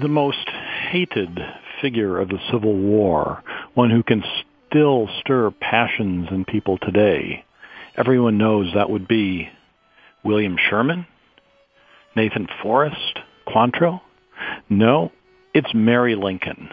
The 0.00 0.08
most 0.08 0.48
hated 0.90 1.38
figure 1.80 2.18
of 2.18 2.28
the 2.28 2.38
Civil 2.50 2.74
War, 2.74 3.42
one 3.74 3.90
who 3.90 4.02
can 4.02 4.22
still 4.68 5.08
stir 5.20 5.50
passions 5.50 6.28
in 6.30 6.44
people 6.44 6.78
today. 6.78 7.44
Everyone 7.96 8.36
knows 8.36 8.72
that 8.74 8.90
would 8.90 9.08
be 9.08 9.48
William 10.22 10.56
Sherman, 10.68 11.06
Nathan 12.14 12.46
Forrest, 12.62 13.20
Quantrill. 13.46 14.00
No, 14.68 15.12
it's 15.54 15.72
Mary 15.74 16.14
Lincoln. 16.14 16.68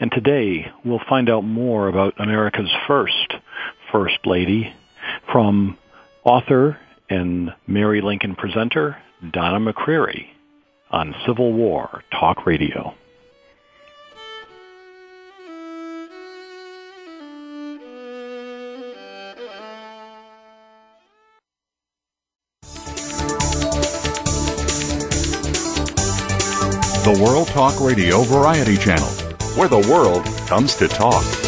And 0.00 0.10
today 0.10 0.70
we'll 0.84 1.00
find 1.08 1.30
out 1.30 1.42
more 1.42 1.88
about 1.88 2.20
America's 2.20 2.72
first 2.86 3.34
First 3.90 4.18
Lady 4.26 4.74
from 5.32 5.78
author 6.24 6.78
and 7.08 7.54
Mary 7.66 8.02
Lincoln 8.02 8.34
presenter 8.34 8.98
Donna 9.32 9.72
McCreary 9.72 10.26
on 10.90 11.14
Civil 11.26 11.52
War 11.52 12.02
Talk 12.10 12.46
Radio. 12.46 12.94
The 27.04 27.18
World 27.22 27.48
Talk 27.48 27.80
Radio 27.80 28.22
Variety 28.22 28.76
Channel, 28.76 29.08
where 29.56 29.68
the 29.68 29.78
world 29.90 30.24
comes 30.46 30.74
to 30.76 30.88
talk. 30.88 31.47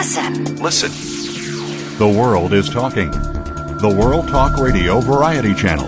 Listen. 0.00 0.56
Listen. 0.62 1.98
The 1.98 2.08
world 2.08 2.54
is 2.54 2.70
talking. 2.70 3.10
The 3.10 3.94
World 4.00 4.28
Talk 4.28 4.56
Radio 4.58 4.98
Variety 5.00 5.52
Channel. 5.52 5.84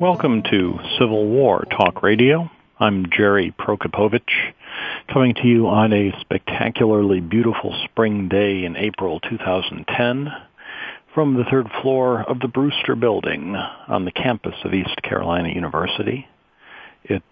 Welcome 0.00 0.42
to 0.44 0.78
Civil 0.98 1.26
War 1.26 1.66
Talk 1.66 2.02
Radio. 2.02 2.50
I'm 2.80 3.04
Jerry 3.14 3.52
Prokopowicz, 3.58 4.54
coming 5.12 5.34
to 5.34 5.46
you 5.46 5.66
on 5.66 5.92
a 5.92 6.18
spectacularly 6.22 7.20
beautiful 7.20 7.78
spring 7.84 8.30
day 8.30 8.64
in 8.64 8.74
April 8.74 9.20
2010 9.20 10.32
from 11.12 11.34
the 11.34 11.44
third 11.44 11.68
floor 11.82 12.22
of 12.22 12.40
the 12.40 12.48
Brewster 12.48 12.96
Building 12.96 13.54
on 13.54 14.06
the 14.06 14.12
campus 14.12 14.54
of 14.64 14.72
East 14.72 15.02
Carolina 15.02 15.50
University. 15.50 16.26
It's 17.04 17.26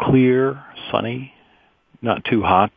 clear, 0.00 0.62
sunny, 0.90 1.32
not 2.02 2.24
too 2.24 2.42
hot. 2.42 2.72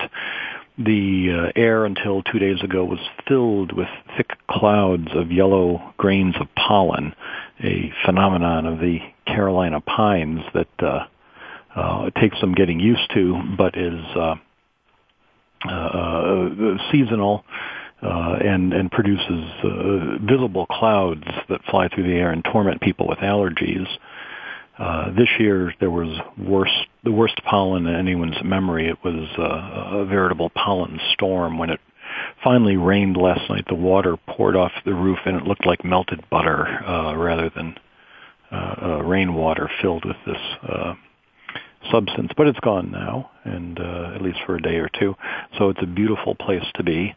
The 0.78 1.52
uh, 1.56 1.59
air 1.59 1.85
until 1.85 2.24
two 2.24 2.40
days 2.40 2.62
ago 2.63 2.85
was 2.85 3.00
filled 3.28 3.74
with 3.74 3.90
thick 4.16 4.31
clouds 4.50 5.09
of 5.13 5.31
yellow 5.31 5.94
grains 5.97 6.35
of 6.40 6.47
pollen, 6.56 7.13
a 7.62 7.91
phenomenon 8.06 8.66
of 8.66 8.80
the 8.80 9.00
Carolina 9.25 9.81
pines 9.81 10.40
that 10.53 10.68
uh, 10.80 11.06
uh, 11.75 12.09
takes 12.12 12.40
some 12.40 12.53
getting 12.53 12.80
used 12.80 13.12
to, 13.13 13.41
but 13.57 13.78
is 13.78 14.00
uh, 14.16 14.36
uh, 15.68 15.72
uh, 15.72 16.78
seasonal 16.91 17.44
uh, 18.01 18.38
and 18.41 18.72
and 18.72 18.90
produces 18.91 19.44
uh, 19.63 20.18
visible 20.22 20.66
clouds 20.68 21.25
that 21.50 21.62
fly 21.69 21.90
through 21.90 22.03
the 22.03 22.16
air 22.16 22.31
and 22.31 22.46
torment 22.46 22.80
people 22.80 23.07
with 23.07 23.19
allergies. 23.19 23.86
Uh, 24.80 25.12
this 25.12 25.28
year 25.40 25.74
there 25.80 25.92
was 25.92 26.18
worst, 26.38 26.88
the 27.04 27.12
worst 27.12 27.36
pollen 27.44 27.86
in 27.86 27.96
anyone's 27.96 28.42
memory. 28.44 28.88
It 28.88 28.98
was 29.04 29.28
uh, 29.38 29.98
a 30.00 30.06
veritable 30.06 30.50
pollen 30.52 31.00
storm 31.14 31.58
when 31.58 31.70
it 31.70 31.80
finally 32.44 32.78
rained 32.78 33.18
last 33.18 33.50
night. 33.50 33.66
The 33.68 33.76
water 33.76 34.16
poured 34.16 34.56
off 34.56 34.72
the 34.86 34.94
roof 34.94 35.20
and 35.26 35.36
it 35.36 35.44
looked 35.44 35.66
like 35.66 35.84
melted 35.84 36.24
butter 36.30 36.66
uh, 36.66 37.16
rather 37.16 37.52
than 37.54 37.76
uh, 38.52 38.76
uh, 38.82 39.04
rainwater 39.04 39.70
filled 39.82 40.06
with 40.06 40.18
this 40.26 40.42
uh, 40.68 40.94
substance. 41.92 42.32
But 42.36 42.48
it's 42.48 42.60
gone 42.62 42.90
now, 42.90 43.32
and 43.44 43.80
uh, 43.80 44.14
at 44.16 44.22
least 44.22 44.40
for 44.46 44.56
a 44.56 44.62
day 44.62 44.78
or 44.78 44.90
two. 44.98 45.16
So 45.58 45.70
it's 45.70 45.82
a 45.84 45.88
beautiful 45.88 46.36
place 46.36 46.66
to 46.76 46.84
be. 46.84 47.16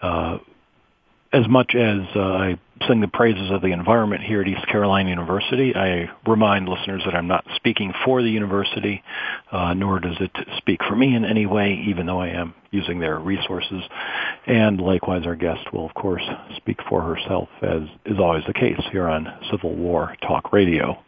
Uh, 0.00 0.38
as 1.32 1.48
much 1.48 1.74
as 1.74 2.00
uh, 2.14 2.20
I 2.20 2.58
sing 2.86 3.00
the 3.00 3.08
praises 3.08 3.50
of 3.50 3.62
the 3.62 3.72
environment 3.72 4.22
here 4.22 4.42
at 4.42 4.48
East 4.48 4.66
Carolina 4.66 5.08
University, 5.08 5.74
I 5.74 6.10
remind 6.26 6.68
listeners 6.68 7.02
that 7.04 7.14
I'm 7.14 7.26
not 7.26 7.44
speaking 7.56 7.92
for 8.04 8.22
the 8.22 8.30
university, 8.30 9.02
uh, 9.50 9.74
nor 9.74 9.98
does 9.98 10.16
it 10.20 10.30
speak 10.58 10.80
for 10.86 10.94
me 10.94 11.14
in 11.14 11.24
any 11.24 11.46
way, 11.46 11.84
even 11.88 12.06
though 12.06 12.20
I 12.20 12.28
am 12.28 12.54
using 12.70 13.00
their 13.00 13.18
resources. 13.18 13.82
And 14.46 14.80
likewise, 14.80 15.22
our 15.26 15.36
guest 15.36 15.72
will, 15.72 15.86
of 15.86 15.94
course, 15.94 16.22
speak 16.56 16.78
for 16.88 17.02
herself, 17.02 17.48
as 17.62 17.82
is 18.04 18.18
always 18.18 18.44
the 18.46 18.54
case 18.54 18.80
here 18.92 19.08
on 19.08 19.26
Civil 19.50 19.74
War 19.74 20.14
Talk 20.22 20.52
Radio. 20.52 20.98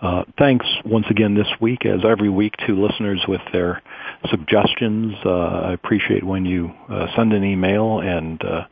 Uh, 0.00 0.22
thanks 0.38 0.66
once 0.84 1.06
again 1.10 1.34
this 1.34 1.48
week, 1.60 1.84
as 1.84 2.00
every 2.04 2.28
week, 2.28 2.54
to 2.66 2.80
listeners 2.80 3.20
with 3.26 3.40
their 3.52 3.82
suggestions. 4.30 5.14
Uh, 5.24 5.30
I 5.30 5.72
appreciate 5.72 6.24
when 6.24 6.44
you 6.44 6.72
uh, 6.88 7.06
send 7.16 7.32
an 7.32 7.42
email 7.42 8.00
and 8.00 8.40
uh, 8.44 8.62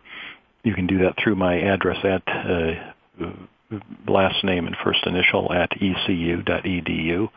you 0.66 0.74
can 0.74 0.88
do 0.88 0.98
that 0.98 1.14
through 1.22 1.36
my 1.36 1.60
address 1.60 1.98
at 2.04 2.22
uh, 2.26 3.30
last 4.08 4.42
name 4.42 4.66
and 4.66 4.76
first 4.82 4.98
initial 5.06 5.52
at 5.52 5.70
ecu.edu 5.80 7.28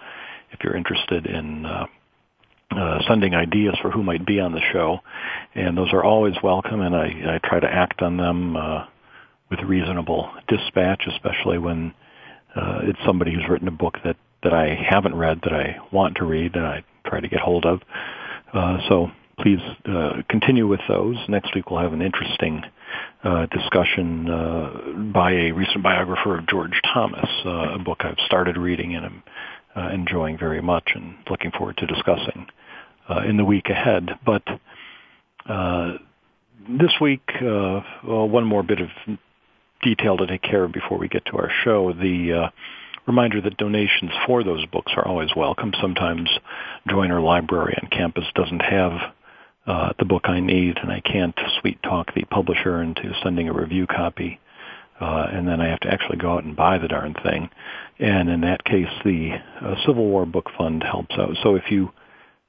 if 0.51 0.59
you're 0.63 0.75
interested 0.75 1.27
in 1.27 1.63
uh, 1.63 1.85
uh, 2.75 2.99
sending 3.07 3.35
ideas 3.35 3.75
for 3.83 3.91
who 3.91 4.01
might 4.01 4.25
be 4.25 4.39
on 4.39 4.51
the 4.51 4.61
show. 4.73 4.97
And 5.53 5.77
those 5.77 5.93
are 5.93 6.03
always 6.03 6.33
welcome, 6.43 6.81
and 6.81 6.95
I, 6.95 7.35
I 7.35 7.47
try 7.47 7.59
to 7.59 7.71
act 7.71 8.01
on 8.01 8.17
them 8.17 8.55
uh, 8.55 8.85
with 9.51 9.59
reasonable 9.59 10.31
dispatch, 10.47 11.03
especially 11.07 11.59
when 11.59 11.93
uh, 12.55 12.79
it's 12.83 12.99
somebody 13.05 13.31
who's 13.31 13.47
written 13.47 13.67
a 13.67 13.71
book 13.71 13.97
that, 14.03 14.17
that 14.41 14.53
I 14.53 14.75
haven't 14.75 15.15
read 15.15 15.41
that 15.43 15.53
I 15.53 15.77
want 15.91 16.17
to 16.17 16.25
read 16.25 16.55
and 16.55 16.65
I 16.65 16.83
try 17.05 17.19
to 17.19 17.27
get 17.27 17.41
hold 17.41 17.65
of. 17.65 17.81
Uh, 18.51 18.77
so 18.89 19.11
please 19.39 19.59
uh, 19.85 20.23
continue 20.29 20.67
with 20.67 20.81
those. 20.87 21.15
Next 21.27 21.53
week 21.53 21.69
we'll 21.69 21.81
have 21.81 21.93
an 21.93 22.01
interesting 22.01 22.63
uh, 23.23 23.45
discussion 23.47 24.29
uh, 24.29 25.11
by 25.13 25.31
a 25.31 25.51
recent 25.51 25.83
biographer 25.83 26.37
of 26.37 26.47
George 26.47 26.81
Thomas, 26.93 27.29
uh, 27.45 27.75
a 27.75 27.79
book 27.79 27.99
I've 28.01 28.19
started 28.25 28.57
reading 28.57 28.95
and 28.95 29.05
am 29.05 29.23
uh, 29.75 29.89
enjoying 29.89 30.37
very 30.37 30.61
much 30.61 30.91
and 30.95 31.15
looking 31.29 31.51
forward 31.51 31.77
to 31.77 31.85
discussing 31.85 32.47
uh, 33.09 33.21
in 33.27 33.37
the 33.37 33.45
week 33.45 33.69
ahead. 33.69 34.09
But 34.25 34.43
uh, 35.47 35.93
this 36.67 36.91
week, 37.01 37.21
uh, 37.35 37.81
well, 38.05 38.27
one 38.27 38.45
more 38.45 38.63
bit 38.63 38.79
of 38.81 38.89
detail 39.81 40.17
to 40.17 40.27
take 40.27 40.41
care 40.41 40.63
of 40.63 40.71
before 40.71 40.97
we 40.97 41.07
get 41.07 41.25
to 41.25 41.37
our 41.37 41.49
show. 41.63 41.93
The 41.93 42.45
uh, 42.45 42.49
reminder 43.07 43.41
that 43.41 43.57
donations 43.57 44.11
for 44.25 44.43
those 44.43 44.65
books 44.67 44.91
are 44.95 45.07
always 45.07 45.29
welcome. 45.35 45.71
Sometimes 45.81 46.29
Joyner 46.87 47.21
Library 47.21 47.75
on 47.81 47.89
campus 47.89 48.25
doesn't 48.35 48.61
have 48.61 48.91
uh, 49.69 49.93
the 49.99 50.05
book 50.05 50.23
I 50.25 50.39
need, 50.39 50.77
and 50.81 50.91
I 50.91 50.99
can't 50.99 51.39
sweet 51.61 51.81
talk 51.83 52.11
the 52.15 52.23
publisher 52.25 52.81
into 52.81 53.13
sending 53.23 53.47
a 53.47 53.53
review 53.53 53.85
copy, 53.85 54.39
uh, 54.99 55.27
and 55.31 55.47
then 55.47 55.61
I 55.61 55.67
have 55.67 55.79
to 55.81 55.93
actually 55.93 56.17
go 56.17 56.33
out 56.33 56.43
and 56.43 56.55
buy 56.55 56.79
the 56.79 56.87
darn 56.87 57.13
thing. 57.13 57.51
And 57.99 58.29
in 58.29 58.41
that 58.41 58.63
case, 58.63 58.89
the 59.05 59.33
uh, 59.61 59.75
Civil 59.85 60.07
War 60.07 60.25
Book 60.25 60.47
Fund 60.57 60.81
helps 60.81 61.15
out. 61.19 61.35
So 61.43 61.53
if 61.53 61.69
you 61.69 61.91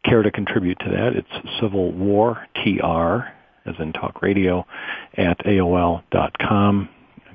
care 0.03 0.23
to 0.23 0.31
contribute 0.31 0.79
to 0.79 0.89
that, 0.89 1.13
it's 1.15 1.61
Civil 1.61 1.93
War 1.93 2.47
TR, 2.55 3.29
as 3.69 3.75
in 3.79 3.93
talk 3.93 4.23
radio, 4.23 4.67
at 5.15 5.39
AOL.com. 5.41 6.89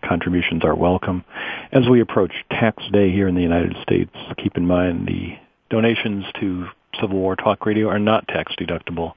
Contributions 0.03 0.63
are 0.63 0.75
welcome. 0.75 1.23
As 1.71 1.83
we 1.87 2.01
approach 2.01 2.31
tax 2.49 2.81
day 2.91 3.11
here 3.11 3.27
in 3.27 3.35
the 3.35 3.41
United 3.41 3.75
States, 3.83 4.11
keep 4.41 4.57
in 4.57 4.65
mind 4.65 5.07
the 5.07 5.35
donations 5.69 6.25
to 6.41 6.65
Civil 6.99 7.19
War 7.19 7.35
Talk 7.35 7.67
Radio 7.67 7.87
are 7.89 7.99
not 7.99 8.27
tax 8.27 8.51
deductible. 8.59 9.13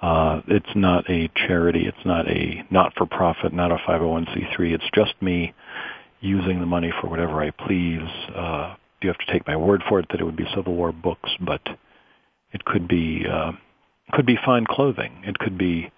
Uh, 0.00 0.40
it's 0.48 0.74
not 0.74 1.08
a 1.10 1.28
charity. 1.46 1.86
It's 1.86 2.06
not 2.06 2.26
a 2.28 2.64
not-for-profit, 2.70 3.52
not 3.52 3.70
a 3.70 3.76
501c3. 3.76 4.72
It's 4.72 4.90
just 4.94 5.12
me 5.20 5.52
using 6.20 6.60
the 6.60 6.66
money 6.66 6.92
for 7.00 7.08
whatever 7.08 7.42
I 7.42 7.50
please. 7.50 8.08
Uh, 8.34 8.76
you 9.02 9.08
have 9.08 9.18
to 9.18 9.32
take 9.32 9.46
my 9.46 9.56
word 9.56 9.82
for 9.88 9.98
it 10.00 10.06
that 10.10 10.20
it 10.20 10.24
would 10.24 10.36
be 10.36 10.46
Civil 10.54 10.74
War 10.74 10.92
books, 10.92 11.30
but 11.40 11.60
it 12.52 12.64
could 12.64 12.88
be 12.88 13.24
uh, 13.30 13.52
could 14.12 14.26
be 14.26 14.36
fine 14.44 14.66
clothing. 14.66 15.22
It 15.24 15.38
could 15.38 15.56
be 15.56 15.90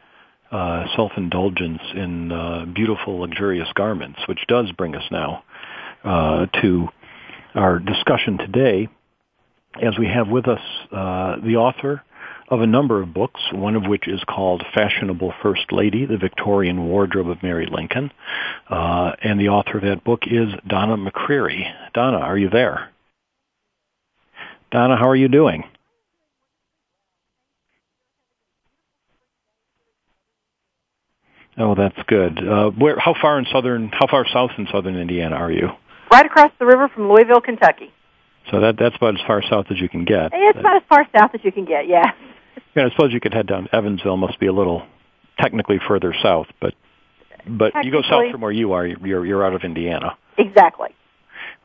uh, 0.51 0.85
self-indulgence 0.95 1.81
in 1.95 2.31
uh, 2.31 2.67
beautiful, 2.75 3.21
luxurious 3.21 3.69
garments, 3.75 4.21
which 4.29 4.41
does 4.49 4.71
bring 4.73 4.95
us 4.95 5.05
now 5.11 5.45
uh, 6.05 6.47
to 6.61 6.89
our 7.55 7.79
discussion 7.79 8.39
today, 8.39 8.89
as 9.83 9.99
we 9.99 10.07
have 10.07 10.29
with 10.29 10.47
us 10.47 10.61
uh, 10.93 11.37
the 11.45 11.57
author 11.57 12.03
of 12.53 12.61
a 12.61 12.67
number 12.67 13.01
of 13.01 13.15
books, 13.15 13.41
one 13.51 13.75
of 13.77 13.87
which 13.87 14.07
is 14.07 14.21
called 14.29 14.63
Fashionable 14.75 15.33
First 15.43 15.73
Lady, 15.73 16.05
The 16.05 16.19
Victorian 16.19 16.87
Wardrobe 16.87 17.31
of 17.31 17.43
Mary 17.43 17.67
Lincoln. 17.67 18.13
Uh, 18.69 19.13
and 19.23 19.41
the 19.41 19.49
author 19.49 19.79
of 19.79 19.85
that 19.85 20.05
book 20.05 20.25
is 20.27 20.49
Donna 20.69 20.99
McCreary. 20.99 21.63
Donna, 21.95 22.19
are 22.19 22.37
you 22.37 22.51
there? 22.51 22.91
Donna, 24.71 24.99
how 24.99 25.09
are 25.09 25.17
you 25.17 25.29
doing? 25.29 25.65
Oh, 31.57 31.75
that's 31.75 31.97
good. 32.07 32.39
Uh, 32.47 32.71
where? 32.71 32.99
How 32.99 33.15
far 33.19 33.39
in 33.39 33.47
southern? 33.51 33.89
How 33.93 34.07
far 34.11 34.27
south 34.31 34.51
in 34.59 34.67
southern 34.71 34.97
Indiana 34.97 35.37
are 35.37 35.53
you? 35.53 35.69
Right 36.11 36.27
across 36.27 36.51
the 36.59 36.67
river 36.67 36.89
from 36.89 37.11
Louisville, 37.11 37.41
Kentucky. 37.41 37.93
So 38.51 38.61
that 38.61 38.77
that's 38.79 38.97
about 38.97 39.15
as 39.15 39.27
far 39.27 39.43
south 39.43 39.67
as 39.71 39.79
you 39.81 39.89
can 39.89 40.05
get. 40.05 40.33
It's 40.35 40.59
about 40.59 40.77
as 40.77 40.83
far 40.89 41.07
south 41.17 41.31
as 41.35 41.41
you 41.45 41.53
can 41.53 41.65
get. 41.65 41.89
Yeah. 41.89 42.13
Yeah, 42.75 42.87
I 42.87 42.91
suppose 42.91 43.13
you 43.13 43.21
could 43.21 43.35
head 43.35 43.47
down 43.47 43.69
Evansville. 43.73 44.17
Must 44.17 44.39
be 44.41 44.47
a 44.47 44.53
little 44.53 44.83
technically 45.39 45.79
further 45.87 46.15
south, 46.23 46.47
but 46.61 46.75
but 47.47 47.73
you 47.85 47.91
go 47.91 48.03
south 48.03 48.31
from 48.31 48.41
where 48.41 48.53
you 48.53 48.73
are. 48.73 48.87
You're 48.87 49.27
you're 49.27 49.45
out 49.45 49.55
of 49.55 49.63
Indiana. 49.63 50.17
Exactly. 50.39 50.89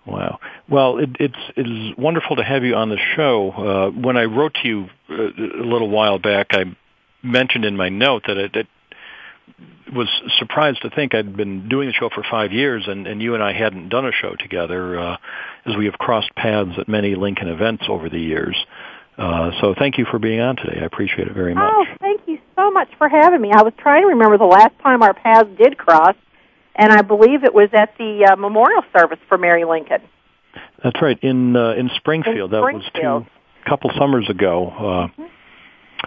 Wow. 0.06 0.40
Well, 0.70 1.00
it, 1.00 1.10
it's 1.20 1.38
it 1.56 1.68
is 1.68 1.98
wonderful 1.98 2.38
to 2.38 2.44
have 2.44 2.64
you 2.64 2.76
on 2.76 2.90
the 2.90 2.98
show. 3.16 3.52
Uh, 3.52 3.90
when 3.92 4.18
I 4.18 4.24
wrote 4.24 4.56
to 4.62 4.68
you 4.68 4.90
uh, 5.10 5.14
a 5.14 5.66
little 5.66 5.90
while 5.90 6.18
back, 6.18 6.48
I 6.52 6.64
mentioned 7.22 7.66
in 7.66 7.76
my 7.76 7.90
note 7.90 8.24
that 8.28 8.38
it, 8.38 8.56
it 8.56 8.68
was 9.94 10.08
surprised 10.40 10.82
to 10.82 10.90
think 10.90 11.14
I'd 11.14 11.36
been 11.36 11.70
doing 11.70 11.88
the 11.88 11.94
show 11.94 12.10
for 12.14 12.24
five 12.30 12.52
years, 12.52 12.86
and, 12.88 13.08
and 13.08 13.22
you 13.22 13.34
and 13.34 13.44
I 13.44 13.54
hadn't 13.54 13.90
done 13.90 14.06
a 14.06 14.12
show 14.12 14.36
together, 14.38 15.00
uh, 15.00 15.18
as 15.66 15.76
we 15.76 15.86
have 15.86 15.96
crossed 15.96 16.34
paths 16.36 16.72
at 16.78 16.88
many 16.88 17.16
Lincoln 17.16 17.48
events 17.48 17.84
over 17.88 18.10
the 18.10 18.20
years. 18.20 18.56
Uh, 19.18 19.52
so 19.62 19.74
thank 19.78 19.98
you 19.98 20.06
for 20.06 20.20
being 20.20 20.40
on 20.40 20.56
today. 20.56 20.80
I 20.82 20.86
appreciate 20.86 21.28
it 21.28 21.34
very 21.34 21.56
much. 21.56 21.64
Oh, 21.66 21.86
thank 22.00 22.22
you 22.28 22.38
so 22.56 22.70
much 22.70 22.90
for 22.98 23.10
having 23.10 23.42
me. 23.42 23.52
I 23.52 23.64
was 23.64 23.74
trying 23.80 24.04
to 24.04 24.10
remember 24.10 24.38
the 24.38 24.46
last 24.46 24.78
time 24.84 25.02
our 25.02 25.14
paths 25.14 25.50
did 25.58 25.78
cross, 25.78 26.16
and 26.76 26.92
I 26.92 27.02
believe 27.02 27.44
it 27.44 27.54
was 27.54 27.70
at 27.74 27.98
the 27.98 28.30
uh, 28.32 28.36
memorial 28.36 28.84
service 28.96 29.20
for 29.28 29.38
Mary 29.38 29.66
Lincoln. 29.66 30.02
That's 30.84 31.02
right 31.02 31.18
in 31.22 31.56
uh, 31.56 31.72
in 31.72 31.90
Springfield. 31.96 32.54
In 32.54 32.62
that 32.62 32.74
was 32.74 32.84
two 32.94 33.26
couple 33.68 33.92
summers 33.98 34.30
ago. 34.30 34.68
Uh, 34.70 34.82
mm-hmm. 34.82 35.24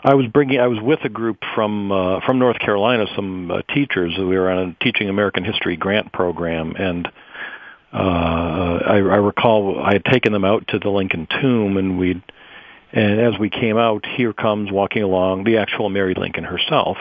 I 0.05 0.15
was 0.15 0.27
bringing. 0.29 0.61
I 0.61 0.69
was 0.69 0.79
with 0.81 1.01
a 1.05 1.09
group 1.09 1.39
from 1.55 1.91
uh, 1.91 2.21
from 2.25 2.39
North 2.39 2.59
Carolina, 2.59 3.07
some 3.17 3.51
uh, 3.51 3.63
teachers. 3.75 4.17
We 4.17 4.39
were 4.39 4.51
on 4.51 4.77
a 4.81 4.85
teaching 4.85 5.09
American 5.09 5.45
history 5.45 5.77
grant 5.77 6.13
program, 6.13 6.75
and 6.77 7.09
uh, 7.93 8.79
I, 8.87 8.97
I 8.97 9.17
recall 9.17 9.81
I 9.81 9.95
had 9.95 10.05
taken 10.05 10.33
them 10.33 10.45
out 10.45 10.69
to 10.69 10.79
the 10.79 10.91
Lincoln 10.91 11.27
Tomb, 11.41 11.77
and 11.77 11.99
we'd. 11.99 12.23
And 12.93 13.21
as 13.21 13.39
we 13.39 13.51
came 13.51 13.77
out, 13.77 14.05
here 14.17 14.33
comes 14.33 14.71
walking 14.71 15.03
along 15.03 15.45
the 15.45 15.59
actual 15.59 15.89
Mary 15.89 16.15
Lincoln 16.15 16.45
herself, 16.45 16.97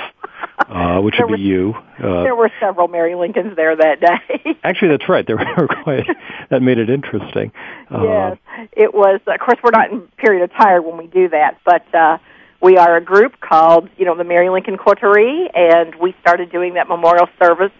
uh, 0.68 1.00
which 1.02 1.16
would 1.20 1.36
be 1.36 1.42
you. 1.42 1.74
Uh, 1.98 2.24
there 2.24 2.36
were 2.36 2.52
several 2.60 2.88
Mary 2.88 3.16
Lincolns 3.16 3.56
there 3.56 3.76
that 3.76 4.00
day. 4.00 4.58
actually, 4.64 4.90
that's 4.90 5.10
right. 5.10 5.26
There 5.26 5.38
were 5.38 5.68
quite. 5.84 6.06
that 6.50 6.62
made 6.62 6.78
it 6.78 6.90
interesting. 6.90 7.52
Uh, 7.90 8.04
yes, 8.04 8.38
it 8.74 8.94
was. 8.94 9.20
Of 9.26 9.40
course, 9.40 9.58
we're 9.64 9.72
not 9.72 9.92
in 9.92 10.02
period 10.18 10.44
attire 10.44 10.82
when 10.82 10.98
we 10.98 11.08
do 11.08 11.30
that, 11.30 11.60
but. 11.66 11.84
uh 11.94 12.18
we 12.62 12.78
are 12.78 12.98
a 12.98 13.02
group 13.02 13.40
called, 13.40 13.90
you 13.98 14.04
know, 14.04 14.18
the 14.18 14.26
Mary 14.26 14.50
Lincoln 14.50 14.78
Coterie, 14.78 15.50
and 15.54 15.96
we 15.96 16.14
started 16.20 16.52
doing 16.52 16.74
that 16.74 16.90
memorial 16.90 17.28
service 17.42 17.72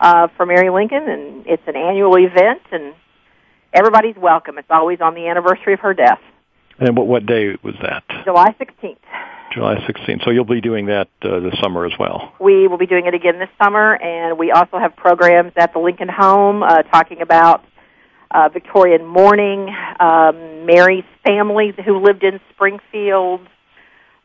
uh, 0.00 0.28
for 0.36 0.46
Mary 0.46 0.70
Lincoln, 0.70 1.08
and 1.08 1.46
it's 1.46 1.62
an 1.66 1.76
annual 1.76 2.16
event, 2.16 2.62
and 2.70 2.94
everybody's 3.72 4.16
welcome. 4.16 4.58
It's 4.58 4.70
always 4.70 5.00
on 5.00 5.14
the 5.14 5.26
anniversary 5.26 5.74
of 5.74 5.80
her 5.80 5.94
death. 5.94 6.20
And 6.78 6.96
what 6.96 7.06
what 7.06 7.26
day 7.26 7.56
was 7.62 7.74
that? 7.82 8.04
July 8.24 8.54
16th. 8.60 8.96
July 9.52 9.76
16th. 9.76 10.24
So 10.24 10.30
you'll 10.30 10.44
be 10.44 10.60
doing 10.60 10.86
that 10.86 11.08
uh, 11.22 11.38
this 11.38 11.54
summer 11.62 11.86
as 11.86 11.92
well. 11.98 12.32
We 12.40 12.66
will 12.66 12.78
be 12.78 12.86
doing 12.86 13.06
it 13.06 13.14
again 13.14 13.38
this 13.38 13.48
summer, 13.62 13.94
and 13.94 14.36
we 14.36 14.50
also 14.50 14.78
have 14.78 14.96
programs 14.96 15.52
at 15.56 15.72
the 15.72 15.78
Lincoln 15.78 16.08
Home 16.08 16.64
uh, 16.64 16.82
talking 16.82 17.22
about 17.22 17.64
uh, 18.32 18.48
Victorian 18.48 19.06
mourning, 19.06 19.68
um, 20.00 20.66
Mary's 20.66 21.04
family 21.24 21.72
who 21.84 22.00
lived 22.00 22.24
in 22.24 22.40
Springfield, 22.52 23.40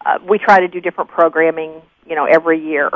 uh, 0.05 0.17
we 0.27 0.39
try 0.39 0.61
to 0.61 0.67
do 0.67 0.81
different 0.81 1.09
programming, 1.09 1.81
you 2.07 2.15
know, 2.15 2.25
every 2.25 2.63
year. 2.63 2.89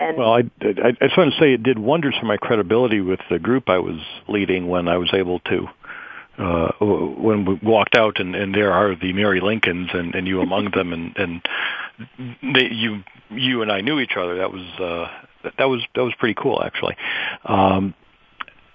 And 0.00 0.16
well, 0.16 0.34
I, 0.34 0.40
I, 0.60 0.88
I 1.00 1.06
just 1.06 1.16
want 1.16 1.32
to 1.32 1.40
say 1.40 1.54
it 1.54 1.62
did 1.62 1.78
wonders 1.78 2.14
for 2.18 2.26
my 2.26 2.36
credibility 2.36 3.00
with 3.00 3.20
the 3.30 3.38
group 3.38 3.68
I 3.68 3.78
was 3.78 4.00
leading 4.28 4.68
when 4.68 4.88
I 4.88 4.96
was 4.96 5.12
able 5.12 5.40
to 5.40 5.66
uh, 6.38 6.72
when 6.80 7.44
we 7.44 7.58
walked 7.62 7.94
out 7.94 8.20
and, 8.20 8.34
and 8.34 8.54
there 8.54 8.72
are 8.72 8.94
the 8.94 9.12
Mary 9.12 9.40
Lincolns 9.40 9.90
and, 9.92 10.14
and 10.14 10.26
you 10.26 10.40
among 10.40 10.70
them 10.70 10.92
and, 10.92 11.16
and 11.16 11.42
they, 12.54 12.68
you 12.70 13.02
you 13.30 13.62
and 13.62 13.70
I 13.70 13.80
knew 13.80 13.98
each 13.98 14.16
other. 14.16 14.38
That 14.38 14.52
was 14.52 14.62
uh, 14.80 15.50
that, 15.58 15.66
was 15.66 15.82
that 15.94 16.02
was 16.02 16.14
pretty 16.18 16.34
cool 16.34 16.62
actually. 16.62 16.96
Um, 17.44 17.94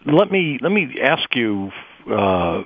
let 0.05 0.31
me 0.31 0.59
let 0.61 0.71
me 0.71 0.99
ask 1.01 1.35
you 1.35 1.71
uh, 2.09 2.63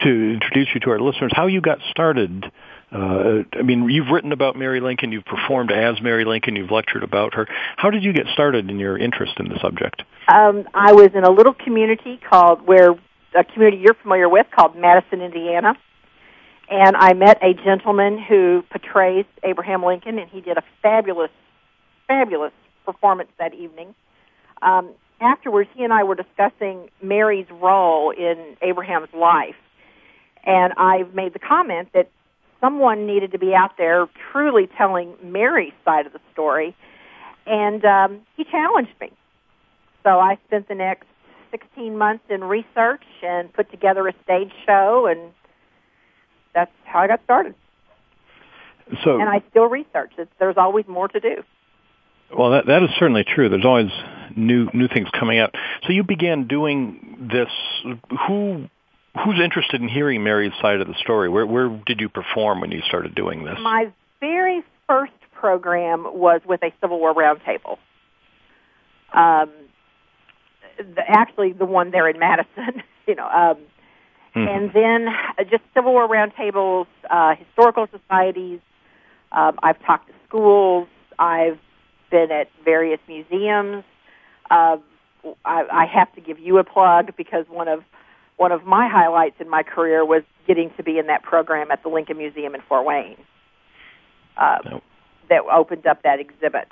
to 0.00 0.08
introduce 0.08 0.68
you 0.74 0.80
to 0.80 0.90
our 0.90 1.00
listeners 1.00 1.32
how 1.34 1.46
you 1.46 1.60
got 1.60 1.78
started 1.90 2.50
uh, 2.94 3.42
I 3.52 3.62
mean, 3.62 3.88
you've 3.88 4.08
written 4.08 4.30
about 4.30 4.56
Mary 4.56 4.80
Lincoln, 4.80 5.10
you've 5.10 5.24
performed 5.24 5.72
as 5.72 6.00
Mary 6.00 6.24
Lincoln, 6.24 6.54
you've 6.54 6.70
lectured 6.70 7.02
about 7.02 7.34
her. 7.34 7.48
How 7.76 7.90
did 7.90 8.04
you 8.04 8.12
get 8.12 8.26
started 8.32 8.70
in 8.70 8.78
your 8.78 8.96
interest 8.96 9.32
in 9.40 9.48
the 9.48 9.58
subject? 9.60 10.02
Um, 10.28 10.64
I 10.72 10.92
was 10.92 11.10
in 11.12 11.24
a 11.24 11.30
little 11.30 11.54
community 11.54 12.18
called 12.18 12.64
where 12.66 12.94
a 13.34 13.44
community 13.44 13.82
you're 13.82 13.94
familiar 13.94 14.28
with 14.28 14.46
called 14.50 14.76
Madison, 14.76 15.20
Indiana, 15.20 15.74
and 16.70 16.96
I 16.96 17.12
met 17.12 17.38
a 17.42 17.54
gentleman 17.54 18.18
who 18.18 18.64
portrays 18.70 19.26
Abraham 19.42 19.84
Lincoln, 19.84 20.18
and 20.18 20.30
he 20.30 20.40
did 20.40 20.56
a 20.56 20.62
fabulous, 20.82 21.30
fabulous 22.06 22.52
performance 22.84 23.30
that 23.38 23.54
evening. 23.54 23.94
Um, 24.62 24.90
afterwards, 25.20 25.68
he 25.74 25.84
and 25.84 25.92
I 25.92 26.04
were 26.04 26.14
discussing 26.14 26.88
Mary's 27.02 27.46
role 27.50 28.10
in 28.10 28.56
Abraham's 28.62 29.12
life, 29.12 29.56
and 30.44 30.72
I 30.76 31.04
made 31.12 31.34
the 31.34 31.38
comment 31.38 31.88
that 31.92 32.08
someone 32.60 33.06
needed 33.06 33.32
to 33.32 33.38
be 33.38 33.54
out 33.54 33.76
there 33.76 34.08
truly 34.32 34.68
telling 34.78 35.14
Mary's 35.22 35.74
side 35.84 36.06
of 36.06 36.12
the 36.12 36.20
story. 36.32 36.74
And 37.46 37.84
um, 37.84 38.20
he 38.36 38.44
challenged 38.44 38.92
me. 39.02 39.12
So 40.02 40.18
I 40.18 40.38
spent 40.46 40.68
the 40.68 40.74
next 40.74 41.04
16 41.54 41.96
months 41.96 42.24
in 42.28 42.42
research 42.42 43.04
and 43.22 43.52
put 43.52 43.70
together 43.70 44.08
a 44.08 44.12
stage 44.24 44.50
show, 44.66 45.06
and 45.06 45.32
that's 46.52 46.72
how 46.84 46.98
I 46.98 47.06
got 47.06 47.20
started. 47.22 47.54
So, 49.04 49.20
and 49.20 49.28
I 49.28 49.40
still 49.50 49.66
research. 49.66 50.12
It's, 50.18 50.30
there's 50.40 50.56
always 50.56 50.86
more 50.88 51.06
to 51.08 51.20
do. 51.20 51.42
Well, 52.36 52.50
that 52.50 52.66
that 52.66 52.82
is 52.82 52.90
certainly 52.98 53.24
true. 53.24 53.48
There's 53.48 53.64
always 53.64 53.90
new 54.36 54.68
new 54.74 54.88
things 54.88 55.08
coming 55.18 55.38
out. 55.38 55.54
So 55.86 55.92
you 55.92 56.02
began 56.02 56.48
doing 56.48 57.28
this. 57.32 57.48
Who 58.26 58.66
who's 59.24 59.40
interested 59.42 59.80
in 59.80 59.88
hearing 59.88 60.24
Mary's 60.24 60.52
side 60.60 60.80
of 60.80 60.88
the 60.88 60.94
story? 60.94 61.28
Where 61.28 61.46
where 61.46 61.68
did 61.86 62.00
you 62.00 62.08
perform 62.08 62.60
when 62.60 62.72
you 62.72 62.82
started 62.88 63.14
doing 63.14 63.44
this? 63.44 63.58
My 63.62 63.92
very 64.20 64.62
first 64.88 65.12
program 65.32 66.04
was 66.04 66.40
with 66.44 66.62
a 66.62 66.72
Civil 66.80 66.98
War 66.98 67.14
roundtable. 67.14 67.78
Um, 69.12 69.50
the, 70.78 71.02
actually, 71.06 71.52
the 71.52 71.64
one 71.64 71.90
there 71.90 72.08
in 72.08 72.18
Madison, 72.18 72.82
you 73.06 73.14
know, 73.14 73.26
um, 73.26 73.56
mm-hmm. 74.34 74.48
and 74.48 74.72
then 74.72 75.08
uh, 75.08 75.44
just 75.44 75.62
Civil 75.74 75.92
War 75.92 76.08
roundtables, 76.08 76.86
uh, 77.10 77.34
historical 77.36 77.88
societies. 77.90 78.60
Um, 79.32 79.58
I've 79.62 79.82
talked 79.84 80.08
to 80.08 80.14
schools. 80.28 80.88
I've 81.18 81.58
been 82.10 82.30
at 82.30 82.48
various 82.64 83.00
museums. 83.08 83.84
Uh, 84.50 84.76
I, 85.44 85.64
I 85.72 85.86
have 85.86 86.12
to 86.14 86.20
give 86.20 86.38
you 86.38 86.58
a 86.58 86.64
plug 86.64 87.16
because 87.16 87.46
one 87.48 87.68
of 87.68 87.82
one 88.36 88.52
of 88.52 88.64
my 88.64 88.88
highlights 88.88 89.36
in 89.40 89.48
my 89.48 89.62
career 89.62 90.04
was 90.04 90.22
getting 90.46 90.70
to 90.76 90.82
be 90.82 90.98
in 90.98 91.06
that 91.06 91.22
program 91.22 91.70
at 91.70 91.82
the 91.82 91.88
Lincoln 91.88 92.18
Museum 92.18 92.54
in 92.54 92.60
Fort 92.62 92.84
Wayne. 92.84 93.16
Uh, 94.36 94.58
Nope. 94.64 94.82
That 95.30 95.42
opened 95.50 95.86
up 95.86 96.02
that 96.02 96.20
exhibit. 96.20 96.68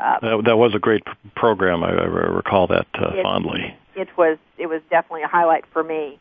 Uh, 0.00 0.18
That, 0.20 0.44
that 0.46 0.56
was 0.56 0.74
a 0.74 0.78
great 0.78 1.02
program. 1.36 1.84
I, 1.84 1.90
I 1.90 2.04
recall 2.04 2.66
that 2.68 2.86
uh, 2.94 3.10
It- 3.14 3.22
fondly. 3.22 3.74
it 3.94 4.08
was 4.16 4.38
it 4.56 4.66
was 4.66 4.80
definitely 4.90 5.22
a 5.22 5.28
highlight 5.28 5.64
for 5.72 5.82
me. 5.82 6.18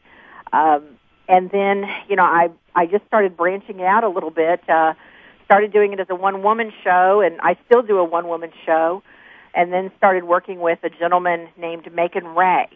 Um, 0.54 0.84
and 1.28 1.50
then 1.52 1.86
you 2.10 2.16
know 2.16 2.24
I 2.24 2.50
I 2.76 2.86
just 2.88 3.06
started 3.08 3.38
branching 3.38 3.82
out 3.84 4.04
a 4.04 4.10
little 4.10 4.32
bit. 4.32 4.68
Uh, 4.70 4.94
started 5.46 5.72
doing 5.72 5.94
it 5.94 6.00
as 6.00 6.08
a 6.10 6.16
one 6.16 6.44
woman 6.44 6.72
show, 6.84 7.22
and 7.22 7.40
I 7.42 7.58
still 7.66 7.82
do 7.82 7.98
a 7.98 8.04
one 8.04 8.28
woman 8.28 8.52
show. 8.66 9.02
And 9.56 9.74
then 9.74 9.92
started 9.98 10.26
working 10.26 10.60
with 10.60 10.78
a 10.84 10.90
gentleman 10.92 11.50
named 11.58 11.92
Macon 11.92 12.36
Ray. 12.36 12.68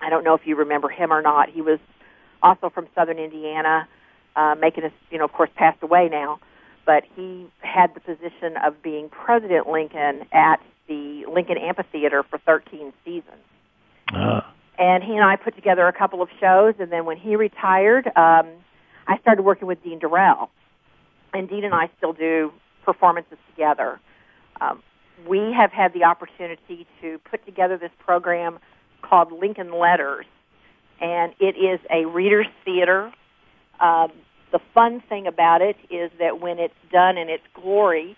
I 0.00 0.10
don't 0.10 0.22
know 0.22 0.34
if 0.34 0.42
you 0.46 0.54
remember 0.54 0.88
him 0.88 1.12
or 1.12 1.20
not. 1.22 1.48
He 1.48 1.60
was 1.60 1.80
also 2.40 2.70
from 2.70 2.86
Southern 2.94 3.18
Indiana. 3.18 3.88
Uh, 4.36 4.54
Macon 4.60 4.84
is 4.84 4.92
you 5.10 5.18
know 5.18 5.24
of 5.24 5.32
course 5.32 5.50
passed 5.56 5.82
away 5.82 6.08
now, 6.08 6.38
but 6.86 7.04
he 7.16 7.46
had 7.60 7.94
the 7.94 8.00
position 8.00 8.56
of 8.64 8.82
being 8.82 9.08
President 9.08 9.68
Lincoln 9.68 10.26
at 10.32 10.60
the 10.88 11.24
Lincoln 11.32 11.58
Amphitheater 11.58 12.22
for 12.24 12.38
13 12.38 12.92
seasons 13.04 13.42
Ah. 14.10 14.52
and 14.78 15.02
he 15.04 15.12
and 15.14 15.24
I 15.24 15.36
put 15.36 15.54
together 15.54 15.86
a 15.86 15.92
couple 15.92 16.20
of 16.22 16.28
shows. 16.40 16.74
And 16.78 16.90
then 16.90 17.04
when 17.04 17.16
he 17.16 17.36
retired, 17.36 18.06
um, 18.16 18.48
I 19.06 19.18
started 19.20 19.42
working 19.42 19.66
with 19.68 19.82
Dean 19.82 19.98
Durrell, 19.98 20.50
and 21.32 21.48
Dean 21.48 21.64
and 21.64 21.74
I 21.74 21.88
still 21.98 22.12
do 22.12 22.52
performances 22.84 23.38
together. 23.50 24.00
Um, 24.60 24.82
we 25.26 25.52
have 25.52 25.72
had 25.72 25.92
the 25.92 26.04
opportunity 26.04 26.86
to 27.00 27.18
put 27.30 27.44
together 27.46 27.76
this 27.78 27.92
program 27.98 28.58
called 29.02 29.32
Lincoln 29.32 29.72
Letters, 29.78 30.26
and 31.00 31.32
it 31.38 31.56
is 31.56 31.80
a 31.90 32.06
reader's 32.06 32.48
theater. 32.64 33.12
Um, 33.80 34.12
the 34.52 34.60
fun 34.74 35.02
thing 35.08 35.26
about 35.26 35.62
it 35.62 35.76
is 35.90 36.10
that 36.18 36.40
when 36.40 36.58
it's 36.58 36.74
done 36.92 37.16
in 37.16 37.28
its 37.28 37.42
glory, 37.54 38.16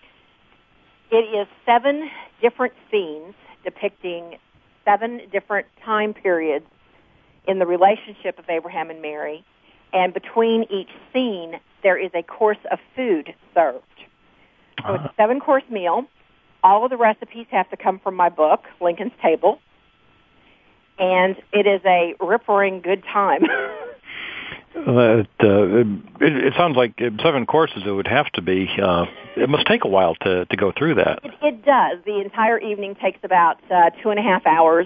it 1.11 1.15
is 1.15 1.47
seven 1.65 2.09
different 2.41 2.73
scenes 2.91 3.33
depicting 3.63 4.37
seven 4.83 5.21
different 5.31 5.65
time 5.83 6.13
periods 6.13 6.65
in 7.47 7.59
the 7.59 7.65
relationship 7.65 8.37
of 8.37 8.45
Abraham 8.49 8.89
and 8.89 9.01
Mary, 9.01 9.43
and 9.93 10.13
between 10.13 10.63
each 10.63 10.89
scene, 11.13 11.53
there 11.83 11.97
is 11.97 12.11
a 12.13 12.23
course 12.23 12.57
of 12.71 12.79
food 12.95 13.33
served. 13.53 13.83
So 14.85 14.93
it's 14.95 15.03
a 15.03 15.07
ah. 15.07 15.13
seven 15.17 15.39
course 15.39 15.63
meal. 15.69 16.03
All 16.63 16.83
of 16.83 16.89
the 16.89 16.97
recipes 16.97 17.45
have 17.51 17.69
to 17.69 17.77
come 17.77 17.99
from 17.99 18.15
my 18.15 18.29
book, 18.29 18.63
Lincoln's 18.81 19.13
Table, 19.21 19.59
and 20.97 21.35
it 21.53 21.67
is 21.67 21.81
a 21.85 22.15
rip 22.19 22.47
roaring 22.47 22.81
good 22.81 23.03
time. 23.03 23.43
That, 24.75 25.27
uh, 25.41 26.25
it, 26.25 26.35
it 26.47 26.53
sounds 26.57 26.75
like 26.75 26.99
seven 27.23 27.45
courses. 27.45 27.83
It 27.85 27.91
would 27.91 28.07
have 28.07 28.29
to 28.33 28.41
be. 28.41 28.69
Uh, 28.81 29.05
it 29.37 29.49
must 29.49 29.65
take 29.67 29.85
a 29.85 29.87
while 29.87 30.15
to 30.15 30.45
to 30.45 30.57
go 30.57 30.73
through 30.77 30.95
that. 30.95 31.21
It, 31.23 31.33
it 31.41 31.65
does. 31.65 31.99
The 32.05 32.19
entire 32.19 32.59
evening 32.59 32.95
takes 32.95 33.19
about 33.23 33.57
uh, 33.71 33.91
two 34.03 34.09
and 34.09 34.19
a 34.19 34.21
half 34.21 34.45
hours, 34.45 34.85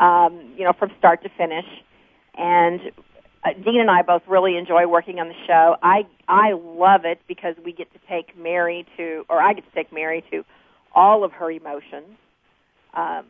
um, 0.00 0.54
you 0.56 0.64
know, 0.64 0.72
from 0.72 0.90
start 0.98 1.22
to 1.22 1.28
finish. 1.36 1.66
And 2.38 2.80
uh, 3.44 3.52
Dean 3.62 3.80
and 3.80 3.90
I 3.90 4.02
both 4.02 4.22
really 4.26 4.56
enjoy 4.56 4.86
working 4.86 5.20
on 5.20 5.28
the 5.28 5.34
show. 5.46 5.76
I 5.82 6.06
I 6.26 6.52
love 6.52 7.04
it 7.04 7.20
because 7.28 7.56
we 7.62 7.72
get 7.72 7.92
to 7.92 7.98
take 8.08 8.36
Mary 8.38 8.86
to, 8.96 9.24
or 9.28 9.40
I 9.40 9.52
get 9.52 9.64
to 9.68 9.74
take 9.74 9.92
Mary 9.92 10.24
to 10.30 10.44
all 10.94 11.24
of 11.24 11.32
her 11.32 11.50
emotions. 11.50 12.16
Um, 12.94 13.26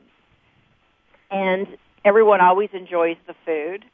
and 1.30 1.66
everyone 2.04 2.40
always 2.40 2.70
enjoys 2.73 3.16
the 3.26 3.35
food. 3.44 3.85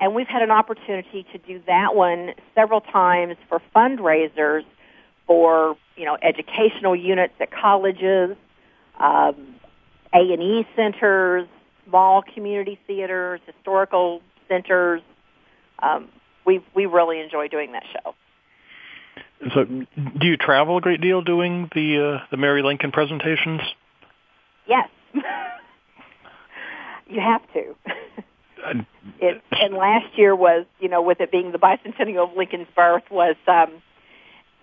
And 0.00 0.14
we've 0.14 0.26
had 0.26 0.42
an 0.42 0.50
opportunity 0.50 1.24
to 1.32 1.38
do 1.38 1.62
that 1.66 1.94
one 1.94 2.34
several 2.54 2.80
times 2.80 3.36
for 3.48 3.60
fundraisers 3.74 4.64
for 5.26 5.76
you 5.96 6.04
know 6.04 6.16
educational 6.22 6.96
units 6.96 7.34
at 7.40 7.50
colleges, 7.50 8.36
um, 8.98 9.54
A 10.12 10.18
and 10.18 10.42
E 10.42 10.66
centers, 10.74 11.46
small 11.88 12.22
community 12.22 12.78
theaters, 12.86 13.40
historical 13.46 14.20
centers. 14.48 15.02
Um, 15.78 16.08
we 16.44 16.60
we 16.74 16.86
really 16.86 17.20
enjoy 17.20 17.48
doing 17.48 17.72
that 17.72 17.84
show. 17.92 18.14
So, 19.54 19.64
do 19.64 20.26
you 20.26 20.36
travel 20.36 20.76
a 20.76 20.80
great 20.80 21.00
deal 21.00 21.22
doing 21.22 21.68
the 21.74 22.18
uh, 22.20 22.26
the 22.30 22.36
Mary 22.36 22.62
Lincoln 22.62 22.92
presentations? 22.92 23.60
Yes, 24.66 24.88
you 25.14 25.22
have 27.20 27.42
to. 27.52 27.74
It, 29.20 29.42
and 29.50 29.74
last 29.74 30.16
year 30.16 30.34
was, 30.34 30.66
you 30.80 30.88
know, 30.88 31.02
with 31.02 31.20
it 31.20 31.30
being 31.30 31.52
the 31.52 31.58
bicentennial 31.58 32.30
of 32.30 32.36
Lincoln's 32.36 32.68
birth, 32.74 33.04
was 33.10 33.36
um, 33.46 33.82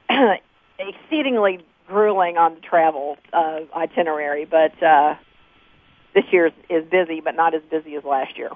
exceedingly 0.79 1.60
grueling 1.88 2.38
on 2.38 2.56
the 2.56 2.62
travel 2.62 3.18
uh, 3.34 3.60
itinerary. 3.75 4.46
But 4.46 4.82
uh, 4.82 5.15
this 6.13 6.25
year 6.32 6.51
is 6.70 6.86
busy, 6.89 7.22
but 7.22 7.36
not 7.36 7.53
as 7.53 7.62
busy 7.70 7.96
as 7.96 8.03
last 8.03 8.38
year. 8.38 8.50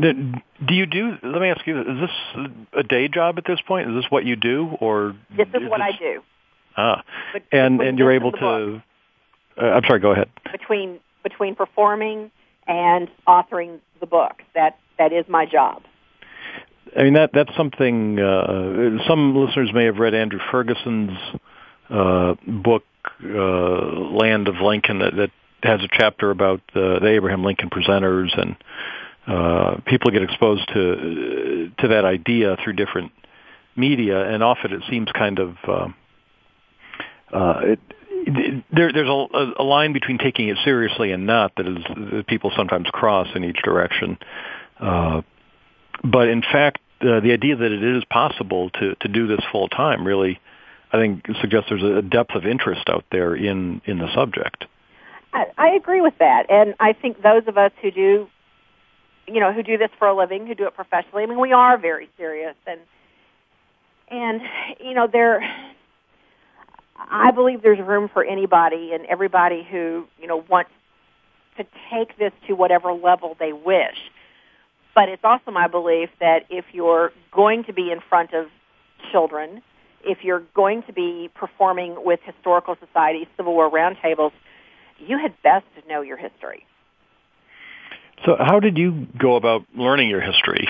Do 0.00 0.74
you 0.74 0.86
do? 0.86 1.16
Let 1.22 1.40
me 1.40 1.48
ask 1.48 1.66
you: 1.66 1.80
Is 1.80 1.86
this 1.86 2.46
a 2.72 2.82
day 2.82 3.06
job 3.08 3.38
at 3.38 3.44
this 3.46 3.60
point? 3.66 3.90
Is 3.90 4.02
this 4.02 4.10
what 4.10 4.24
you 4.24 4.34
do, 4.34 4.76
or 4.80 5.14
This 5.36 5.46
is 5.48 5.68
what 5.68 5.80
I 5.80 5.92
do. 5.92 6.22
Ah, 6.76 7.04
But 7.32 7.42
and 7.52 7.80
and 7.80 7.98
you're 7.98 8.10
able 8.10 8.32
to. 8.32 8.82
Uh, 9.56 9.64
I'm 9.64 9.84
sorry. 9.86 10.00
Go 10.00 10.10
ahead. 10.10 10.28
between 10.50 10.98
between 11.22 11.54
performing 11.54 12.32
and 12.66 13.08
authoring 13.26 13.80
the 14.00 14.06
book. 14.06 14.42
That 14.54 14.78
that 14.98 15.12
is 15.12 15.24
my 15.28 15.46
job. 15.46 15.82
I 16.96 17.02
mean 17.02 17.14
that 17.14 17.30
that's 17.32 17.54
something. 17.56 18.18
Uh, 18.18 18.98
some 19.08 19.36
listeners 19.36 19.70
may 19.74 19.84
have 19.86 19.98
read 19.98 20.14
Andrew 20.14 20.40
Ferguson's 20.50 21.18
uh, 21.90 22.34
book, 22.46 22.84
uh, 23.22 23.28
Land 23.28 24.48
of 24.48 24.56
Lincoln, 24.56 25.00
that, 25.00 25.14
that 25.16 25.30
has 25.62 25.80
a 25.82 25.88
chapter 25.90 26.30
about 26.30 26.60
uh, 26.74 27.00
the 27.00 27.08
Abraham 27.08 27.42
Lincoln 27.44 27.70
presenters, 27.70 28.38
and 28.38 28.56
uh, 29.26 29.80
people 29.86 30.10
get 30.10 30.22
exposed 30.22 30.68
to 30.72 31.70
to 31.78 31.88
that 31.88 32.04
idea 32.04 32.56
through 32.62 32.74
different 32.74 33.12
media, 33.76 34.22
and 34.28 34.42
often 34.42 34.72
it 34.72 34.82
seems 34.88 35.08
kind 35.12 35.38
of. 35.38 35.56
Uh, 35.66 35.88
uh, 37.32 37.60
it- 37.64 37.94
there, 38.72 38.92
there's 38.92 39.08
a, 39.08 39.52
a 39.58 39.62
line 39.62 39.92
between 39.92 40.18
taking 40.18 40.48
it 40.48 40.58
seriously 40.64 41.12
and 41.12 41.26
not 41.26 41.52
that 41.56 41.66
is 41.66 41.78
that 42.12 42.26
people 42.26 42.52
sometimes 42.56 42.86
cross 42.92 43.28
in 43.34 43.44
each 43.44 43.58
direction. 43.62 44.18
Uh, 44.78 45.22
but 46.02 46.28
in 46.28 46.42
fact, 46.42 46.80
uh, 47.00 47.20
the 47.20 47.32
idea 47.32 47.56
that 47.56 47.72
it 47.72 47.82
is 47.96 48.04
possible 48.04 48.70
to, 48.70 48.94
to 48.96 49.08
do 49.08 49.26
this 49.26 49.40
full 49.52 49.68
time 49.68 50.06
really, 50.06 50.40
I 50.92 50.98
think, 50.98 51.26
suggests 51.40 51.68
there's 51.68 51.82
a 51.82 52.02
depth 52.02 52.34
of 52.34 52.46
interest 52.46 52.88
out 52.88 53.04
there 53.10 53.34
in, 53.34 53.80
in 53.84 53.98
the 53.98 54.12
subject. 54.14 54.64
I, 55.32 55.46
I 55.58 55.68
agree 55.70 56.00
with 56.00 56.14
that, 56.18 56.46
and 56.48 56.74
I 56.78 56.92
think 56.92 57.20
those 57.20 57.42
of 57.48 57.58
us 57.58 57.72
who 57.82 57.90
do, 57.90 58.28
you 59.26 59.40
know, 59.40 59.52
who 59.52 59.64
do 59.64 59.76
this 59.76 59.90
for 59.98 60.06
a 60.06 60.16
living, 60.16 60.46
who 60.46 60.54
do 60.54 60.66
it 60.66 60.74
professionally, 60.74 61.24
I 61.24 61.26
mean, 61.26 61.40
we 61.40 61.52
are 61.52 61.76
very 61.76 62.08
serious, 62.16 62.54
and 62.66 62.80
and 64.08 64.42
you 64.80 64.94
know, 64.94 65.08
there, 65.10 65.40
I 67.10 67.30
believe 67.30 67.62
there's 67.62 67.78
room 67.78 68.08
for 68.12 68.24
anybody 68.24 68.92
and 68.92 69.06
everybody 69.06 69.66
who 69.68 70.06
you 70.20 70.26
know 70.26 70.44
wants 70.48 70.70
to 71.56 71.64
take 71.90 72.16
this 72.18 72.32
to 72.46 72.54
whatever 72.54 72.92
level 72.92 73.36
they 73.38 73.52
wish. 73.52 73.96
But 74.94 75.08
it's 75.08 75.24
also 75.24 75.50
my 75.50 75.66
belief 75.66 76.08
that 76.20 76.46
if 76.50 76.64
you're 76.72 77.12
going 77.32 77.64
to 77.64 77.72
be 77.72 77.90
in 77.90 78.00
front 78.08 78.32
of 78.32 78.46
children, 79.10 79.62
if 80.04 80.18
you're 80.22 80.42
going 80.54 80.82
to 80.84 80.92
be 80.92 81.30
performing 81.34 81.96
with 82.04 82.20
historical 82.24 82.76
societies, 82.84 83.26
Civil 83.36 83.54
War 83.54 83.70
roundtables, 83.70 84.32
you 84.98 85.18
had 85.18 85.34
best 85.42 85.64
know 85.88 86.02
your 86.02 86.16
history. 86.16 86.66
So, 88.24 88.36
how 88.38 88.60
did 88.60 88.78
you 88.78 89.06
go 89.18 89.36
about 89.36 89.64
learning 89.76 90.08
your 90.08 90.20
history? 90.20 90.68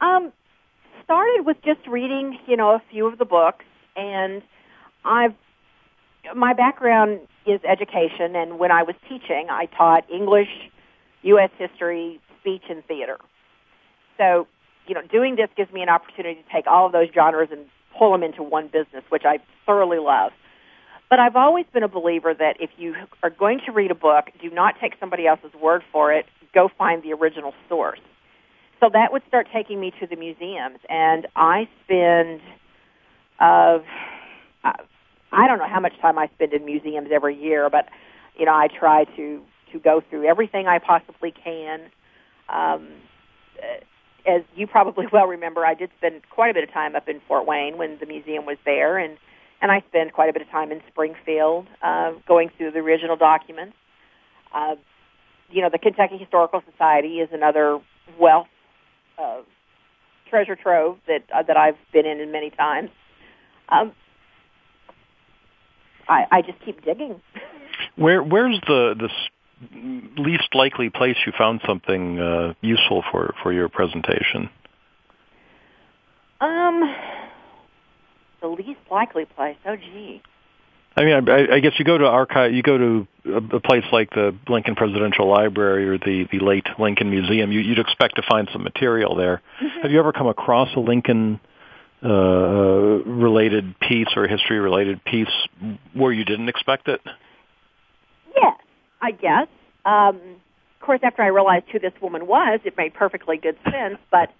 Um, 0.00 0.32
started 1.04 1.44
with 1.46 1.56
just 1.64 1.86
reading, 1.86 2.38
you 2.46 2.56
know, 2.56 2.70
a 2.70 2.82
few 2.90 3.06
of 3.06 3.18
the 3.18 3.24
books, 3.24 3.64
and 3.96 4.42
I've 5.04 5.34
my 6.34 6.52
background 6.52 7.20
is 7.46 7.60
education, 7.64 8.36
and 8.36 8.58
when 8.58 8.70
I 8.70 8.82
was 8.82 8.94
teaching, 9.08 9.46
I 9.50 9.66
taught 9.66 10.04
English, 10.10 10.48
U.S. 11.22 11.50
history, 11.58 12.20
speech, 12.40 12.64
and 12.68 12.84
theater. 12.84 13.16
So, 14.18 14.46
you 14.86 14.94
know, 14.94 15.02
doing 15.10 15.36
this 15.36 15.48
gives 15.56 15.72
me 15.72 15.80
an 15.80 15.88
opportunity 15.88 16.42
to 16.42 16.52
take 16.52 16.66
all 16.66 16.86
of 16.86 16.92
those 16.92 17.08
genres 17.14 17.48
and 17.50 17.66
pull 17.96 18.12
them 18.12 18.22
into 18.22 18.42
one 18.42 18.66
business, 18.66 19.04
which 19.08 19.22
I 19.24 19.38
thoroughly 19.64 19.98
love. 19.98 20.32
But 21.08 21.20
I've 21.20 21.36
always 21.36 21.64
been 21.72 21.82
a 21.82 21.88
believer 21.88 22.34
that 22.34 22.56
if 22.60 22.70
you 22.76 22.94
are 23.22 23.30
going 23.30 23.60
to 23.64 23.72
read 23.72 23.90
a 23.90 23.94
book, 23.94 24.26
do 24.42 24.50
not 24.50 24.74
take 24.80 24.94
somebody 25.00 25.26
else's 25.26 25.54
word 25.60 25.82
for 25.90 26.12
it. 26.12 26.26
Go 26.54 26.68
find 26.76 27.02
the 27.02 27.12
original 27.14 27.54
source. 27.68 28.00
So 28.80 28.90
that 28.92 29.12
would 29.12 29.22
start 29.26 29.48
taking 29.52 29.80
me 29.80 29.92
to 30.00 30.06
the 30.06 30.16
museums, 30.16 30.78
and 30.88 31.26
I 31.34 31.68
spend, 31.84 32.40
uh, 33.40 33.78
I 34.64 35.46
don't 35.46 35.58
know 35.58 35.68
how 35.68 35.80
much 35.80 35.98
time 36.00 36.18
I 36.18 36.28
spend 36.34 36.52
in 36.52 36.64
museums 36.64 37.08
every 37.12 37.40
year, 37.40 37.68
but 37.70 37.88
you 38.36 38.44
know 38.46 38.54
I 38.54 38.68
try 38.68 39.04
to 39.16 39.42
to 39.72 39.78
go 39.78 40.02
through 40.08 40.26
everything 40.26 40.66
I 40.66 40.78
possibly 40.78 41.32
can. 41.32 41.90
Um, 42.48 42.88
uh, 43.58 43.84
as 44.28 44.42
you 44.54 44.66
probably 44.66 45.06
well 45.12 45.26
remember, 45.26 45.64
I 45.64 45.74
did 45.74 45.90
spend 45.98 46.22
quite 46.30 46.50
a 46.50 46.54
bit 46.54 46.64
of 46.64 46.72
time 46.72 46.96
up 46.96 47.08
in 47.08 47.20
Fort 47.26 47.46
Wayne 47.46 47.78
when 47.78 47.98
the 48.00 48.06
museum 48.06 48.46
was 48.46 48.56
there, 48.64 48.98
and 48.98 49.18
and 49.60 49.70
I 49.72 49.82
spent 49.88 50.12
quite 50.12 50.30
a 50.30 50.32
bit 50.32 50.42
of 50.42 50.48
time 50.48 50.70
in 50.70 50.80
Springfield 50.88 51.66
uh, 51.82 52.12
going 52.26 52.50
through 52.56 52.72
the 52.72 52.78
original 52.78 53.16
documents. 53.16 53.74
Uh, 54.54 54.76
you 55.50 55.62
know, 55.62 55.68
the 55.70 55.78
Kentucky 55.78 56.16
Historical 56.16 56.62
Society 56.70 57.18
is 57.18 57.28
another 57.32 57.80
wealth 58.18 58.46
of 59.18 59.44
treasure 60.30 60.56
trove 60.56 60.98
that 61.06 61.24
uh, 61.34 61.42
that 61.42 61.56
I've 61.56 61.78
been 61.92 62.06
in 62.06 62.30
many 62.30 62.50
times. 62.50 62.90
Um, 63.68 63.92
I, 66.08 66.26
I 66.30 66.42
just 66.42 66.58
keep 66.64 66.84
digging. 66.84 67.20
Where 67.96 68.22
where's 68.22 68.60
the 68.66 68.94
the 68.98 70.20
least 70.20 70.54
likely 70.54 70.90
place 70.90 71.16
you 71.26 71.32
found 71.36 71.60
something 71.66 72.18
uh, 72.18 72.54
useful 72.60 73.04
for 73.10 73.34
for 73.42 73.52
your 73.52 73.68
presentation? 73.68 74.50
Um, 76.40 76.94
the 78.40 78.48
least 78.48 78.80
likely 78.90 79.24
place. 79.26 79.56
Oh, 79.66 79.76
gee. 79.76 80.22
I 80.96 81.04
mean, 81.04 81.28
I, 81.28 81.56
I 81.56 81.60
guess 81.60 81.72
you 81.78 81.84
go 81.84 81.96
to 81.96 82.06
archive, 82.06 82.52
you 82.52 82.62
go 82.62 82.76
to 82.76 83.06
a, 83.36 83.60
place 83.60 83.84
like 83.92 84.10
the 84.10 84.36
Lincoln 84.48 84.74
Presidential 84.74 85.28
Library 85.28 85.88
or 85.88 85.98
the 85.98 86.26
the 86.32 86.40
late 86.40 86.66
Lincoln 86.78 87.10
Museum. 87.10 87.52
You, 87.52 87.60
you'd 87.60 87.78
expect 87.78 88.16
to 88.16 88.22
find 88.28 88.48
some 88.52 88.64
material 88.64 89.14
there. 89.14 89.40
Mm-hmm. 89.62 89.82
Have 89.82 89.92
you 89.92 90.00
ever 90.00 90.12
come 90.12 90.26
across 90.26 90.68
a 90.74 90.80
Lincoln 90.80 91.38
uh, 92.02 92.08
related 92.08 93.78
piece 93.80 94.08
or 94.16 94.26
history 94.26 94.58
related 94.58 95.04
piece 95.04 95.28
where 95.94 96.12
you 96.12 96.24
didn't 96.24 96.48
expect 96.48 96.88
it? 96.88 97.00
Yes, 98.36 98.56
I 99.00 99.10
guess. 99.10 99.48
Um, 99.84 100.20
of 100.80 100.86
course, 100.86 101.00
after 101.02 101.22
I 101.22 101.28
realized 101.28 101.66
who 101.72 101.78
this 101.78 101.92
woman 102.00 102.26
was, 102.26 102.60
it 102.64 102.76
made 102.76 102.94
perfectly 102.94 103.36
good 103.36 103.56
sense. 103.64 103.98
But 104.10 104.30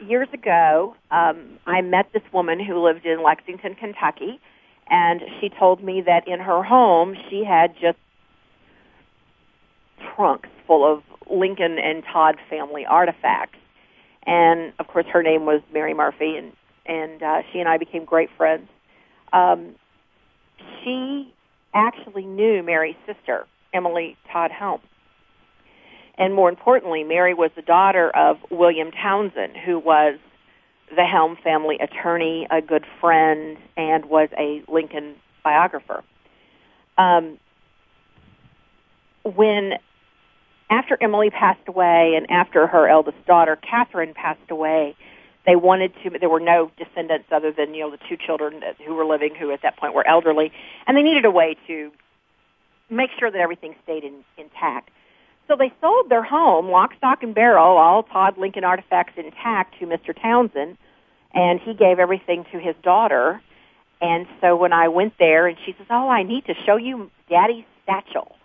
years 0.00 0.28
ago, 0.32 0.94
um, 1.10 1.58
I 1.66 1.80
met 1.80 2.10
this 2.12 2.22
woman 2.32 2.62
who 2.64 2.84
lived 2.84 3.06
in 3.06 3.22
Lexington, 3.22 3.74
Kentucky 3.74 4.40
and 4.90 5.22
she 5.40 5.48
told 5.48 5.82
me 5.82 6.02
that 6.02 6.26
in 6.26 6.40
her 6.40 6.62
home 6.62 7.14
she 7.28 7.44
had 7.44 7.74
just 7.80 7.98
trunks 10.14 10.48
full 10.66 10.90
of 10.90 11.02
Lincoln 11.30 11.78
and 11.78 12.02
Todd 12.10 12.36
family 12.48 12.86
artifacts. 12.86 13.58
And 14.26 14.72
of 14.78 14.86
course, 14.88 15.06
her 15.12 15.22
name 15.22 15.46
was 15.46 15.62
Mary 15.72 15.94
Murphy, 15.94 16.36
and 16.36 16.52
and 16.88 17.22
uh, 17.22 17.42
she 17.52 17.60
and 17.60 17.68
I 17.68 17.76
became 17.78 18.04
great 18.04 18.30
friends. 18.36 18.68
Um, 19.32 19.74
she 20.82 21.32
actually 21.74 22.24
knew 22.24 22.62
Mary's 22.62 22.96
sister, 23.06 23.46
Emily 23.72 24.16
Todd 24.32 24.50
Helm. 24.50 24.80
And 26.16 26.34
more 26.34 26.48
importantly, 26.48 27.04
Mary 27.04 27.34
was 27.34 27.50
the 27.54 27.62
daughter 27.62 28.10
of 28.10 28.38
William 28.50 28.90
Townsend, 28.90 29.56
who 29.56 29.78
was 29.78 30.18
the 30.94 31.04
Helm 31.04 31.36
family 31.44 31.78
attorney, 31.78 32.46
a 32.50 32.60
good 32.60 32.84
friend, 33.00 33.56
and 33.76 34.06
was 34.06 34.28
a 34.36 34.62
Lincoln 34.66 35.14
biographer. 35.44 36.02
Um, 36.96 37.38
when 39.22 39.74
after 40.70 40.98
Emily 41.00 41.30
passed 41.30 41.66
away 41.68 42.14
and 42.16 42.30
after 42.30 42.66
her 42.66 42.88
eldest 42.88 43.24
daughter 43.26 43.56
Catherine 43.56 44.14
passed 44.14 44.50
away, 44.50 44.96
they 45.48 45.56
wanted 45.56 45.94
to. 46.04 46.10
There 46.18 46.28
were 46.28 46.40
no 46.40 46.70
descendants 46.76 47.28
other 47.32 47.50
than 47.50 47.72
you 47.72 47.80
know 47.80 47.90
the 47.90 47.98
two 48.06 48.18
children 48.18 48.60
who 48.86 48.94
were 48.94 49.06
living, 49.06 49.34
who 49.34 49.50
at 49.50 49.62
that 49.62 49.78
point 49.78 49.94
were 49.94 50.06
elderly, 50.06 50.52
and 50.86 50.94
they 50.94 51.02
needed 51.02 51.24
a 51.24 51.30
way 51.30 51.56
to 51.66 51.90
make 52.90 53.08
sure 53.18 53.30
that 53.30 53.40
everything 53.40 53.74
stayed 53.82 54.04
in, 54.04 54.22
intact. 54.36 54.90
So 55.48 55.56
they 55.56 55.72
sold 55.80 56.10
their 56.10 56.22
home, 56.22 56.68
lock, 56.68 56.94
stock, 56.98 57.22
and 57.22 57.34
barrel, 57.34 57.78
all 57.78 58.02
Todd 58.02 58.36
Lincoln 58.36 58.62
artifacts 58.62 59.14
intact, 59.16 59.78
to 59.78 59.86
Mr. 59.86 60.14
Townsend, 60.14 60.76
and 61.32 61.60
he 61.60 61.72
gave 61.72 61.98
everything 61.98 62.44
to 62.52 62.58
his 62.58 62.74
daughter. 62.82 63.40
And 64.02 64.26
so 64.42 64.54
when 64.54 64.74
I 64.74 64.88
went 64.88 65.14
there, 65.18 65.46
and 65.46 65.56
she 65.64 65.72
says, 65.78 65.86
"Oh, 65.88 66.10
I 66.10 66.24
need 66.24 66.44
to 66.44 66.54
show 66.66 66.76
you 66.76 67.10
Daddy's 67.30 67.64
satchel," 67.86 68.36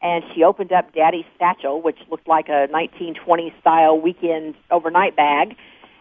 and 0.00 0.24
she 0.32 0.44
opened 0.44 0.72
up 0.72 0.94
Daddy's 0.94 1.26
satchel, 1.38 1.82
which 1.82 1.98
looked 2.10 2.26
like 2.26 2.48
a 2.48 2.68
1920s 2.68 3.52
style 3.60 4.00
weekend 4.00 4.54
overnight 4.70 5.14
bag. 5.14 5.54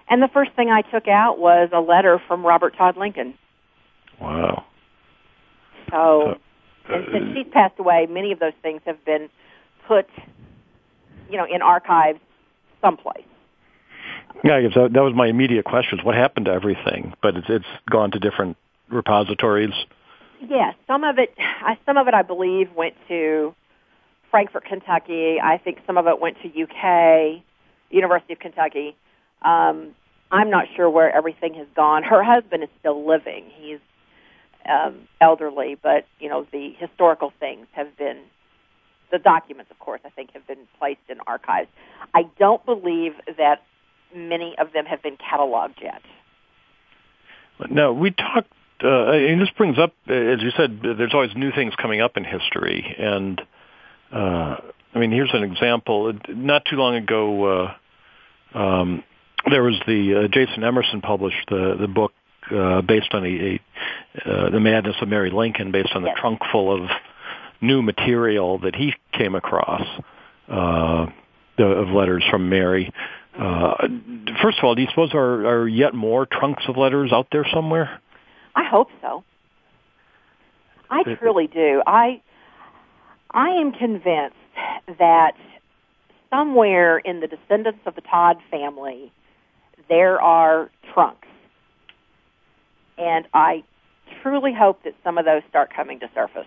And 0.10 0.22
the 0.22 0.30
first 0.30 0.52
thing 0.56 0.70
I 0.70 0.82
took 0.82 1.08
out 1.08 1.38
was 1.38 1.70
a 1.74 1.80
letter 1.80 2.22
from 2.28 2.46
Robert 2.46 2.76
Todd 2.78 2.96
Lincoln. 2.98 3.34
Wow. 4.22 4.66
So, 5.92 6.36
and 6.88 7.08
uh, 7.08 7.12
since 7.12 7.36
she's 7.36 7.52
passed 7.52 7.80
away, 7.80 8.08
many 8.10 8.32
of 8.32 8.40
those 8.40 8.54
things 8.62 8.82
have 8.86 9.04
been 9.06 9.30
put 9.88 10.08
you 11.30 11.38
know, 11.38 11.46
in 11.46 11.62
archives 11.62 12.20
someplace. 12.82 13.26
Yeah, 14.44 14.60
that, 14.76 14.94
that 14.94 15.02
was 15.02 15.14
my 15.16 15.28
immediate 15.28 15.66
question: 15.66 16.00
what 16.04 16.16
happened 16.16 16.46
to 16.46 16.52
everything? 16.52 17.14
But 17.22 17.36
it's 17.36 17.48
it's 17.50 17.66
gone 17.90 18.12
to 18.12 18.20
different 18.20 18.58
repositories. 18.90 19.74
Yeah, 20.48 20.74
some 20.86 21.04
of 21.04 21.18
it, 21.18 21.36
some 21.86 21.98
of 21.98 22.08
it, 22.08 22.14
I 22.14 22.22
believe, 22.22 22.70
went 22.76 22.94
to 23.08 23.56
Frankfort, 24.30 24.66
Kentucky. 24.66 25.38
I 25.42 25.58
think 25.58 25.80
some 25.88 25.98
of 25.98 26.06
it 26.08 26.20
went 26.22 26.38
to 26.44 26.48
UK, 26.48 27.42
University 27.90 28.34
of 28.34 28.40
Kentucky. 28.40 28.96
Um, 29.42 29.96
I'm 30.32 30.50
not 30.50 30.66
sure 30.76 30.90
where 30.90 31.16
everything 31.16 31.54
has 31.56 31.68
gone. 31.76 32.04
Her 32.04 32.24
husband 32.24 32.64
is 32.64 32.70
still 32.80 33.08
living. 33.08 33.46
He's 33.56 33.80
um, 34.68 35.08
elderly, 35.22 35.78
but 35.82 36.06
you 36.20 36.30
know 36.30 36.46
the 36.52 36.74
historical 36.78 37.32
things 37.40 37.68
have 37.74 37.96
been 37.98 38.20
the 39.12 39.20
documents, 39.20 39.72
of 39.72 39.80
course, 39.80 40.02
I 40.06 40.10
think 40.10 40.32
have 40.34 40.46
been 40.48 40.68
placed 40.80 41.02
in 41.10 41.18
archives. 41.26 41.70
I 42.14 42.24
don't 42.38 42.66
believe 42.66 43.14
that 43.38 43.64
many 44.16 44.56
of 44.58 44.74
them 44.74 44.86
have 44.86 45.02
been 45.02 45.18
cataloged 45.18 45.82
yet. 45.82 46.02
No, 47.70 47.94
we 47.94 48.12
talked, 48.12 48.52
uh, 48.84 49.12
and 49.12 49.42
this 49.42 49.50
brings 49.58 49.80
up, 49.80 49.94
as 50.08 50.42
you 50.42 50.52
said, 50.56 50.80
there's 50.84 51.14
always 51.14 51.36
new 51.36 51.52
things 51.52 51.74
coming 51.76 52.02
up 52.02 52.18
in 52.18 52.24
history. 52.24 52.96
And, 52.98 53.42
uh, 54.12 54.58
I 54.94 55.00
mean, 55.00 55.12
here's 55.12 55.34
an 55.34 55.44
example. 55.44 56.14
Not 56.30 56.66
too 56.66 56.76
long 56.76 56.96
ago, 56.96 57.46
uh, 57.46 58.58
um, 58.58 59.04
there 59.50 59.64
was 59.64 59.76
the, 59.88 60.24
uh, 60.24 60.28
Jason 60.28 60.64
Emerson 60.64 61.02
published 61.02 61.50
the, 61.50 61.78
the 61.80 61.88
book 61.88 62.14
uh, 62.52 62.82
based 62.82 63.14
on 63.14 63.26
a, 63.26 63.28
a 63.28 63.60
uh, 64.26 64.50
the 64.50 64.60
madness 64.60 64.96
of 65.02 65.08
Mary 65.08 65.30
Lincoln, 65.30 65.72
based 65.72 65.92
on 65.94 66.02
the 66.02 66.08
yes. 66.08 66.18
trunk 66.20 66.40
full 66.52 66.74
of 66.74 66.90
new 67.62 67.82
material 67.82 68.58
that 68.60 68.76
he 68.76 68.94
came 69.12 69.36
across 69.36 69.86
uh, 70.50 71.06
of 71.58 71.90
letters 71.90 72.24
from 72.30 72.50
Mary. 72.50 72.92
Uh, 73.38 73.88
first 74.42 74.58
of 74.58 74.64
all, 74.64 74.76
do 74.76 74.82
you 74.82 74.88
suppose 74.90 75.12
there 75.12 75.22
are, 75.22 75.62
are 75.62 75.68
yet 75.68 75.94
more 75.94 76.26
trunks 76.26 76.64
of 76.68 76.78
letters 76.78 77.12
out 77.12 77.28
there 77.32 77.46
somewhere? 77.54 78.02
I 78.56 78.64
hope 78.64 78.90
so. 79.02 79.24
I 80.90 81.04
truly 81.20 81.48
do. 81.48 81.84
I 81.86 82.22
I 83.32 83.50
am 83.50 83.74
convinced 83.74 84.36
that 85.00 85.34
somewhere 86.30 86.98
in 86.98 87.20
the 87.20 87.28
descendants 87.28 87.82
of 87.86 87.96
the 87.96 88.02
Todd 88.02 88.38
family 88.50 89.12
there 89.90 90.22
are 90.22 90.70
trunks. 90.94 91.28
And 92.98 93.28
I 93.34 93.64
truly 94.22 94.54
hope 94.54 94.84
that 94.84 94.94
some 95.04 95.18
of 95.18 95.26
those 95.26 95.42
start 95.50 95.74
coming 95.76 96.00
to 96.00 96.10
surface. 96.14 96.46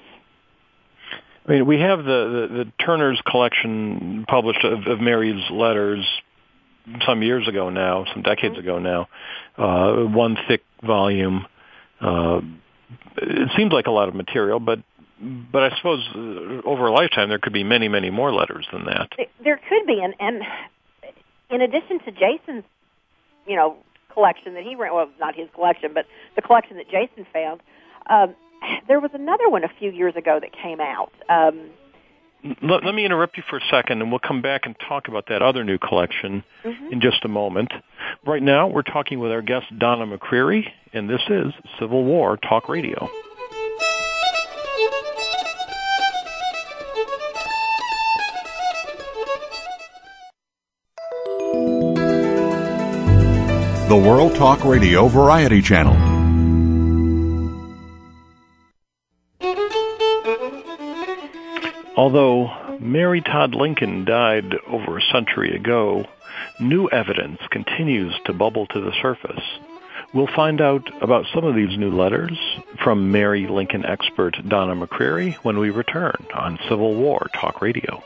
I 1.47 1.53
mean, 1.53 1.67
we 1.67 1.81
have 1.81 1.99
the, 1.99 2.05
the, 2.05 2.65
the 2.65 2.73
Turner's 2.85 3.21
collection 3.27 4.25
published 4.29 4.65
of, 4.65 4.87
of 4.87 5.01
Mary's 5.01 5.51
letters 5.51 6.07
some 7.07 7.23
years 7.23 7.47
ago 7.49 7.71
now, 7.71 8.05
some 8.13 8.23
decades 8.23 8.59
ago 8.59 8.79
now, 8.79 9.09
uh, 9.57 10.05
one 10.05 10.37
thick 10.49 10.63
volume. 10.83 11.47
Uh, 12.01 12.41
it 13.17 13.51
seems 13.57 13.73
like 13.73 13.87
a 13.87 13.91
lot 13.91 14.09
of 14.09 14.15
material, 14.15 14.61
but 14.61 14.81
but 15.53 15.63
I 15.63 15.77
suppose 15.77 16.03
uh, 16.15 16.67
over 16.67 16.87
a 16.87 16.93
lifetime 16.93 17.29
there 17.29 17.39
could 17.39 17.53
be 17.53 17.65
many, 17.65 17.89
many 17.89 18.11
more 18.11 18.33
letters 18.33 18.67
than 18.73 18.87
that. 18.87 19.11
There 19.45 19.61
could 19.69 19.87
be, 19.87 20.01
and 20.03 20.15
and 20.19 20.43
in 21.51 21.61
addition 21.61 22.01
to 22.01 22.11
Jason's, 22.11 22.65
you 23.47 23.57
know, 23.57 23.77
collection 24.13 24.55
that 24.55 24.63
he 24.63 24.75
ran, 24.75 24.95
well, 24.95 25.11
not 25.19 25.35
his 25.35 25.49
collection, 25.55 25.93
but 25.95 26.07
the 26.37 26.43
collection 26.43 26.77
that 26.77 26.91
Jason 26.91 27.27
found. 27.33 27.61
Um, 28.09 28.35
there 28.89 29.01
was 29.01 29.11
another 29.15 29.49
one 29.49 29.65
a 29.65 29.71
few 29.79 29.91
years 29.91 30.15
ago 30.17 30.39
that 30.41 30.51
came 30.53 30.81
out. 30.81 31.13
Um, 31.29 31.71
let, 32.63 32.85
let, 32.85 32.95
me 32.95 33.05
interrupt 33.05 33.37
you 33.37 33.43
for 33.49 33.59
a 33.59 33.65
second, 33.71 34.01
and 34.01 34.11
we'll 34.11 34.19
come 34.19 34.41
back 34.41 34.63
and 34.65 34.75
talk 34.89 35.09
about 35.09 35.27
that 35.29 35.43
other 35.43 35.63
new 35.63 35.79
collection 35.79 36.43
mm-hmm. 36.65 36.93
in 36.93 37.01
just 37.01 37.25
a 37.25 37.29
moment. 37.29 37.71
Right 38.25 38.43
now, 38.43 38.67
we're 38.69 38.83
talking 38.83 39.19
with 39.21 39.31
our 39.31 39.43
guest, 39.43 39.67
Donna 39.79 40.07
McCreary, 40.07 40.65
and 40.93 41.09
this 41.09 41.21
is 41.29 41.53
Civil 41.79 42.05
War 42.05 42.39
Talk 42.39 42.69
Radio. 42.69 43.11
The 53.91 53.97
World 53.97 54.37
Talk 54.37 54.65
Radio 54.65 55.09
Variety 55.09 55.61
Channel. 55.61 56.21
although 61.97 62.79
Mary 62.79 63.21
Todd 63.21 63.57
Lincoln 63.57 64.05
died 64.05 64.55
over 64.69 64.97
a 64.97 65.03
century 65.13 65.57
ago, 65.57 66.07
new 66.61 66.89
evidence 66.89 67.41
continues 67.51 68.15
to 68.27 68.33
bubble 68.33 68.67
to 68.69 68.81
the 68.81 68.93
surface. 69.03 69.43
We'll 70.15 70.29
find 70.29 70.61
out 70.61 70.89
about 71.03 71.27
some 71.35 71.45
of 71.45 71.57
these 71.57 71.77
new 71.77 71.91
letters 71.91 72.39
from 72.83 73.11
Mary 73.11 73.49
Lincoln 73.49 73.85
expert 73.85 74.37
Donna 74.49 74.77
McCreary 74.77 75.35
when 75.43 75.59
we 75.59 75.71
return 75.71 76.27
on 76.33 76.61
Civil 76.69 76.95
War 76.95 77.27
Talk 77.35 77.61
Radio. 77.61 78.05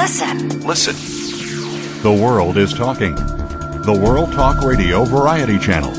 Listen. 0.00 0.60
Listen. 0.60 2.02
The 2.02 2.10
world 2.10 2.56
is 2.56 2.72
talking. 2.72 3.14
The 3.14 4.00
World 4.02 4.32
Talk 4.32 4.64
Radio 4.64 5.04
Variety 5.04 5.58
Channel. 5.58 5.90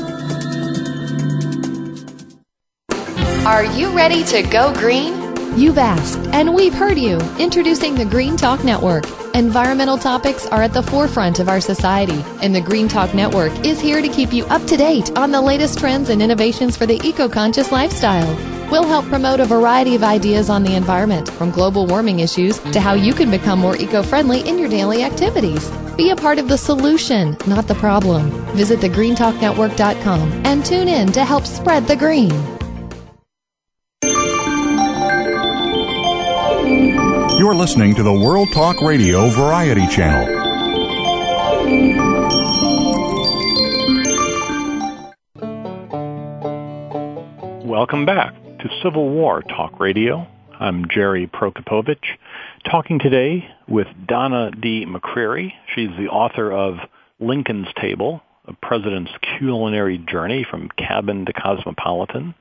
Are 3.46 3.64
you 3.64 3.94
ready 3.96 4.24
to 4.24 4.42
go 4.42 4.74
green? 4.74 5.14
You've 5.56 5.78
asked, 5.78 6.18
and 6.32 6.52
we've 6.52 6.74
heard 6.74 6.98
you. 6.98 7.16
Introducing 7.38 7.94
the 7.94 8.04
Green 8.04 8.36
Talk 8.36 8.64
Network. 8.64 9.04
Environmental 9.36 9.96
topics 9.96 10.46
are 10.46 10.62
at 10.62 10.72
the 10.72 10.82
forefront 10.82 11.38
of 11.38 11.48
our 11.48 11.60
society, 11.60 12.24
and 12.42 12.52
the 12.52 12.60
Green 12.60 12.88
Talk 12.88 13.14
Network 13.14 13.52
is 13.64 13.80
here 13.80 14.02
to 14.02 14.08
keep 14.08 14.32
you 14.32 14.44
up 14.46 14.66
to 14.66 14.76
date 14.76 15.16
on 15.16 15.30
the 15.30 15.40
latest 15.40 15.78
trends 15.78 16.08
and 16.08 16.20
innovations 16.20 16.76
for 16.76 16.86
the 16.86 17.00
eco 17.06 17.28
conscious 17.28 17.70
lifestyle. 17.70 18.36
We'll 18.72 18.84
help 18.84 19.04
promote 19.04 19.38
a 19.38 19.44
variety 19.44 19.94
of 19.96 20.02
ideas 20.02 20.48
on 20.48 20.62
the 20.62 20.76
environment, 20.76 21.28
from 21.28 21.50
global 21.50 21.86
warming 21.86 22.20
issues 22.20 22.58
to 22.72 22.80
how 22.80 22.94
you 22.94 23.12
can 23.12 23.30
become 23.30 23.58
more 23.58 23.76
eco 23.76 24.02
friendly 24.02 24.40
in 24.48 24.58
your 24.58 24.70
daily 24.70 25.04
activities. 25.04 25.70
Be 25.94 26.08
a 26.08 26.16
part 26.16 26.38
of 26.38 26.48
the 26.48 26.56
solution, 26.56 27.36
not 27.46 27.68
the 27.68 27.74
problem. 27.74 28.30
Visit 28.56 28.80
thegreentalknetwork.com 28.80 30.46
and 30.46 30.64
tune 30.64 30.88
in 30.88 31.12
to 31.12 31.22
help 31.22 31.44
spread 31.44 31.86
the 31.86 31.96
green. 31.96 32.30
You're 37.38 37.54
listening 37.54 37.94
to 37.96 38.02
the 38.02 38.10
World 38.24 38.48
Talk 38.54 38.80
Radio 38.80 39.28
Variety 39.28 39.86
Channel. 39.88 40.40
Welcome 47.66 48.06
back 48.06 48.41
to 48.62 48.68
Civil 48.80 49.08
War 49.08 49.42
Talk 49.42 49.80
Radio. 49.80 50.24
I'm 50.60 50.84
Jerry 50.88 51.26
Prokopowicz, 51.26 52.04
talking 52.70 53.00
today 53.00 53.48
with 53.66 53.88
Donna 54.06 54.52
D. 54.52 54.86
McCreary. 54.86 55.52
She's 55.74 55.88
the 55.98 56.06
author 56.06 56.52
of 56.52 56.76
Lincoln's 57.18 57.66
Table, 57.80 58.20
a 58.46 58.52
president's 58.52 59.10
culinary 59.36 59.98
journey 59.98 60.46
from 60.48 60.68
cabin 60.78 61.26
to 61.26 61.32
cosmopolitan, 61.32 62.36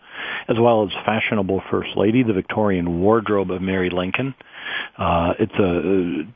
as 0.47 0.57
well 0.59 0.83
as 0.83 0.89
Fashionable 1.05 1.63
First 1.71 1.97
Lady, 1.97 2.21
the 2.21 2.33
Victorian 2.33 3.01
Wardrobe 3.01 3.49
of 3.49 3.63
Mary 3.63 3.89
Lincoln. 3.89 4.35
Uh, 4.99 5.33
it's 5.39 5.55
a 5.55 6.27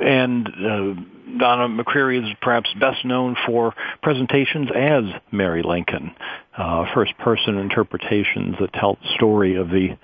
and 0.00 0.46
uh, 0.46 1.38
Donna 1.38 1.68
McCreary 1.68 2.22
is 2.22 2.36
perhaps 2.40 2.72
best 2.78 3.04
known 3.04 3.36
for 3.46 3.74
presentations 4.02 4.68
as 4.74 5.04
Mary 5.32 5.62
Lincoln, 5.62 6.14
uh, 6.56 6.84
first-person 6.94 7.58
interpretations 7.58 8.56
that 8.60 8.72
tell 8.72 8.94
the 8.94 9.14
story 9.16 9.56
of 9.56 9.68
the 9.68 9.96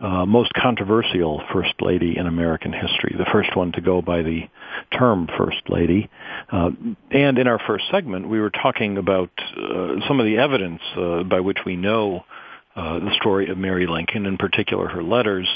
uh, 0.00 0.24
most 0.24 0.52
controversial 0.54 1.42
First 1.52 1.74
Lady 1.80 2.16
in 2.16 2.26
American 2.26 2.72
history, 2.72 3.14
the 3.18 3.26
first 3.32 3.56
one 3.56 3.72
to 3.72 3.80
go 3.80 4.02
by 4.02 4.22
the 4.22 4.42
term 4.96 5.28
First 5.36 5.68
Lady. 5.68 6.08
Uh, 6.50 6.70
and 7.10 7.38
in 7.38 7.46
our 7.46 7.58
first 7.66 7.84
segment, 7.90 8.28
we 8.28 8.38
were 8.38 8.50
talking 8.50 8.98
about 8.98 9.30
uh, 9.56 9.94
some 10.06 10.20
of 10.20 10.26
the 10.26 10.38
evidence 10.38 10.82
uh, 10.96 11.22
by 11.24 11.40
which 11.40 11.58
we 11.66 11.76
know 11.76 12.24
uh, 12.76 13.00
the 13.00 13.14
story 13.18 13.48
of 13.50 13.56
Mary 13.56 13.86
Lincoln, 13.86 14.26
in 14.26 14.36
particular 14.36 14.86
her 14.86 15.02
letters, 15.02 15.48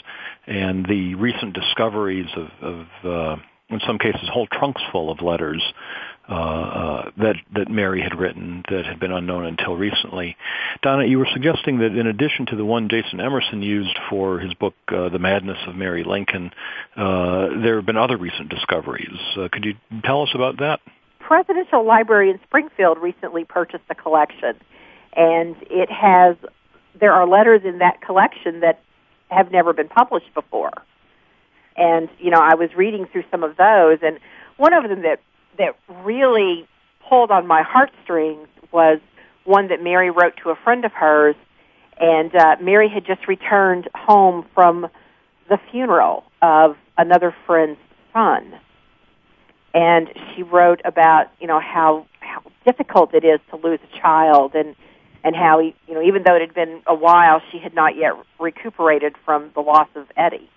and 0.47 0.87
the 0.87 1.15
recent 1.17 1.55
discoveries 1.55 2.29
of, 2.35 2.49
of 2.63 2.87
uh, 3.05 3.43
in 3.71 3.81
some 3.87 3.99
cases, 3.99 4.29
whole 4.33 4.49
trunks 4.49 4.83
full 4.91 5.11
of 5.11 5.23
letters 5.23 5.63
uh, 6.31 6.35
uh, 6.35 7.11
that 7.17 7.37
that 7.55 7.69
Mary 7.69 8.01
had 8.01 8.17
written 8.17 8.63
that 8.71 8.87
had 8.87 9.01
been 9.01 9.11
unknown 9.11 9.47
until 9.47 9.77
recently. 9.77 10.37
Donna, 10.81 11.05
you 11.05 11.19
were 11.19 11.27
suggesting 11.33 11.79
that 11.81 11.97
in 11.97 12.07
addition 12.07 12.47
to 12.47 12.57
the 12.57 12.65
one 12.65 12.89
Jason 12.89 13.21
Emerson 13.21 13.63
used 13.63 13.99
for 14.09 14.39
his 14.39 14.55
book 14.55 14.75
uh, 14.89 15.09
*The 15.09 15.19
Madness 15.19 15.59
of 15.67 15.75
Mary 15.75 16.05
Lincoln*, 16.05 16.53
uh, 16.97 17.49
there 17.61 17.77
have 17.77 17.87
been 17.87 17.97
other 17.97 18.17
recent 18.17 18.49
discoveries. 18.49 19.19
Uh, 19.37 19.49
could 19.51 19.65
you 19.65 19.75
tell 20.05 20.23
us 20.23 20.31
about 20.33 20.59
that? 20.59 20.79
Presidential 21.19 21.85
Library 21.85 22.31
in 22.31 22.39
Springfield 22.45 22.99
recently 22.99 23.45
purchased 23.45 23.85
a 23.91 23.97
collection, 23.97 24.55
and 25.17 25.57
it 25.63 25.91
has 25.91 26.37
there 27.01 27.13
are 27.13 27.27
letters 27.27 27.63
in 27.65 27.79
that 27.79 28.03
collection 28.03 28.61
that 28.61 28.81
have 29.31 29.51
never 29.51 29.73
been 29.73 29.89
published 29.89 30.33
before. 30.35 30.75
And 31.77 32.09
you 32.21 32.31
know, 32.31 32.41
I 32.41 32.55
was 32.55 32.71
reading 32.77 33.07
through 33.11 33.25
some 33.33 33.43
of 33.43 33.57
those, 33.57 33.99
and 34.03 34.21
one 34.59 34.75
of 34.75 34.89
them 34.89 35.03
that 35.03 35.19
that 35.61 35.77
really 36.05 36.67
pulled 37.09 37.31
on 37.31 37.47
my 37.47 37.63
heartstrings 37.63 38.49
was 38.73 38.99
one 39.45 39.69
that 39.69 39.83
Mary 39.83 40.11
wrote 40.11 40.33
to 40.43 40.51
a 40.51 40.57
friend 40.57 40.85
of 40.85 40.93
hers, 40.93 41.37
and 41.99 42.35
uh, 42.35 42.57
Mary 42.61 42.89
had 42.89 43.05
just 43.05 43.29
returned 43.29 43.89
home 43.95 44.47
from 44.55 44.89
the 45.51 45.59
funeral 45.71 46.25
of 46.41 46.77
another 46.97 47.35
friend's 47.47 47.79
son, 48.13 48.59
and 49.75 50.09
she 50.35 50.43
wrote 50.43 50.81
about 50.85 51.27
you 51.41 51.47
know 51.47 51.61
how 51.61 52.07
how 52.21 52.43
difficult 52.65 53.13
it 53.15 53.25
is 53.25 53.41
to 53.51 53.57
lose 53.57 53.81
a 53.93 54.01
child 54.01 54.55
and 54.55 54.75
and 55.25 55.37
how 55.37 55.59
you 55.61 55.75
know 55.89 56.03
even 56.03 56.23
though 56.25 56.37
it 56.37 56.41
had 56.41 56.55
been 56.55 56.81
a 56.87 56.95
while 56.95 57.43
she 57.53 57.59
had 57.59 57.75
not 57.75 57.97
yet 57.97 58.13
recuperated 58.39 59.15
from 59.27 59.51
the 59.55 59.61
loss 59.61 59.89
of 59.95 60.07
Eddie. 60.17 60.49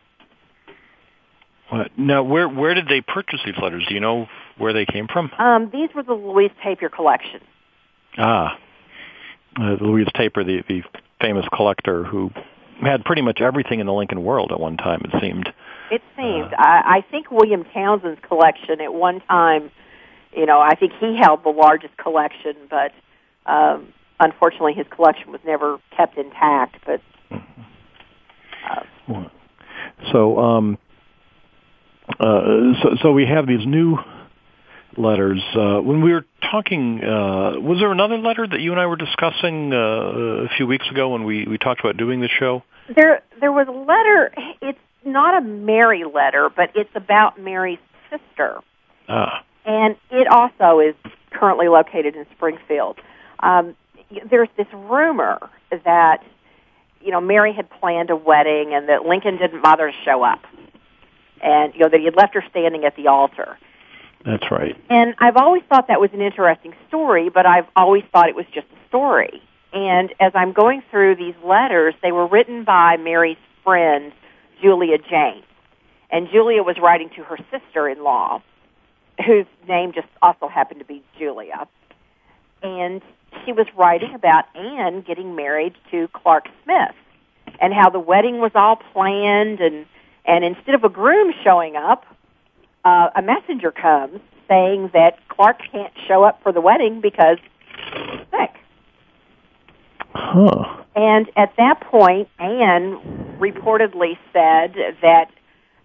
Uh, 1.71 1.85
now, 1.97 2.23
where 2.23 2.47
where 2.47 2.73
did 2.73 2.87
they 2.87 3.01
purchase 3.01 3.39
these 3.45 3.57
letters? 3.61 3.85
Do 3.87 3.93
you 3.93 4.01
know 4.01 4.27
where 4.57 4.73
they 4.73 4.85
came 4.85 5.07
from? 5.07 5.31
Um, 5.37 5.69
these 5.71 5.89
were 5.95 6.03
the 6.03 6.13
Louise 6.13 6.51
Taper 6.63 6.89
collection. 6.89 7.39
Ah, 8.17 8.59
uh, 9.59 9.77
Louise 9.81 10.07
Taper, 10.15 10.43
the 10.43 10.63
the 10.67 10.83
famous 11.21 11.45
collector 11.53 12.03
who 12.03 12.31
had 12.81 13.03
pretty 13.05 13.21
much 13.21 13.39
everything 13.41 13.79
in 13.79 13.87
the 13.87 13.93
Lincoln 13.93 14.23
world 14.23 14.51
at 14.51 14.59
one 14.59 14.77
time. 14.77 15.01
It 15.05 15.21
seemed. 15.21 15.49
It 15.89 16.01
seemed. 16.15 16.53
Uh, 16.53 16.57
I, 16.57 16.97
I 16.97 17.05
think 17.09 17.31
William 17.31 17.63
Townsend's 17.73 18.19
collection 18.27 18.81
at 18.81 18.93
one 18.93 19.21
time, 19.21 19.71
you 20.35 20.45
know, 20.45 20.59
I 20.59 20.75
think 20.75 20.91
he 20.99 21.17
held 21.19 21.43
the 21.43 21.49
largest 21.49 21.95
collection, 21.97 22.55
but 22.69 22.91
um, 23.45 23.93
unfortunately, 24.19 24.73
his 24.73 24.87
collection 24.89 25.31
was 25.31 25.41
never 25.45 25.79
kept 25.95 26.17
intact. 26.17 26.77
But 26.85 27.01
uh, 28.69 29.23
so. 30.11 30.39
Um, 30.39 30.77
so, 32.19 32.95
so 33.01 33.11
we 33.11 33.25
have 33.25 33.47
these 33.47 33.65
new 33.65 33.97
letters. 34.97 35.41
Uh, 35.55 35.79
when 35.79 36.01
we 36.01 36.11
were 36.11 36.25
talking, 36.41 37.03
uh, 37.03 37.59
was 37.59 37.79
there 37.79 37.91
another 37.91 38.17
letter 38.17 38.45
that 38.47 38.59
you 38.59 38.71
and 38.71 38.79
I 38.79 38.85
were 38.85 38.95
discussing 38.95 39.73
uh, 39.73 39.77
a 39.77 40.49
few 40.55 40.67
weeks 40.67 40.89
ago 40.89 41.09
when 41.09 41.23
we, 41.23 41.45
we 41.45 41.57
talked 41.57 41.79
about 41.79 41.97
doing 41.97 42.21
the 42.21 42.29
show? 42.39 42.63
There, 42.95 43.21
there 43.39 43.51
was 43.51 43.67
a 43.67 43.71
letter. 43.71 44.33
It's 44.61 44.79
not 45.05 45.37
a 45.37 45.41
Mary 45.41 46.03
letter, 46.03 46.49
but 46.49 46.71
it's 46.75 46.89
about 46.95 47.39
Mary's 47.39 47.79
sister. 48.09 48.59
Ah. 49.07 49.43
And 49.65 49.95
it 50.11 50.27
also 50.27 50.79
is 50.79 50.95
currently 51.31 51.67
located 51.67 52.15
in 52.15 52.25
Springfield. 52.35 52.99
Um, 53.39 53.75
there's 54.29 54.49
this 54.57 54.67
rumor 54.73 55.39
that, 55.71 56.23
you 57.01 57.11
know, 57.11 57.21
Mary 57.21 57.53
had 57.53 57.69
planned 57.69 58.09
a 58.09 58.15
wedding 58.15 58.73
and 58.73 58.89
that 58.89 59.05
Lincoln 59.05 59.37
didn't 59.37 59.63
bother 59.63 59.89
to 59.89 59.97
show 60.05 60.23
up 60.23 60.41
and 61.43 61.73
you 61.73 61.81
know 61.81 61.89
that 61.89 61.99
he 61.99 62.05
had 62.05 62.15
left 62.15 62.33
her 62.33 62.43
standing 62.49 62.85
at 62.85 62.95
the 62.95 63.07
altar. 63.07 63.57
That's 64.25 64.49
right. 64.49 64.75
And 64.89 65.15
I've 65.19 65.35
always 65.35 65.63
thought 65.67 65.89
that 65.89 65.99
was 65.99 66.11
an 66.13 66.21
interesting 66.21 66.73
story, 66.87 67.29
but 67.29 67.45
I've 67.45 67.67
always 67.75 68.03
thought 68.11 68.29
it 68.29 68.35
was 68.35 68.45
just 68.53 68.67
a 68.67 68.87
story. 68.87 69.41
And 69.73 70.13
as 70.19 70.31
I'm 70.33 70.53
going 70.53 70.81
through 70.89 71.15
these 71.15 71.35
letters, 71.43 71.93
they 72.01 72.11
were 72.11 72.27
written 72.27 72.63
by 72.63 72.95
Mary's 72.97 73.37
friend, 73.63 74.13
Julia 74.61 74.97
Jayne. 74.97 75.43
And 76.09 76.29
Julia 76.31 76.63
was 76.63 76.77
writing 76.81 77.09
to 77.17 77.23
her 77.23 77.37
sister-in-law, 77.51 78.41
whose 79.25 79.47
name 79.67 79.91
just 79.93 80.07
also 80.21 80.47
happened 80.47 80.79
to 80.79 80.85
be 80.85 81.03
Julia. 81.19 81.67
And 82.61 83.01
she 83.43 83.51
was 83.51 83.65
writing 83.75 84.13
about 84.13 84.45
Anne 84.55 85.01
getting 85.01 85.35
married 85.35 85.73
to 85.91 86.07
Clark 86.13 86.47
Smith 86.63 86.95
and 87.59 87.73
how 87.73 87.89
the 87.89 87.99
wedding 87.99 88.39
was 88.39 88.51
all 88.55 88.77
planned 88.93 89.59
and 89.59 89.85
and 90.25 90.43
instead 90.43 90.75
of 90.75 90.83
a 90.83 90.89
groom 90.89 91.33
showing 91.43 91.75
up, 91.75 92.05
uh, 92.85 93.09
a 93.15 93.21
messenger 93.21 93.71
comes 93.71 94.19
saying 94.47 94.91
that 94.93 95.17
Clark 95.29 95.59
can't 95.71 95.93
show 96.07 96.23
up 96.23 96.41
for 96.43 96.51
the 96.51 96.61
wedding 96.61 97.01
because 97.01 97.37
he's 97.93 98.19
sick. 98.31 98.51
Huh. 100.13 100.83
And 100.95 101.29
at 101.35 101.55
that 101.57 101.81
point, 101.81 102.29
Anne 102.39 103.37
reportedly 103.39 104.17
said 104.31 104.75
that, 105.01 105.31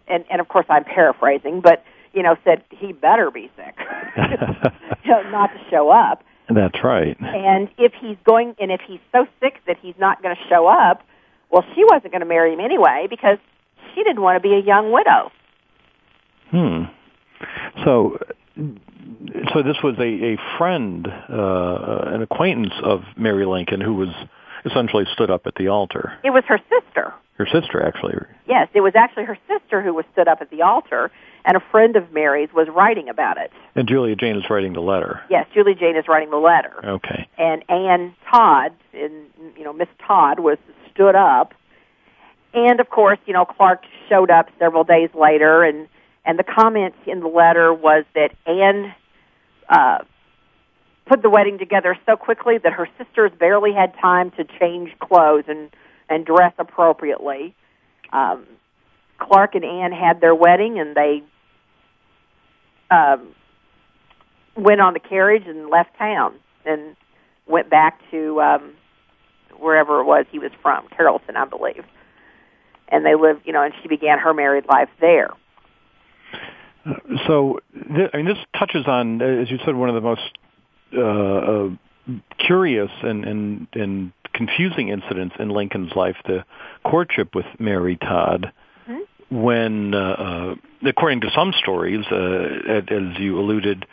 and, 0.07 0.24
and 0.31 0.40
of 0.40 0.48
course 0.48 0.66
I'm 0.68 0.85
paraphrasing, 0.85 1.61
but 1.61 1.85
you 2.12 2.22
know, 2.22 2.37
said 2.44 2.62
he 2.70 2.92
better 2.92 3.31
be 3.31 3.51
sick, 3.57 3.77
you 4.16 4.22
know, 5.11 5.22
not 5.31 5.53
to 5.53 5.61
show 5.70 5.90
up. 5.90 6.24
That's 6.48 6.83
right. 6.83 7.16
And 7.20 7.68
if 7.77 7.92
he's 8.01 8.16
going, 8.24 8.55
and 8.59 8.72
if 8.72 8.81
he's 8.87 9.01
so 9.12 9.27
sick 9.40 9.61
that 9.66 9.77
he's 9.81 9.94
not 9.98 10.22
going 10.22 10.35
to 10.35 10.42
show 10.48 10.66
up, 10.66 11.03
well, 11.51 11.64
she 11.74 11.85
wasn't 11.85 12.12
going 12.12 12.20
to 12.20 12.27
marry 12.27 12.53
him 12.53 12.61
anyway 12.61 13.07
because 13.09 13.38
she 13.98 14.04
didn't 14.04 14.22
want 14.22 14.40
to 14.40 14.48
be 14.48 14.54
a 14.54 14.61
young 14.61 14.92
widow. 14.92 15.32
Hmm. 16.50 16.84
So, 17.84 18.18
so 19.52 19.62
this 19.62 19.76
was 19.82 19.96
a, 19.98 20.34
a 20.34 20.38
friend, 20.56 21.06
uh, 21.06 22.14
an 22.14 22.22
acquaintance 22.22 22.74
of 22.82 23.02
Mary 23.16 23.44
Lincoln 23.44 23.80
who 23.80 23.94
was 23.94 24.08
essentially 24.64 25.04
stood 25.12 25.30
up 25.30 25.46
at 25.46 25.54
the 25.56 25.68
altar. 25.68 26.12
It 26.24 26.30
was 26.30 26.44
her 26.46 26.61
sister. 26.68 27.12
Her 27.34 27.46
sister, 27.46 27.84
actually. 27.84 28.14
Yes, 28.48 28.68
it 28.74 28.80
was 28.80 28.94
actually 28.96 29.24
her 29.24 29.38
sister 29.46 29.82
who 29.82 29.94
was 29.94 30.04
stood 30.12 30.26
up 30.26 30.40
at 30.40 30.50
the 30.50 30.62
altar, 30.62 31.11
and 31.44 31.56
a 31.56 31.61
friend 31.70 31.94
of 31.94 32.12
Mary's 32.12 32.48
was 32.52 32.66
writing 32.68 33.08
about 33.08 33.38
it. 33.38 33.52
And 33.76 33.88
Julia 33.88 34.16
Jayne 34.16 34.37
is 34.37 34.44
writing 34.50 34.72
the 34.72 34.80
letter. 34.80 35.20
Yes, 35.30 35.46
Julie 35.54 35.76
Jayne 35.76 35.96
is 35.96 36.08
writing 36.08 36.30
the 36.30 36.37
letter. 36.37 36.72
Okay. 36.84 37.28
And 37.38 37.64
Anne 37.68 38.14
Todd, 38.28 38.72
and 38.92 39.26
you 39.56 39.62
know, 39.62 39.72
Miss 39.72 39.88
Todd 40.04 40.40
was 40.40 40.58
stood 40.92 41.14
up, 41.14 41.54
and 42.54 42.80
of 42.80 42.88
course, 42.88 43.18
you 43.26 43.32
know, 43.32 43.44
Clark 43.44 43.82
showed 44.08 44.30
up 44.30 44.48
several 44.58 44.84
days 44.84 45.11
later, 45.14 45.62
and 45.64 45.88
and 46.24 46.38
the 46.38 46.44
comment 46.44 46.94
in 47.06 47.20
the 47.20 47.28
letter 47.28 47.72
was 47.72 48.04
that 48.14 48.32
Anne 48.46 48.94
uh, 49.68 49.98
put 51.06 51.22
the 51.22 51.30
wedding 51.30 51.58
together 51.58 51.96
so 52.06 52.16
quickly 52.16 52.58
that 52.58 52.72
her 52.72 52.88
sisters 52.98 53.32
barely 53.38 53.72
had 53.72 53.94
time 54.00 54.30
to 54.32 54.44
change 54.58 54.90
clothes 54.98 55.44
and 55.48 55.70
and 56.08 56.24
dress 56.24 56.52
appropriately. 56.58 57.54
Um, 58.12 58.46
Clark 59.18 59.54
and 59.54 59.64
Anne 59.64 59.92
had 59.92 60.20
their 60.20 60.34
wedding, 60.34 60.78
and 60.78 60.94
they 60.94 61.22
um, 62.90 63.34
went 64.56 64.80
on 64.80 64.94
the 64.94 65.00
carriage 65.00 65.44
and 65.46 65.68
left 65.68 65.96
town 65.98 66.34
and 66.64 66.96
went 67.46 67.68
back 67.68 68.00
to 68.11 68.40
um, 68.40 68.74
wherever 69.58 70.00
it 70.00 70.04
was 70.04 70.26
he 70.30 70.38
was 70.38 70.52
from, 70.62 70.87
Carrollton, 70.96 71.37
I 71.37 71.44
believe. 71.44 71.84
And 72.90 73.05
they 73.05 73.14
lived, 73.14 73.42
you 73.44 73.53
know, 73.53 73.62
and 73.62 73.74
she 73.83 73.88
began 73.88 74.18
her 74.18 74.33
married 74.33 74.66
life 74.66 74.88
there. 75.01 75.31
So, 77.27 77.61
th- 77.72 78.11
I 78.14 78.16
mean, 78.16 78.27
this 78.27 78.38
touches 78.59 78.87
on, 78.87 79.20
as 79.20 79.51
you 79.51 79.59
said, 79.64 79.74
one 79.74 79.88
of 79.90 79.94
the 79.94 80.01
most 80.01 80.38
uh, 80.96 81.01
uh, 81.01 81.68
curious 82.38 82.90
and, 83.03 83.24
and 83.24 83.66
and 83.74 84.12
confusing 84.33 84.88
incidents 84.88 85.35
in 85.38 85.51
Lincoln's 85.51 85.92
life, 85.94 86.16
the 86.24 86.44
courtship 86.85 87.35
with 87.35 87.46
Mary 87.59 87.96
Todd. 87.96 88.53
Mm-hmm. 88.88 89.42
When, 89.42 89.94
uh, 89.94 89.98
uh, 89.98 90.55
according 90.88 91.22
to 91.22 91.31
some 91.35 91.53
stories, 91.59 92.07
uh, 92.11 92.83
as 92.88 93.18
you 93.18 93.38
alluded, 93.38 93.85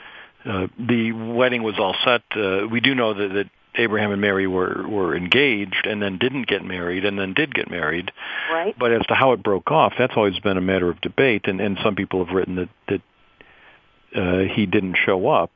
uh, 0.45 0.67
the 0.77 1.11
wedding 1.11 1.63
was 1.63 1.75
all 1.79 1.95
set. 2.05 2.21
Uh, 2.35 2.67
we 2.67 2.79
do 2.79 2.93
know 2.93 3.13
that, 3.13 3.33
that 3.33 3.49
Abraham 3.77 4.11
and 4.11 4.21
Mary 4.21 4.47
were 4.47 4.85
were 4.87 5.15
engaged 5.15 5.85
and 5.85 6.01
then 6.01 6.17
didn't 6.17 6.47
get 6.47 6.63
married 6.63 7.05
and 7.05 7.19
then 7.19 7.33
did 7.33 7.53
get 7.53 7.69
married. 7.69 8.11
Right. 8.51 8.77
But 8.77 8.91
as 8.91 9.05
to 9.07 9.15
how 9.15 9.33
it 9.33 9.43
broke 9.43 9.71
off, 9.71 9.93
that's 9.97 10.13
always 10.15 10.39
been 10.39 10.57
a 10.57 10.61
matter 10.61 10.89
of 10.89 11.01
debate, 11.01 11.47
and, 11.47 11.59
and 11.59 11.77
some 11.83 11.95
people 11.95 12.23
have 12.23 12.33
written 12.33 12.55
that 12.55 12.69
that 12.87 13.01
uh, 14.15 14.53
he 14.53 14.65
didn't 14.65 14.97
show 15.05 15.27
up. 15.27 15.51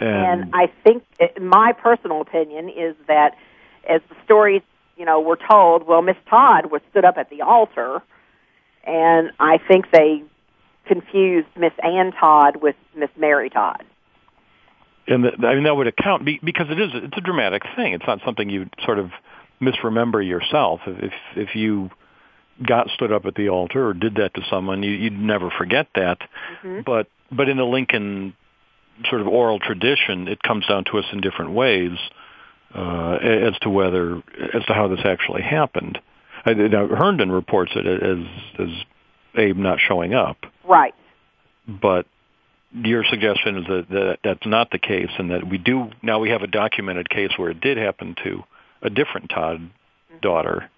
And, 0.00 0.42
And 0.42 0.54
I 0.54 0.70
think 0.84 1.04
it, 1.18 1.40
my 1.42 1.72
personal 1.72 2.20
opinion 2.20 2.68
is 2.68 2.94
that 3.06 3.36
as 3.88 4.00
the 4.08 4.16
stories, 4.24 4.62
you 4.96 5.04
know, 5.04 5.20
were 5.20 5.38
told, 5.48 5.86
well, 5.86 6.02
Miss 6.02 6.16
Todd 6.28 6.70
was 6.70 6.82
stood 6.90 7.04
up 7.04 7.16
at 7.16 7.30
the 7.30 7.42
altar, 7.42 8.02
and 8.84 9.30
I 9.38 9.58
think 9.58 9.90
they 9.90 10.22
confused 10.86 11.48
Miss 11.56 11.72
Ann 11.82 12.12
Todd 12.12 12.56
with 12.56 12.76
Miss 12.96 13.10
Mary 13.16 13.50
Todd. 13.50 13.84
And 15.08 15.24
the, 15.24 15.46
I 15.46 15.54
mean 15.54 15.64
that 15.64 15.76
would 15.76 15.86
account 15.86 16.24
be, 16.24 16.38
because 16.42 16.66
it 16.70 16.78
is 16.80 16.90
it's 16.94 17.16
a 17.16 17.20
dramatic 17.20 17.62
thing. 17.76 17.92
It's 17.94 18.06
not 18.06 18.20
something 18.24 18.48
you 18.50 18.68
sort 18.84 18.98
of 18.98 19.10
misremember 19.60 20.22
yourself. 20.22 20.80
If 20.86 21.12
if 21.36 21.54
you 21.54 21.90
got 22.66 22.88
stood 22.90 23.12
up 23.12 23.24
at 23.24 23.34
the 23.34 23.48
altar 23.48 23.86
or 23.88 23.94
did 23.94 24.16
that 24.16 24.34
to 24.34 24.42
someone, 24.50 24.82
you, 24.82 24.90
you'd 24.90 25.18
never 25.18 25.50
forget 25.50 25.86
that. 25.94 26.18
Mhm. 26.62 26.84
But 26.84 27.08
but 27.30 27.48
in 27.48 27.56
the 27.56 27.64
Lincoln 27.64 28.34
sort 29.08 29.20
of 29.20 29.28
oral 29.28 29.58
tradition, 29.60 30.26
it 30.28 30.42
comes 30.42 30.66
down 30.66 30.84
to 30.84 30.98
us 30.98 31.04
in 31.12 31.20
different 31.20 31.52
ways 31.52 31.96
uh, 32.74 33.18
as 33.22 33.56
to 33.60 33.70
whether 33.70 34.16
as 34.54 34.64
to 34.66 34.74
how 34.74 34.88
this 34.88 35.00
actually 35.04 35.42
happened. 35.42 36.00
I, 36.44 36.52
now, 36.54 36.86
Herndon 36.86 37.30
reports 37.32 37.72
it 37.74 37.86
as 37.86 38.26
as 38.58 38.68
Abe 39.36 39.56
not 39.56 39.78
showing 39.80 40.14
up, 40.14 40.38
Right. 40.64 40.94
but 41.66 42.06
your 42.72 43.04
suggestion 43.04 43.58
is 43.58 43.66
that, 43.66 43.86
that 43.90 44.18
that's 44.22 44.46
not 44.46 44.70
the 44.70 44.78
case, 44.78 45.10
and 45.18 45.30
that 45.30 45.48
we 45.48 45.58
do 45.58 45.90
now 46.02 46.18
we 46.18 46.30
have 46.30 46.42
a 46.42 46.46
documented 46.46 47.08
case 47.08 47.30
where 47.36 47.50
it 47.50 47.60
did 47.60 47.78
happen 47.78 48.14
to 48.24 48.42
a 48.82 48.90
different 48.90 49.30
Todd 49.30 49.70
daughter, 50.20 50.70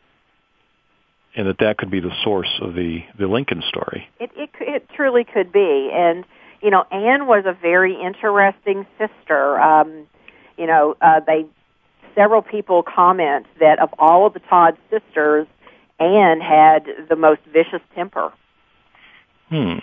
and 1.34 1.48
that 1.48 1.58
that 1.58 1.78
could 1.78 1.90
be 1.90 2.00
the 2.00 2.14
source 2.22 2.60
of 2.62 2.74
the 2.74 3.00
the 3.18 3.26
Lincoln 3.26 3.62
story. 3.68 4.08
It, 4.18 4.30
it 4.36 4.50
it 4.60 4.88
truly 4.94 5.24
could 5.24 5.52
be, 5.52 5.90
and 5.92 6.24
you 6.62 6.70
know, 6.70 6.84
Anne 6.90 7.26
was 7.26 7.44
a 7.46 7.52
very 7.52 8.00
interesting 8.00 8.86
sister. 8.98 9.60
Um, 9.60 10.06
you 10.56 10.66
know, 10.66 10.96
uh, 11.00 11.20
they 11.26 11.46
several 12.14 12.42
people 12.42 12.82
comment 12.82 13.46
that 13.60 13.78
of 13.78 13.90
all 13.98 14.26
of 14.26 14.34
the 14.34 14.40
Todd 14.40 14.76
sisters, 14.90 15.46
Anne 15.98 16.40
had 16.40 16.86
the 17.08 17.16
most 17.16 17.40
vicious 17.52 17.82
temper. 17.94 18.32
Hmm. 19.48 19.78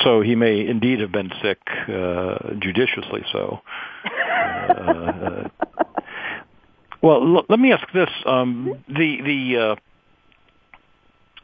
So 0.00 0.22
he 0.22 0.34
may 0.34 0.66
indeed 0.66 1.00
have 1.00 1.12
been 1.12 1.30
sick, 1.42 1.58
uh, 1.88 2.54
judiciously 2.58 3.24
so. 3.30 3.60
Uh, 4.04 4.72
uh, 4.72 5.48
well, 7.02 7.36
l- 7.36 7.46
let 7.48 7.58
me 7.60 7.72
ask 7.72 7.86
this: 7.92 8.08
um, 8.24 8.82
the 8.88 9.20
the, 9.22 9.58
uh, 9.58 9.76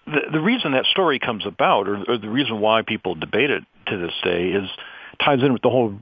the 0.06 0.20
the 0.32 0.40
reason 0.40 0.72
that 0.72 0.87
story 0.87 1.18
comes 1.18 1.44
about, 1.44 1.88
or, 1.88 2.02
or 2.08 2.16
the 2.16 2.30
reason 2.30 2.61
why 2.61 2.82
people 2.82 3.14
debate 3.14 3.50
it 3.50 3.64
to 3.88 3.98
this 3.98 4.14
day, 4.24 4.48
is 4.48 4.68
ties 5.22 5.42
in 5.42 5.52
with 5.52 5.62
the 5.62 5.70
whole 5.70 6.00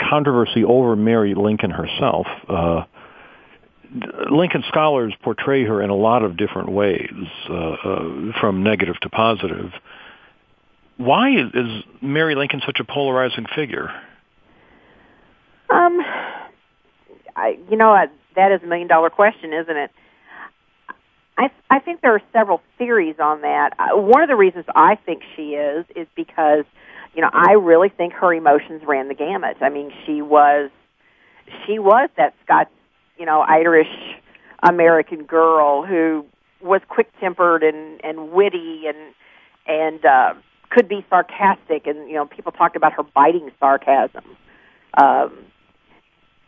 controversy 0.00 0.64
over 0.64 0.96
Mary 0.96 1.34
Lincoln 1.34 1.70
herself. 1.70 2.26
Uh, 2.48 2.84
Lincoln 4.30 4.64
scholars 4.68 5.14
portray 5.22 5.64
her 5.64 5.82
in 5.82 5.90
a 5.90 5.94
lot 5.94 6.22
of 6.22 6.36
different 6.36 6.70
ways, 6.70 7.12
uh, 7.48 7.54
uh, 7.54 8.40
from 8.40 8.62
negative 8.62 8.98
to 9.02 9.08
positive. 9.08 9.72
Why 10.96 11.30
is, 11.30 11.84
Mary 12.00 12.34
Lincoln 12.34 12.62
such 12.64 12.80
a 12.80 12.84
polarizing 12.84 13.46
figure? 13.54 13.90
Um, 15.68 16.00
I, 17.34 17.58
you 17.70 17.76
know, 17.76 17.92
uh, 17.92 18.06
that 18.34 18.52
is 18.52 18.62
a 18.62 18.66
million 18.66 18.88
dollar 18.88 19.10
question, 19.10 19.52
isn't 19.52 19.76
it? 19.76 19.90
I 21.36 21.50
I 21.68 21.80
think 21.80 22.00
there 22.00 22.14
are 22.14 22.22
several 22.32 22.62
theories 22.78 23.16
on 23.18 23.42
that. 23.42 23.74
Uh, 23.78 23.96
one 23.96 24.22
of 24.22 24.28
the 24.28 24.36
reasons 24.36 24.64
I 24.74 24.94
think 24.94 25.22
she 25.34 25.50
is 25.50 25.84
is 25.94 26.06
because, 26.14 26.64
you 27.14 27.20
know, 27.20 27.30
I 27.32 27.52
really 27.52 27.90
think 27.90 28.14
her 28.14 28.32
emotions 28.32 28.82
ran 28.86 29.08
the 29.08 29.14
gamut. 29.14 29.58
I 29.60 29.68
mean, 29.68 29.92
she 30.06 30.22
was 30.22 30.70
she 31.66 31.78
was 31.78 32.08
that 32.16 32.34
Scotch, 32.44 32.68
you 33.18 33.26
know, 33.26 33.40
Irish 33.40 33.92
American 34.62 35.24
girl 35.24 35.84
who 35.84 36.24
was 36.62 36.80
quick 36.88 37.08
tempered 37.20 37.62
and 37.62 38.02
and 38.02 38.32
witty 38.32 38.84
and 38.86 39.14
and 39.66 40.04
uh, 40.04 40.34
could 40.70 40.88
be 40.88 41.04
sarcastic, 41.08 41.86
and 41.86 42.08
you 42.08 42.14
know, 42.14 42.26
people 42.26 42.52
talked 42.52 42.76
about 42.76 42.92
her 42.94 43.02
biting 43.02 43.50
sarcasm. 43.58 44.24
Um, 44.96 45.36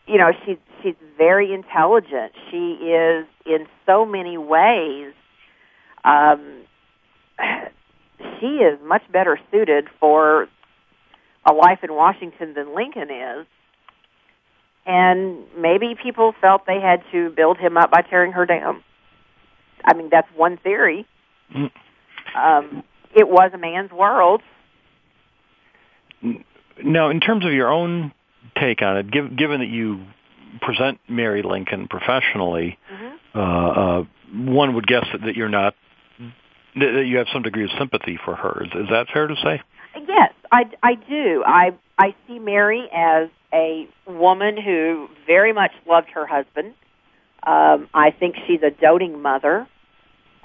you 0.07 0.17
know, 0.17 0.31
she's 0.45 0.57
she's 0.81 0.95
very 1.17 1.53
intelligent. 1.53 2.33
She 2.49 2.73
is 2.73 3.25
in 3.45 3.67
so 3.85 4.05
many 4.05 4.37
ways. 4.37 5.13
Um, 6.03 6.63
she 8.39 8.47
is 8.47 8.79
much 8.83 9.03
better 9.11 9.39
suited 9.51 9.87
for 9.99 10.47
a 11.45 11.53
life 11.53 11.79
in 11.83 11.93
Washington 11.93 12.53
than 12.53 12.75
Lincoln 12.75 13.09
is. 13.09 13.45
And 14.85 15.43
maybe 15.57 15.95
people 16.01 16.33
felt 16.41 16.65
they 16.65 16.79
had 16.79 17.03
to 17.11 17.29
build 17.29 17.57
him 17.57 17.77
up 17.77 17.91
by 17.91 18.01
tearing 18.01 18.31
her 18.31 18.45
down. 18.45 18.83
I 19.83 19.93
mean, 19.93 20.09
that's 20.11 20.27
one 20.35 20.57
theory. 20.57 21.05
Mm. 21.55 21.71
Um, 22.35 22.83
it 23.15 23.27
was 23.27 23.51
a 23.53 23.57
man's 23.57 23.91
world. 23.91 24.41
Now, 26.83 27.09
in 27.09 27.19
terms 27.19 27.45
of 27.45 27.53
your 27.53 27.71
own 27.71 28.13
take 28.59 28.81
on 28.81 28.97
it, 28.97 29.11
giv 29.11 29.35
given 29.37 29.59
that 29.59 29.69
you 29.69 30.05
present 30.61 30.99
Mary 31.07 31.41
Lincoln 31.43 31.87
professionally, 31.87 32.77
uh, 33.35 33.39
uh, 33.39 34.03
one 34.33 34.75
would 34.75 34.87
guess 34.87 35.05
that, 35.11 35.21
that 35.21 35.35
you're 35.35 35.49
not 35.49 35.75
that 36.75 36.91
that 36.93 37.05
you 37.05 37.17
have 37.17 37.27
some 37.31 37.41
degree 37.41 37.63
of 37.63 37.71
sympathy 37.77 38.19
for 38.23 38.35
her. 38.35 38.63
Is, 38.63 38.71
is 38.71 38.89
that 38.89 39.07
fair 39.13 39.27
to 39.27 39.35
say? 39.35 39.61
Yes, 40.07 40.33
I, 40.51 40.63
I 40.83 40.95
do. 40.95 41.43
I 41.45 41.71
I 41.97 42.15
see 42.27 42.39
Mary 42.39 42.87
as 42.93 43.29
a 43.53 43.87
woman 44.07 44.57
who 44.57 45.07
very 45.25 45.53
much 45.53 45.71
loved 45.87 46.09
her 46.13 46.25
husband. 46.25 46.73
Um, 47.43 47.89
I 47.93 48.11
think 48.11 48.35
she's 48.47 48.61
a 48.61 48.69
doting 48.69 49.21
mother. 49.21 49.67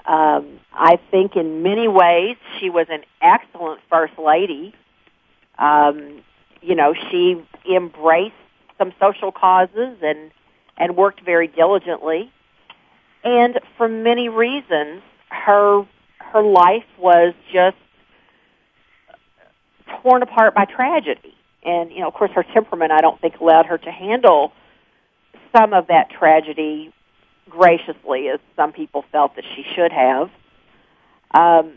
Um, 0.07 0.59
I 0.71 0.99
think 1.09 1.35
in 1.35 1.63
many 1.63 1.87
ways 1.87 2.37
she 2.59 2.69
was 2.69 2.87
an 2.89 3.03
excellent 3.21 3.81
first 3.89 4.13
lady. 4.19 4.73
Um, 5.57 6.21
you 6.61 6.75
know, 6.75 6.93
she 7.09 7.43
embraced 7.71 8.35
some 8.77 8.93
social 8.99 9.31
causes 9.31 9.97
and 10.01 10.31
and 10.77 10.95
worked 10.97 11.21
very 11.23 11.47
diligently. 11.47 12.31
And 13.23 13.59
for 13.77 13.87
many 13.87 14.29
reasons, 14.29 15.01
her 15.29 15.85
her 16.19 16.43
life 16.43 16.85
was 16.99 17.33
just 17.51 17.77
torn 20.01 20.21
apart 20.21 20.53
by 20.53 20.65
tragedy. 20.65 21.33
And 21.63 21.91
you 21.91 22.01
know, 22.01 22.07
of 22.07 22.13
course, 22.13 22.31
her 22.35 22.43
temperament 22.53 22.91
I 22.91 23.01
don't 23.01 23.19
think 23.19 23.39
allowed 23.39 23.65
her 23.65 23.77
to 23.77 23.91
handle 23.91 24.51
some 25.55 25.73
of 25.73 25.87
that 25.87 26.09
tragedy 26.11 26.93
graciously 27.49 28.29
as 28.29 28.39
some 28.55 28.73
people 28.73 29.03
felt 29.11 29.35
that 29.35 29.45
she 29.55 29.63
should 29.75 29.91
have. 29.91 30.29
Um, 31.33 31.73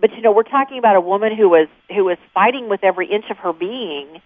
but 0.00 0.12
you 0.12 0.22
know, 0.22 0.32
we're 0.32 0.42
talking 0.42 0.78
about 0.78 0.96
a 0.96 1.00
woman 1.00 1.36
who 1.36 1.48
was 1.48 1.68
who 1.94 2.04
was 2.04 2.18
fighting 2.32 2.68
with 2.68 2.84
every 2.84 3.06
inch 3.06 3.26
of 3.30 3.38
her 3.38 3.52
being 3.52 4.20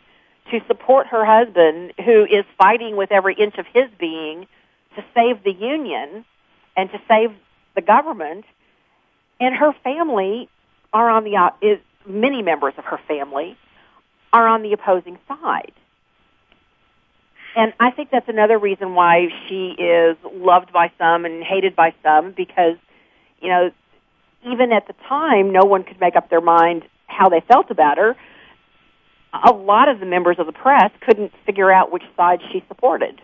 to 0.50 0.61
support 0.66 1.06
her 1.08 1.24
husband, 1.24 1.92
who 2.04 2.24
is 2.24 2.44
fighting 2.58 2.96
with 2.96 3.11
every 3.12 3.35
inch 3.35 3.56
of 3.58 3.66
his 3.72 3.88
being 3.98 4.46
to 4.96 5.04
save 5.14 5.42
the 5.44 5.52
union 5.52 6.24
and 6.76 6.90
to 6.90 7.00
save 7.08 7.32
the 7.74 7.80
government. 7.80 8.44
And 9.40 9.54
her 9.54 9.72
family 9.85 10.48
are 10.92 11.08
on 11.08 11.24
the 11.24 11.52
is 11.62 11.78
many 12.06 12.42
members 12.42 12.74
of 12.76 12.85
her 12.85 13.00
family 13.08 13.56
are 14.32 14.46
on 14.46 14.62
the 14.62 14.72
opposing 14.72 15.18
side. 15.28 15.72
And 17.54 17.72
I 17.78 17.90
think 17.90 18.10
that's 18.10 18.28
another 18.28 18.58
reason 18.58 18.94
why 18.94 19.28
she 19.48 19.74
is 19.78 20.16
loved 20.24 20.72
by 20.72 20.90
some 20.98 21.24
and 21.24 21.44
hated 21.44 21.76
by 21.76 21.94
some 22.02 22.32
because, 22.32 22.76
you 23.40 23.48
know, 23.48 23.70
even 24.46 24.72
at 24.72 24.86
the 24.86 24.94
time, 25.08 25.52
no 25.52 25.64
one 25.64 25.84
could 25.84 26.00
make 26.00 26.16
up 26.16 26.30
their 26.30 26.40
mind 26.40 26.84
how 27.06 27.28
they 27.28 27.40
felt 27.40 27.70
about 27.70 27.98
her. 27.98 28.16
A 29.44 29.52
lot 29.52 29.88
of 29.88 30.00
the 30.00 30.06
members 30.06 30.38
of 30.38 30.46
the 30.46 30.52
press 30.52 30.90
couldn't 31.00 31.32
figure 31.44 31.70
out 31.70 31.92
which 31.92 32.02
side 32.16 32.40
she 32.50 32.64
supported. 32.68 33.20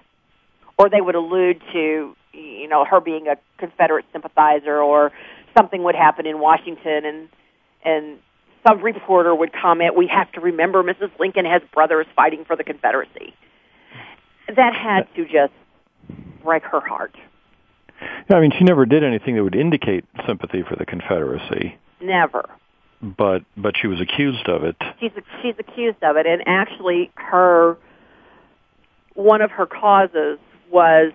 Or 0.78 0.88
they 0.88 1.00
would 1.00 1.14
allude 1.14 1.60
to, 1.72 2.14
you 2.32 2.68
know, 2.68 2.84
her 2.84 3.00
being 3.00 3.28
a 3.28 3.36
Confederate 3.56 4.04
sympathizer 4.12 4.80
or 4.80 5.10
something 5.56 5.82
would 5.84 5.94
happen 5.94 6.26
in 6.26 6.38
Washington 6.38 7.04
and, 7.04 7.28
and 7.82 8.18
some 8.66 8.82
reporter 8.82 9.34
would 9.34 9.52
comment, 9.52 9.96
we 9.96 10.06
have 10.06 10.30
to 10.32 10.40
remember 10.40 10.82
Mrs. 10.82 11.10
Lincoln 11.18 11.46
has 11.46 11.62
brothers 11.72 12.06
fighting 12.14 12.44
for 12.44 12.56
the 12.56 12.64
Confederacy 12.64 13.34
that 14.56 14.74
had 14.74 15.06
to 15.16 15.24
just 15.24 15.52
break 16.42 16.62
her 16.64 16.80
heart. 16.80 17.14
Yeah, 18.30 18.36
I 18.36 18.40
mean, 18.40 18.52
she 18.56 18.64
never 18.64 18.86
did 18.86 19.02
anything 19.02 19.34
that 19.36 19.42
would 19.42 19.56
indicate 19.56 20.04
sympathy 20.26 20.62
for 20.62 20.76
the 20.76 20.86
Confederacy. 20.86 21.76
Never. 22.00 22.48
But 23.00 23.42
but 23.56 23.74
she 23.80 23.86
was 23.86 24.00
accused 24.00 24.48
of 24.48 24.64
it. 24.64 24.76
She's 24.98 25.12
she's 25.40 25.54
accused 25.58 26.02
of 26.02 26.16
it, 26.16 26.26
and 26.26 26.42
actually, 26.46 27.10
her 27.14 27.76
one 29.14 29.40
of 29.40 29.50
her 29.52 29.66
causes 29.66 30.38
was, 30.70 31.12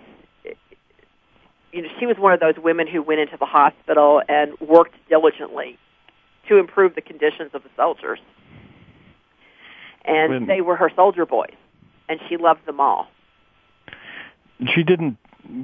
you 1.74 1.82
know, 1.82 1.90
she 2.00 2.06
was 2.06 2.18
one 2.18 2.34
of 2.34 2.40
those 2.40 2.56
women 2.58 2.88
who 2.88 3.02
went 3.02 3.20
into 3.20 3.38
the 3.38 3.46
hospital 3.46 4.22
and 4.30 4.58
worked 4.60 4.96
diligently 5.10 5.78
to 6.48 6.58
improve 6.58 6.96
the 6.96 7.02
conditions 7.02 7.52
of 7.54 7.64
the 7.64 7.70
soldiers, 7.76 8.20
and 10.06 10.32
when, 10.32 10.46
they 10.48 10.62
were 10.62 10.78
her 10.78 10.92
soldier 10.96 11.26
boys, 11.26 11.56
and 12.08 12.20
she 12.30 12.38
loved 12.38 12.66
them 12.66 12.80
all. 12.80 13.08
She 14.74 14.84
didn't 14.84 15.18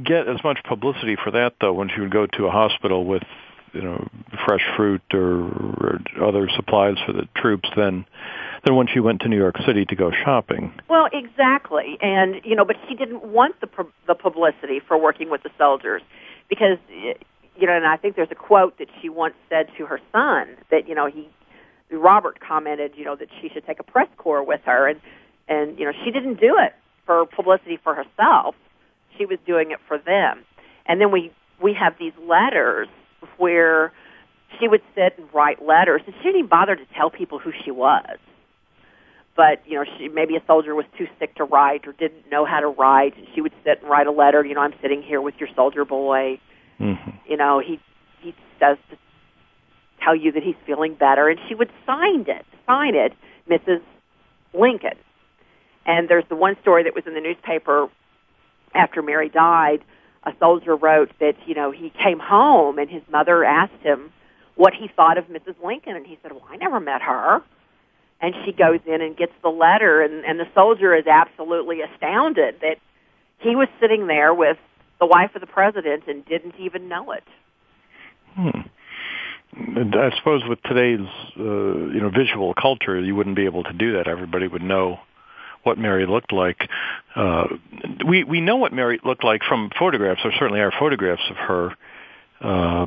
get 0.03 0.27
as 0.27 0.43
much 0.43 0.59
publicity 0.67 1.15
for 1.21 1.31
that 1.31 1.53
though 1.61 1.73
when 1.73 1.89
she 1.89 2.01
would 2.01 2.11
go 2.11 2.27
to 2.27 2.47
a 2.47 2.51
hospital 2.51 3.05
with 3.05 3.23
you 3.73 3.81
know 3.81 4.07
fresh 4.45 4.65
fruit 4.75 5.01
or, 5.13 5.43
or 5.43 5.99
other 6.21 6.49
supplies 6.55 6.95
for 7.05 7.13
the 7.13 7.27
troops 7.35 7.69
than 7.75 8.05
than 8.65 8.75
when 8.75 8.87
she 8.87 8.99
went 8.99 9.21
to 9.21 9.29
New 9.29 9.37
York 9.37 9.55
City 9.65 9.85
to 9.85 9.95
go 9.95 10.11
shopping. 10.11 10.73
Well, 10.89 11.07
exactly, 11.13 11.97
and 12.01 12.41
you 12.43 12.55
know, 12.55 12.65
but 12.65 12.75
she 12.87 12.95
didn't 12.95 13.23
want 13.23 13.59
the 13.61 13.69
the 14.07 14.15
publicity 14.15 14.79
for 14.85 14.97
working 14.97 15.29
with 15.29 15.43
the 15.43 15.51
soldiers 15.57 16.01
because 16.49 16.77
you 16.89 17.67
know, 17.67 17.75
and 17.75 17.85
I 17.85 17.97
think 17.97 18.15
there's 18.15 18.31
a 18.31 18.35
quote 18.35 18.77
that 18.79 18.87
she 19.01 19.09
once 19.09 19.35
said 19.49 19.67
to 19.77 19.85
her 19.85 19.99
son 20.11 20.47
that 20.71 20.87
you 20.87 20.95
know 20.95 21.07
he 21.07 21.29
Robert 21.91 22.39
commented, 22.39 22.93
you 22.95 23.05
know, 23.05 23.15
that 23.15 23.29
she 23.41 23.49
should 23.49 23.65
take 23.65 23.79
a 23.79 23.83
press 23.83 24.07
corps 24.17 24.43
with 24.43 24.61
her, 24.65 24.87
and 24.87 24.99
and 25.47 25.79
you 25.79 25.85
know 25.85 25.93
she 26.03 26.11
didn't 26.11 26.39
do 26.39 26.57
it 26.59 26.73
for 27.05 27.25
publicity 27.25 27.79
for 27.81 27.95
herself 27.95 28.55
she 29.19 29.25
was 29.25 29.37
doing 29.45 29.71
it 29.71 29.79
for 29.87 29.99
them. 29.99 30.45
And 30.87 30.99
then 30.99 31.11
we 31.11 31.31
we 31.61 31.73
have 31.73 31.93
these 31.99 32.13
letters 32.27 32.87
where 33.37 33.91
she 34.59 34.67
would 34.67 34.81
sit 34.95 35.13
and 35.17 35.27
write 35.33 35.63
letters, 35.63 36.01
and 36.05 36.15
she 36.17 36.23
didn't 36.23 36.39
even 36.39 36.49
bother 36.49 36.75
to 36.75 36.85
tell 36.95 37.09
people 37.11 37.37
who 37.37 37.51
she 37.63 37.69
was. 37.69 38.17
But 39.35 39.61
you 39.65 39.75
know, 39.75 39.85
she 39.97 40.07
maybe 40.07 40.35
a 40.35 40.43
soldier 40.47 40.73
was 40.73 40.85
too 40.97 41.07
sick 41.19 41.35
to 41.35 41.43
write 41.43 41.85
or 41.87 41.93
didn't 41.93 42.29
know 42.31 42.45
how 42.45 42.59
to 42.59 42.67
write, 42.67 43.15
and 43.17 43.27
she 43.35 43.41
would 43.41 43.53
sit 43.63 43.81
and 43.81 43.89
write 43.89 44.07
a 44.07 44.11
letter. 44.11 44.43
You 44.43 44.55
know, 44.55 44.61
I'm 44.61 44.73
sitting 44.81 45.03
here 45.03 45.21
with 45.21 45.35
your 45.39 45.49
soldier 45.55 45.85
boy. 45.85 46.39
Mm-hmm. 46.79 47.11
You 47.27 47.37
know, 47.37 47.59
he 47.59 47.79
he 48.21 48.33
says 48.59 48.77
to 48.89 48.97
tell 50.03 50.15
you 50.15 50.31
that 50.31 50.43
he's 50.43 50.55
feeling 50.65 50.95
better, 50.95 51.29
and 51.29 51.39
she 51.47 51.55
would 51.55 51.69
sign 51.85 52.25
it, 52.27 52.45
sign 52.65 52.95
it, 52.95 53.13
Mrs. 53.49 53.81
Lincoln. 54.53 54.97
And 55.85 56.07
there's 56.09 56.25
the 56.29 56.35
one 56.35 56.55
story 56.61 56.83
that 56.83 56.93
was 56.93 57.05
in 57.07 57.13
the 57.13 57.21
newspaper 57.21 57.89
after 58.73 59.01
Mary 59.01 59.29
died, 59.29 59.83
a 60.23 60.31
soldier 60.39 60.75
wrote 60.75 61.11
that, 61.19 61.35
you 61.45 61.55
know, 61.55 61.71
he 61.71 61.91
came 61.91 62.19
home 62.19 62.77
and 62.77 62.89
his 62.89 63.01
mother 63.11 63.43
asked 63.43 63.81
him 63.81 64.11
what 64.55 64.73
he 64.73 64.89
thought 64.93 65.17
of 65.17 65.25
Mrs. 65.25 65.55
Lincoln, 65.63 65.95
and 65.95 66.05
he 66.05 66.19
said, 66.21 66.33
well, 66.33 66.45
I 66.49 66.57
never 66.57 66.79
met 66.79 67.01
her. 67.01 67.41
And 68.21 68.35
she 68.43 68.51
goes 68.51 68.79
in 68.85 69.01
and 69.01 69.15
gets 69.15 69.31
the 69.41 69.49
letter, 69.49 70.01
and, 70.01 70.25
and 70.25 70.37
the 70.37 70.47
soldier 70.53 70.93
is 70.93 71.07
absolutely 71.07 71.79
astounded 71.81 72.55
that 72.61 72.75
he 73.37 73.55
was 73.55 73.69
sitting 73.79 74.07
there 74.07 74.33
with 74.33 74.57
the 74.99 75.05
wife 75.05 75.33
of 75.35 75.41
the 75.41 75.47
president 75.47 76.03
and 76.07 76.25
didn't 76.25 76.55
even 76.59 76.89
know 76.89 77.13
it. 77.13 77.23
Hmm. 78.35 78.59
And 79.53 79.95
I 79.95 80.15
suppose 80.17 80.41
with 80.47 80.61
today's, 80.63 81.07
uh, 81.37 81.43
you 81.43 82.01
know, 82.01 82.09
visual 82.09 82.53
culture, 82.53 82.99
you 82.99 83.15
wouldn't 83.15 83.37
be 83.37 83.45
able 83.45 83.63
to 83.63 83.73
do 83.73 83.93
that. 83.93 84.07
Everybody 84.07 84.47
would 84.47 84.61
know 84.61 84.99
what 85.63 85.77
Mary 85.77 86.05
looked 86.05 86.31
like. 86.31 86.69
Uh, 87.15 87.47
we 88.07 88.23
we 88.23 88.41
know 88.41 88.57
what 88.57 88.73
Mary 88.73 88.99
looked 89.03 89.23
like 89.23 89.41
from 89.47 89.69
photographs. 89.77 90.21
There 90.23 90.33
certainly 90.39 90.61
are 90.61 90.71
photographs 90.77 91.23
of 91.29 91.37
her, 91.37 91.75
uh, 92.41 92.85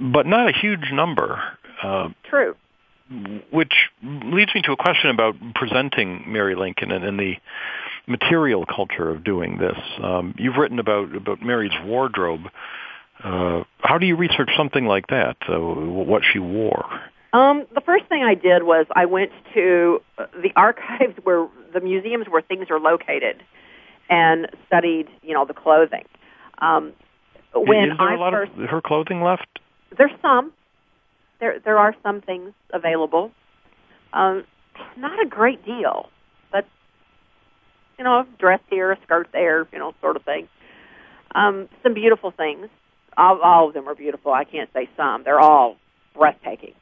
but 0.00 0.26
not 0.26 0.48
a 0.48 0.52
huge 0.52 0.90
number. 0.92 1.42
Uh, 1.82 2.08
True. 2.28 2.54
Which 3.50 3.74
leads 4.02 4.54
me 4.54 4.62
to 4.62 4.72
a 4.72 4.76
question 4.76 5.10
about 5.10 5.34
presenting 5.54 6.24
Mary 6.32 6.54
Lincoln 6.54 6.90
and, 6.90 7.04
and 7.04 7.18
the 7.18 7.34
material 8.06 8.64
culture 8.64 9.10
of 9.10 9.24
doing 9.24 9.58
this. 9.58 9.78
Um, 10.02 10.34
you've 10.38 10.56
written 10.56 10.78
about 10.78 11.14
about 11.14 11.42
Mary's 11.42 11.72
wardrobe. 11.84 12.42
Uh, 13.22 13.64
how 13.80 13.98
do 13.98 14.06
you 14.06 14.16
research 14.16 14.50
something 14.56 14.86
like 14.86 15.06
that? 15.08 15.36
Uh, 15.48 15.58
what 15.58 16.22
she 16.30 16.38
wore? 16.38 16.86
Um, 17.34 17.66
the 17.74 17.80
first 17.80 18.04
thing 18.06 18.22
I 18.22 18.34
did 18.34 18.62
was 18.62 18.86
I 18.94 19.06
went 19.06 19.32
to 19.54 20.00
the 20.16 20.52
archives 20.56 21.18
where 21.24 21.48
the 21.74 21.80
museums 21.80 22.26
where 22.28 22.40
things 22.40 22.70
are 22.70 22.78
located 22.78 23.42
and 24.08 24.46
studied, 24.68 25.08
you 25.22 25.34
know, 25.34 25.44
the 25.44 25.52
clothing. 25.52 26.04
Um, 26.58 26.92
when 27.52 27.90
Is 27.90 27.98
there 27.98 28.08
I 28.08 28.14
a 28.14 28.18
lot 28.18 28.32
first, 28.32 28.52
of 28.52 28.70
her 28.70 28.80
clothing 28.80 29.20
left? 29.20 29.58
There's 29.98 30.12
some. 30.22 30.52
There 31.40 31.58
there 31.58 31.78
are 31.78 31.94
some 32.04 32.20
things 32.20 32.52
available. 32.72 33.32
Um, 34.12 34.44
not 34.96 35.20
a 35.20 35.26
great 35.26 35.64
deal, 35.64 36.10
but 36.52 36.64
you 37.98 38.04
know, 38.04 38.20
a 38.20 38.26
dress 38.38 38.60
here, 38.70 38.92
a 38.92 38.98
skirt 39.02 39.28
there, 39.32 39.66
you 39.72 39.78
know, 39.80 39.92
sort 40.00 40.14
of 40.14 40.22
thing. 40.22 40.48
Um, 41.34 41.68
some 41.82 41.94
beautiful 41.94 42.30
things. 42.30 42.68
All, 43.16 43.40
all 43.40 43.68
of 43.68 43.74
them 43.74 43.88
are 43.88 43.94
beautiful. 43.94 44.32
I 44.32 44.44
can't 44.44 44.70
say 44.72 44.88
some. 44.96 45.24
They're 45.24 45.40
all 45.40 45.76
breathtaking 46.14 46.74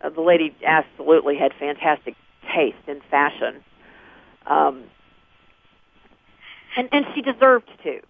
uh, 0.00 0.10
the 0.10 0.20
lady 0.20 0.54
absolutely 0.64 1.36
had 1.36 1.52
fantastic 1.58 2.14
taste 2.54 2.76
in 2.86 3.00
fashion, 3.10 3.62
um, 4.46 4.84
and 6.76 6.88
and 6.92 7.06
she 7.14 7.22
deserved 7.22 7.68
to. 7.84 8.00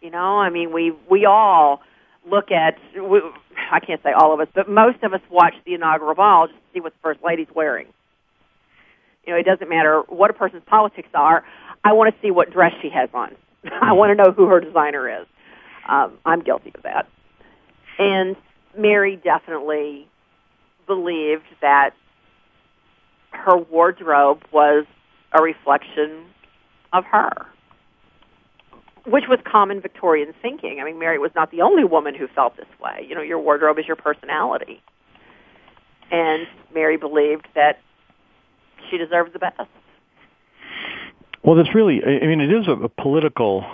You 0.00 0.10
know, 0.10 0.38
I 0.38 0.50
mean, 0.50 0.72
we 0.72 0.92
we 1.10 1.24
all 1.24 1.80
look 2.28 2.50
at. 2.50 2.78
We, 2.94 3.20
I 3.70 3.80
can't 3.80 4.02
say 4.02 4.12
all 4.12 4.32
of 4.32 4.40
us, 4.40 4.48
but 4.54 4.68
most 4.68 5.02
of 5.02 5.12
us 5.12 5.20
watch 5.30 5.54
the 5.64 5.74
inaugural 5.74 6.14
ball 6.14 6.46
just 6.46 6.58
to 6.58 6.64
see 6.74 6.80
what 6.80 6.92
the 6.92 6.98
first 7.02 7.20
lady's 7.24 7.48
wearing. 7.54 7.86
You 9.26 9.34
know, 9.34 9.38
it 9.40 9.44
doesn't 9.44 9.68
matter 9.68 10.02
what 10.08 10.30
a 10.30 10.32
person's 10.32 10.62
politics 10.66 11.08
are. 11.14 11.44
I 11.84 11.92
want 11.92 12.14
to 12.14 12.20
see 12.22 12.30
what 12.30 12.52
dress 12.52 12.72
she 12.80 12.88
has 12.90 13.10
on. 13.12 13.34
I 13.82 13.92
want 13.92 14.16
to 14.16 14.22
know 14.22 14.32
who 14.32 14.46
her 14.46 14.60
designer 14.60 15.22
is. 15.22 15.26
Um, 15.88 16.18
I'm 16.24 16.40
guilty 16.40 16.72
of 16.74 16.82
that. 16.82 17.08
And 17.98 18.36
Mary 18.76 19.16
definitely 19.16 20.08
believed 20.88 21.44
that 21.60 21.90
her 23.30 23.56
wardrobe 23.56 24.42
was 24.52 24.86
a 25.32 25.40
reflection 25.42 26.24
of 26.92 27.04
her. 27.04 27.46
which 29.06 29.24
was 29.28 29.38
common 29.50 29.80
Victorian 29.80 30.34
thinking. 30.42 30.80
I 30.80 30.84
mean, 30.84 30.98
Mary 30.98 31.18
was 31.18 31.30
not 31.34 31.50
the 31.50 31.62
only 31.62 31.84
woman 31.84 32.14
who 32.14 32.26
felt 32.28 32.56
this 32.56 32.66
way. 32.82 33.06
You 33.08 33.14
know, 33.14 33.22
your 33.22 33.38
wardrobe 33.38 33.78
is 33.78 33.86
your 33.86 33.96
personality. 33.96 34.82
And 36.10 36.46
Mary 36.74 36.96
believed 36.98 37.46
that 37.54 37.78
she 38.90 38.98
deserved 38.98 39.32
the 39.32 39.38
best. 39.38 39.60
Well, 41.42 41.56
that's 41.56 41.74
really, 41.74 42.02
I 42.04 42.26
mean, 42.26 42.40
it 42.40 42.52
is 42.52 42.66
a, 42.68 42.88
political 42.88 43.64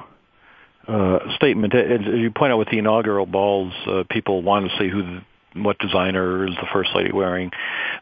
uh, 0.86 1.18
statement. 1.36 1.74
As 1.74 2.00
you 2.06 2.30
point 2.30 2.52
out 2.52 2.58
with 2.58 2.68
the 2.70 2.78
inaugural 2.78 3.26
balls, 3.26 3.72
uh, 3.88 4.04
people 4.10 4.42
want 4.42 4.70
to 4.70 4.78
see 4.78 4.88
who, 4.88 5.18
what 5.54 5.78
designer 5.78 6.46
is 6.46 6.54
the 6.56 6.66
first 6.72 6.90
lady 6.94 7.12
wearing. 7.12 7.50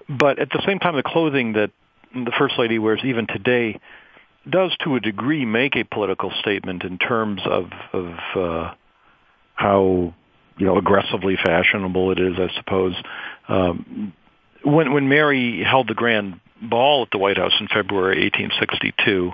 But 0.09 0.39
at 0.39 0.51
the 0.51 0.63
same 0.67 0.79
time, 0.79 0.97
the 0.97 1.03
clothing 1.03 1.55
that 1.55 1.71
the 2.15 2.33
first 2.39 2.55
lady 2.59 2.79
wears 2.79 3.01
even 3.05 3.27
today 3.27 3.81
does 4.49 4.77
to 4.85 4.97
a 4.97 5.01
degree 5.01 5.45
make 5.45 5.77
a 5.77 5.85
political 5.85 6.31
statement 6.41 6.83
in 6.83 6.99
terms 6.99 7.41
of, 7.45 7.67
of 7.93 8.15
uh, 8.35 8.75
how 9.55 10.15
you 10.59 10.67
know 10.67 10.77
aggressively 10.77 11.37
fashionable 11.37 12.11
it 12.13 12.19
is, 12.19 12.35
I 12.39 12.55
suppose. 12.57 12.95
Um, 13.49 14.13
when 14.65 14.93
when 14.93 15.09
Mary 15.09 15.63
held 15.63 15.89
the 15.89 15.95
grand 15.95 16.41
ball 16.61 17.03
at 17.03 17.11
the 17.11 17.19
White 17.19 17.39
House 17.39 17.53
in 17.61 17.69
February 17.69 18.23
1862 18.23 19.33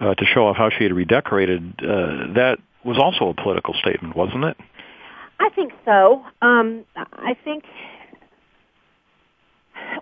uh, 0.00 0.14
to 0.14 0.24
show 0.24 0.46
off 0.46 0.56
how 0.56 0.70
she 0.70 0.84
had 0.84 0.92
redecorated, 0.92 1.74
uh, 1.78 2.34
that 2.34 2.58
was 2.84 2.98
also 2.98 3.28
a 3.28 3.34
political 3.34 3.74
statement, 3.74 4.16
wasn't 4.16 4.44
it? 4.44 4.56
I 5.40 5.50
think 5.50 5.72
so. 5.84 6.24
Um, 6.42 6.84
I 6.96 7.34
think 7.44 7.64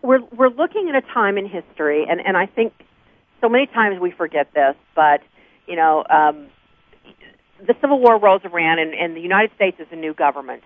we're 0.03 0.23
we're 0.35 0.51
looking 0.51 0.89
at 0.89 0.95
a 0.95 1.07
time 1.13 1.37
in 1.39 1.47
history, 1.47 2.07
and 2.09 2.21
and 2.21 2.37
I 2.37 2.47
think 2.47 2.73
so 3.41 3.49
many 3.49 3.67
times 3.67 4.01
we 4.01 4.11
forget 4.11 4.53
this, 4.55 4.75
but 4.95 5.21
you 5.67 5.77
know, 5.77 6.05
um, 6.09 6.47
the 7.67 7.75
Civil 7.81 8.01
War 8.01 8.19
rolls 8.19 8.43
around, 8.45 8.79
and, 8.79 8.95
and 8.95 9.17
the 9.17 9.21
United 9.21 9.51
States 9.57 9.79
is 9.81 9.87
a 9.91 9.97
new 9.97 10.15
government. 10.15 10.63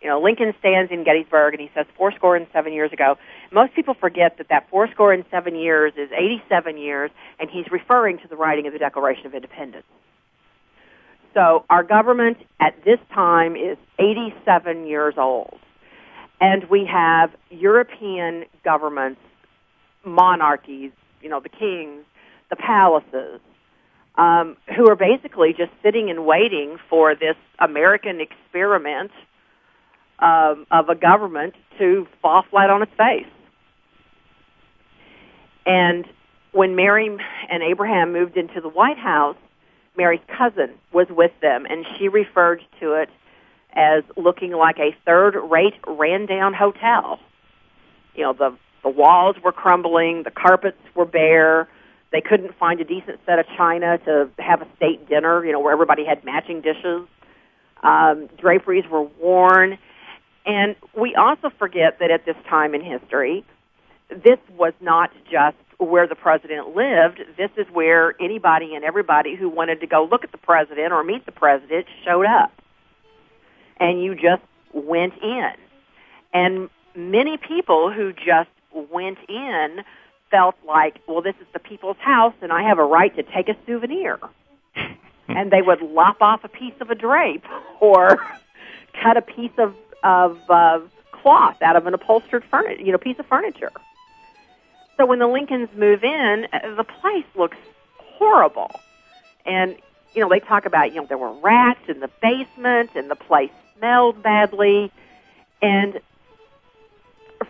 You 0.00 0.08
know, 0.08 0.20
Lincoln 0.20 0.52
stands 0.58 0.90
in 0.90 1.04
Gettysburg 1.04 1.54
and 1.54 1.60
he 1.60 1.70
says 1.74 1.86
four 1.96 2.10
score 2.12 2.34
and 2.34 2.48
seven 2.52 2.72
years 2.72 2.92
ago. 2.92 3.16
Most 3.52 3.72
people 3.74 3.94
forget 3.94 4.36
that 4.38 4.48
that 4.48 4.68
four 4.68 4.90
score 4.90 5.12
and 5.12 5.24
seven 5.30 5.54
years 5.54 5.92
is 5.96 6.10
87 6.10 6.76
years, 6.76 7.12
and 7.38 7.48
he's 7.48 7.66
referring 7.70 8.18
to 8.18 8.28
the 8.28 8.34
writing 8.34 8.66
of 8.66 8.72
the 8.72 8.80
Declaration 8.80 9.26
of 9.26 9.34
Independence. 9.34 9.86
So 11.34 11.64
our 11.70 11.82
government 11.82 12.38
at 12.60 12.74
this 12.84 12.98
time 13.14 13.56
is 13.56 13.78
87 13.98 14.86
years 14.86 15.14
old. 15.16 15.58
And 16.40 16.68
we 16.68 16.84
have 16.92 17.30
European 17.50 18.44
governments, 18.64 19.20
monarchies, 20.04 20.90
you 21.22 21.28
know, 21.28 21.40
the 21.40 21.48
kings, 21.48 22.04
the 22.50 22.56
palaces, 22.56 23.40
um, 24.16 24.56
who 24.76 24.90
are 24.90 24.96
basically 24.96 25.54
just 25.56 25.70
sitting 25.82 26.10
and 26.10 26.26
waiting 26.26 26.76
for 26.90 27.14
this 27.14 27.36
American 27.58 28.20
experiment 28.20 29.12
um, 30.18 30.66
of 30.70 30.88
a 30.88 30.94
government 30.94 31.54
to 31.78 32.06
fall 32.20 32.44
flat 32.50 32.70
on 32.70 32.82
its 32.82 32.92
face. 32.96 33.32
And 35.64 36.06
when 36.52 36.76
Mary 36.76 37.16
and 37.50 37.62
Abraham 37.62 38.12
moved 38.12 38.36
into 38.36 38.60
the 38.60 38.68
White 38.68 38.98
House, 38.98 39.36
Mary's 39.96 40.20
cousin 40.28 40.70
was 40.92 41.06
with 41.10 41.32
them, 41.40 41.66
and 41.68 41.84
she 41.98 42.08
referred 42.08 42.62
to 42.80 42.94
it 42.94 43.10
as 43.74 44.04
looking 44.16 44.52
like 44.52 44.78
a 44.78 44.94
third-rate 45.06 45.74
ran-down 45.86 46.54
hotel. 46.54 47.18
You 48.14 48.24
know, 48.24 48.32
the 48.32 48.56
the 48.82 48.88
walls 48.88 49.36
were 49.42 49.52
crumbling, 49.52 50.24
the 50.24 50.30
carpets 50.30 50.78
were 50.94 51.04
bare. 51.04 51.68
They 52.10 52.20
couldn't 52.20 52.56
find 52.58 52.80
a 52.80 52.84
decent 52.84 53.20
set 53.24 53.38
of 53.38 53.46
china 53.56 53.98
to 53.98 54.28
have 54.38 54.60
a 54.60 54.66
state 54.76 55.08
dinner, 55.08 55.44
you 55.44 55.52
know, 55.52 55.60
where 55.60 55.72
everybody 55.72 56.04
had 56.04 56.24
matching 56.24 56.60
dishes. 56.60 57.06
Um, 57.82 58.28
draperies 58.38 58.84
were 58.90 59.02
worn. 59.20 59.78
And 60.44 60.74
we 60.98 61.14
also 61.14 61.50
forget 61.58 62.00
that 62.00 62.10
at 62.10 62.26
this 62.26 62.36
time 62.48 62.74
in 62.74 62.82
history, 62.82 63.44
this 64.10 64.38
was 64.56 64.72
not 64.80 65.10
just 65.30 65.56
where 65.84 66.06
the 66.06 66.14
president 66.14 66.74
lived. 66.74 67.20
This 67.36 67.50
is 67.56 67.66
where 67.72 68.14
anybody 68.20 68.74
and 68.74 68.84
everybody 68.84 69.34
who 69.34 69.48
wanted 69.48 69.80
to 69.80 69.86
go 69.86 70.06
look 70.10 70.24
at 70.24 70.32
the 70.32 70.38
president 70.38 70.92
or 70.92 71.02
meet 71.04 71.26
the 71.26 71.32
president 71.32 71.86
showed 72.04 72.26
up. 72.26 72.52
And 73.78 74.02
you 74.02 74.14
just 74.14 74.42
went 74.72 75.14
in. 75.22 75.52
And 76.32 76.70
many 76.94 77.36
people 77.36 77.92
who 77.92 78.12
just 78.12 78.50
went 78.90 79.18
in 79.28 79.84
felt 80.30 80.56
like, 80.66 81.00
well, 81.06 81.22
this 81.22 81.34
is 81.40 81.46
the 81.52 81.58
people's 81.58 81.98
house 81.98 82.34
and 82.40 82.52
I 82.52 82.62
have 82.62 82.78
a 82.78 82.84
right 82.84 83.14
to 83.16 83.22
take 83.22 83.48
a 83.48 83.56
souvenir. 83.66 84.18
and 85.28 85.50
they 85.50 85.62
would 85.62 85.82
lop 85.82 86.22
off 86.22 86.44
a 86.44 86.48
piece 86.48 86.74
of 86.80 86.90
a 86.90 86.94
drape 86.94 87.44
or 87.80 88.18
cut 89.02 89.16
a 89.16 89.22
piece 89.22 89.52
of, 89.58 89.74
of 90.02 90.38
uh, 90.48 90.80
cloth 91.10 91.60
out 91.62 91.76
of 91.76 91.86
an 91.86 91.94
upholstered 91.94 92.44
furniture, 92.50 92.82
you 92.82 92.92
know, 92.92 92.98
piece 92.98 93.18
of 93.18 93.26
furniture. 93.26 93.70
So 94.96 95.06
when 95.06 95.18
the 95.18 95.26
Lincolns 95.26 95.68
move 95.76 96.04
in, 96.04 96.46
the 96.76 96.84
place 96.84 97.24
looks 97.34 97.56
horrible. 97.96 98.70
And, 99.44 99.76
you 100.14 100.22
know, 100.22 100.28
they 100.28 100.40
talk 100.40 100.66
about, 100.66 100.92
you 100.92 101.00
know, 101.00 101.06
there 101.06 101.18
were 101.18 101.32
rats 101.32 101.80
in 101.88 102.00
the 102.00 102.10
basement 102.20 102.90
and 102.94 103.10
the 103.10 103.16
place 103.16 103.50
smelled 103.76 104.22
badly. 104.22 104.92
And 105.60 106.00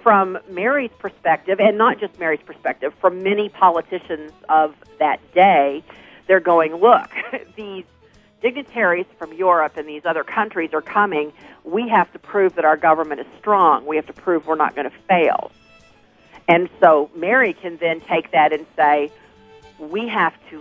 from 0.03 0.39
Mary's 0.49 0.91
perspective, 0.99 1.61
and 1.61 1.77
not 1.77 1.99
just 1.99 2.19
Mary's 2.19 2.43
perspective, 2.45 2.95
from 3.01 3.23
many 3.23 3.49
politicians 3.49 4.33
of 4.49 4.75
that 4.99 5.21
day, 5.35 5.83
they're 6.27 6.41
going, 6.41 6.75
look, 6.75 7.11
these 7.57 7.85
dignitaries 8.41 9.07
from 9.19 9.33
Europe 9.33 9.77
and 9.77 9.89
these 9.89 10.03
other 10.05 10.25
countries 10.25 10.71
are 10.73 10.83
coming. 10.83 11.33
We 11.65 11.89
have 11.89 12.13
to 12.13 12.19
prove 12.19 12.55
that 12.57 12.65
our 12.65 12.77
government 12.77 13.21
is 13.21 13.27
strong. 13.39 13.87
We 13.87 13.97
have 13.97 14.07
to 14.07 14.13
prove 14.13 14.47
we're 14.47 14.57
not 14.57 14.75
going 14.75 14.91
to 14.91 14.97
fail. 15.09 15.53
And 16.49 16.69
so 16.81 17.11
Mary 17.15 17.53
can 17.55 17.77
then 17.79 18.01
take 18.01 18.33
that 18.33 18.53
and 18.53 18.67
say, 18.77 19.11
we 19.79 20.09
have 20.09 20.35
to 20.51 20.61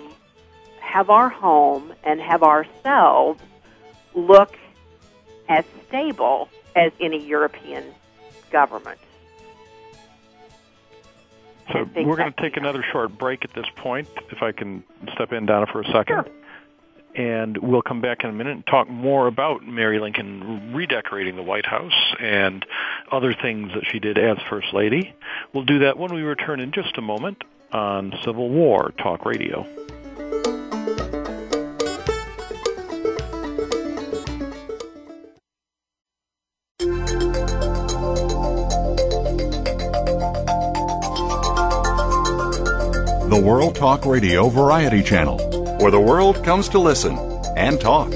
have 0.79 1.09
our 1.09 1.29
home 1.29 1.93
and 2.03 2.19
have 2.19 2.43
ourselves 2.43 3.41
look 4.13 4.57
as 5.47 5.65
stable 5.87 6.49
as 6.75 6.91
any 6.99 7.25
European 7.25 7.83
government. 8.51 8.99
So 11.71 11.87
we're 11.95 12.17
going 12.17 12.33
to 12.33 12.41
take 12.41 12.57
another 12.57 12.83
short 12.91 13.17
break 13.17 13.45
at 13.45 13.53
this 13.53 13.67
point, 13.77 14.07
if 14.29 14.41
I 14.41 14.51
can 14.51 14.83
step 15.13 15.31
in, 15.31 15.45
Donna, 15.45 15.67
for 15.67 15.81
a 15.81 15.85
second. 15.85 16.25
Sure. 16.25 16.25
And 17.15 17.57
we'll 17.57 17.81
come 17.81 18.01
back 18.01 18.23
in 18.23 18.29
a 18.29 18.33
minute 18.33 18.53
and 18.53 18.65
talk 18.65 18.89
more 18.89 19.27
about 19.27 19.65
Mary 19.65 19.99
Lincoln 19.99 20.73
redecorating 20.73 21.35
the 21.35 21.43
White 21.43 21.65
House 21.65 22.15
and 22.19 22.65
other 23.11 23.33
things 23.33 23.73
that 23.73 23.85
she 23.91 23.99
did 23.99 24.17
as 24.17 24.37
First 24.49 24.73
Lady. 24.73 25.13
We'll 25.53 25.65
do 25.65 25.79
that 25.79 25.97
when 25.97 26.13
we 26.13 26.21
return 26.21 26.59
in 26.59 26.71
just 26.71 26.97
a 26.97 27.01
moment 27.01 27.43
on 27.71 28.13
Civil 28.23 28.49
War 28.49 28.93
Talk 28.97 29.25
Radio. 29.25 29.67
the 43.31 43.39
World 43.39 43.75
Talk 43.75 44.05
Radio 44.05 44.49
Variety 44.49 45.01
Channel, 45.01 45.37
where 45.81 45.91
the 45.91 45.99
world 45.99 46.43
comes 46.43 46.69
to 46.69 46.77
listen 46.77 47.17
and 47.57 47.81
talk. 47.81 48.11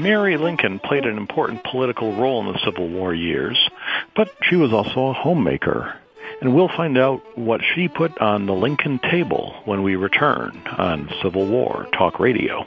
Mary 0.00 0.36
Lincoln 0.36 0.80
played 0.80 1.04
an 1.04 1.16
important 1.16 1.62
political 1.62 2.12
role 2.14 2.40
in 2.40 2.52
the 2.52 2.58
Civil 2.64 2.88
War 2.88 3.14
years, 3.14 3.68
but 4.16 4.34
she 4.42 4.56
was 4.56 4.72
also 4.72 5.06
a 5.08 5.12
homemaker. 5.12 5.94
And 6.40 6.54
we'll 6.54 6.68
find 6.68 6.98
out 6.98 7.20
what 7.38 7.60
she 7.62 7.88
put 7.88 8.18
on 8.18 8.46
the 8.46 8.54
Lincoln 8.54 8.98
table 8.98 9.54
when 9.64 9.82
we 9.82 9.96
return 9.96 10.62
on 10.76 11.10
Civil 11.22 11.46
War 11.46 11.86
Talk 11.92 12.18
Radio. 12.18 12.66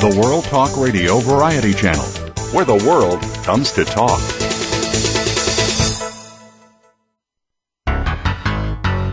The 0.00 0.18
World 0.18 0.44
Talk 0.44 0.74
Radio 0.78 1.18
Variety 1.18 1.74
Channel, 1.74 2.06
where 2.54 2.64
the 2.64 2.82
world 2.88 3.20
comes 3.44 3.70
to 3.72 3.84
talk. 3.84 4.18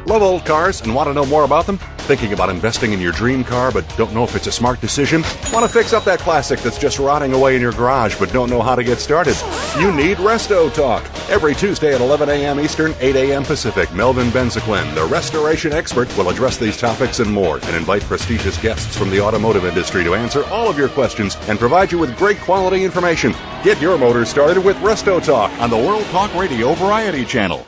Love 0.07 0.21
old 0.21 0.45
cars 0.45 0.79
and 0.79 0.95
want 0.95 1.09
to 1.09 1.13
know 1.13 1.25
more 1.25 1.43
about 1.43 1.65
them? 1.65 1.77
Thinking 2.07 2.31
about 2.31 2.49
investing 2.49 2.93
in 2.93 3.01
your 3.01 3.11
dream 3.11 3.43
car 3.43 3.69
but 3.69 3.85
don't 3.97 4.13
know 4.13 4.23
if 4.23 4.33
it's 4.33 4.47
a 4.47 4.51
smart 4.51 4.79
decision? 4.79 5.23
Want 5.51 5.65
to 5.65 5.69
fix 5.69 5.91
up 5.91 6.05
that 6.05 6.19
classic 6.19 6.61
that's 6.61 6.79
just 6.79 6.99
rotting 6.99 7.33
away 7.33 7.57
in 7.57 7.61
your 7.61 7.73
garage 7.73 8.17
but 8.17 8.31
don't 8.31 8.49
know 8.49 8.61
how 8.61 8.73
to 8.73 8.83
get 8.85 8.99
started? 8.99 9.35
You 9.77 9.91
need 9.91 10.15
Resto 10.15 10.73
Talk. 10.73 11.03
Every 11.29 11.53
Tuesday 11.53 11.93
at 11.93 11.99
11 11.99 12.29
a.m. 12.29 12.57
Eastern, 12.57 12.95
8 13.01 13.15
a.m. 13.17 13.43
Pacific, 13.43 13.93
Melvin 13.93 14.29
Benzaquen, 14.29 14.95
the 14.95 15.05
restoration 15.05 15.73
expert, 15.73 16.07
will 16.17 16.29
address 16.29 16.55
these 16.57 16.77
topics 16.77 17.19
and 17.19 17.29
more 17.29 17.57
and 17.63 17.75
invite 17.75 18.01
prestigious 18.03 18.57
guests 18.61 18.95
from 18.95 19.09
the 19.09 19.19
automotive 19.19 19.65
industry 19.65 20.05
to 20.05 20.15
answer 20.15 20.45
all 20.45 20.69
of 20.69 20.77
your 20.77 20.87
questions 20.87 21.35
and 21.49 21.59
provide 21.59 21.91
you 21.91 21.97
with 21.97 22.17
great 22.17 22.37
quality 22.39 22.85
information. 22.85 23.33
Get 23.61 23.81
your 23.81 23.97
motor 23.97 24.23
started 24.23 24.63
with 24.63 24.77
Resto 24.77 25.21
Talk 25.21 25.51
on 25.59 25.69
the 25.69 25.77
World 25.77 26.05
Talk 26.05 26.33
Radio 26.33 26.73
Variety 26.75 27.25
Channel. 27.25 27.67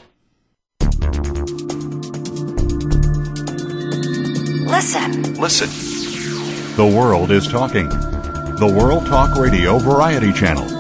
Listen. 4.70 5.34
Listen. 5.34 6.76
The 6.78 6.86
world 6.86 7.30
is 7.30 7.46
talking. 7.46 7.90
The 7.90 8.74
World 8.80 9.06
Talk 9.06 9.36
Radio 9.36 9.80
Variety 9.80 10.32
Channel. 10.32 10.79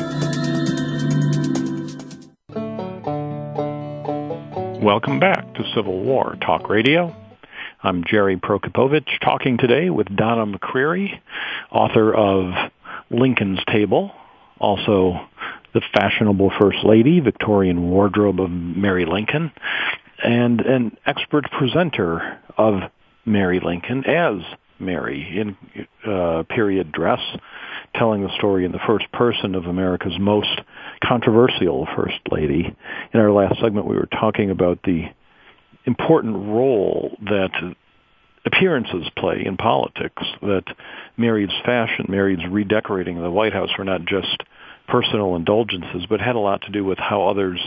Welcome 4.82 5.20
back 5.20 5.56
to 5.56 5.64
Civil 5.76 6.00
War 6.04 6.38
Talk 6.40 6.70
Radio. 6.70 7.14
I'm 7.84 8.06
Jerry 8.06 8.38
Prokopowicz 8.38 9.20
talking 9.22 9.58
today 9.58 9.90
with 9.90 10.08
Donna 10.16 10.46
McCreary, 10.58 11.20
author 11.70 12.14
of 12.14 12.72
Lincoln's 13.10 13.60
Table, 13.70 14.14
also 14.58 15.28
the 15.74 15.82
fashionable 15.94 16.54
First 16.58 16.78
Lady, 16.86 17.20
Victorian 17.20 17.90
Wardrobe 17.90 18.40
of 18.40 18.50
Mary 18.50 19.06
Lincoln, 19.06 19.52
and 20.24 20.62
an 20.62 20.98
expert 21.06 21.52
presenter 21.52 22.40
of 22.58 22.90
Mary 23.26 23.60
Lincoln 23.60 24.06
as 24.06 24.38
Mary 24.80 25.42
in 25.42 25.58
uh, 26.10 26.44
period 26.44 26.94
dress, 26.94 27.20
telling 27.96 28.22
the 28.22 28.34
story 28.38 28.64
in 28.64 28.72
the 28.72 28.80
first 28.88 29.12
person 29.12 29.56
of 29.56 29.66
America's 29.66 30.18
most 30.18 30.62
controversial 31.04 31.88
First 31.96 32.20
Lady. 32.32 32.76
In 33.14 33.20
our 33.20 33.32
last 33.32 33.60
segment, 33.62 33.88
we 33.88 33.96
were 33.96 34.08
talking 34.08 34.52
about 34.52 34.80
the 34.84 35.06
important 35.86 36.36
role 36.36 37.18
that 37.22 37.52
appearances 38.46 39.08
play 39.18 39.44
in 39.46 39.58
politics, 39.58 40.24
that 40.42 40.64
Mary's 41.18 41.52
fashion, 41.66 42.06
Mary's 42.10 42.46
redecorating 42.50 43.22
the 43.22 43.32
White 43.32 43.54
House 43.54 43.70
were 43.78 43.84
not 43.84 44.06
just 44.06 44.44
personal 44.88 45.36
indulgences, 45.36 46.06
but 46.10 46.20
had 46.20 46.36
a 46.36 46.40
lot 46.40 46.62
to 46.64 46.72
do 46.72 46.84
with 46.84 46.98
how 46.98 47.28
others 47.28 47.60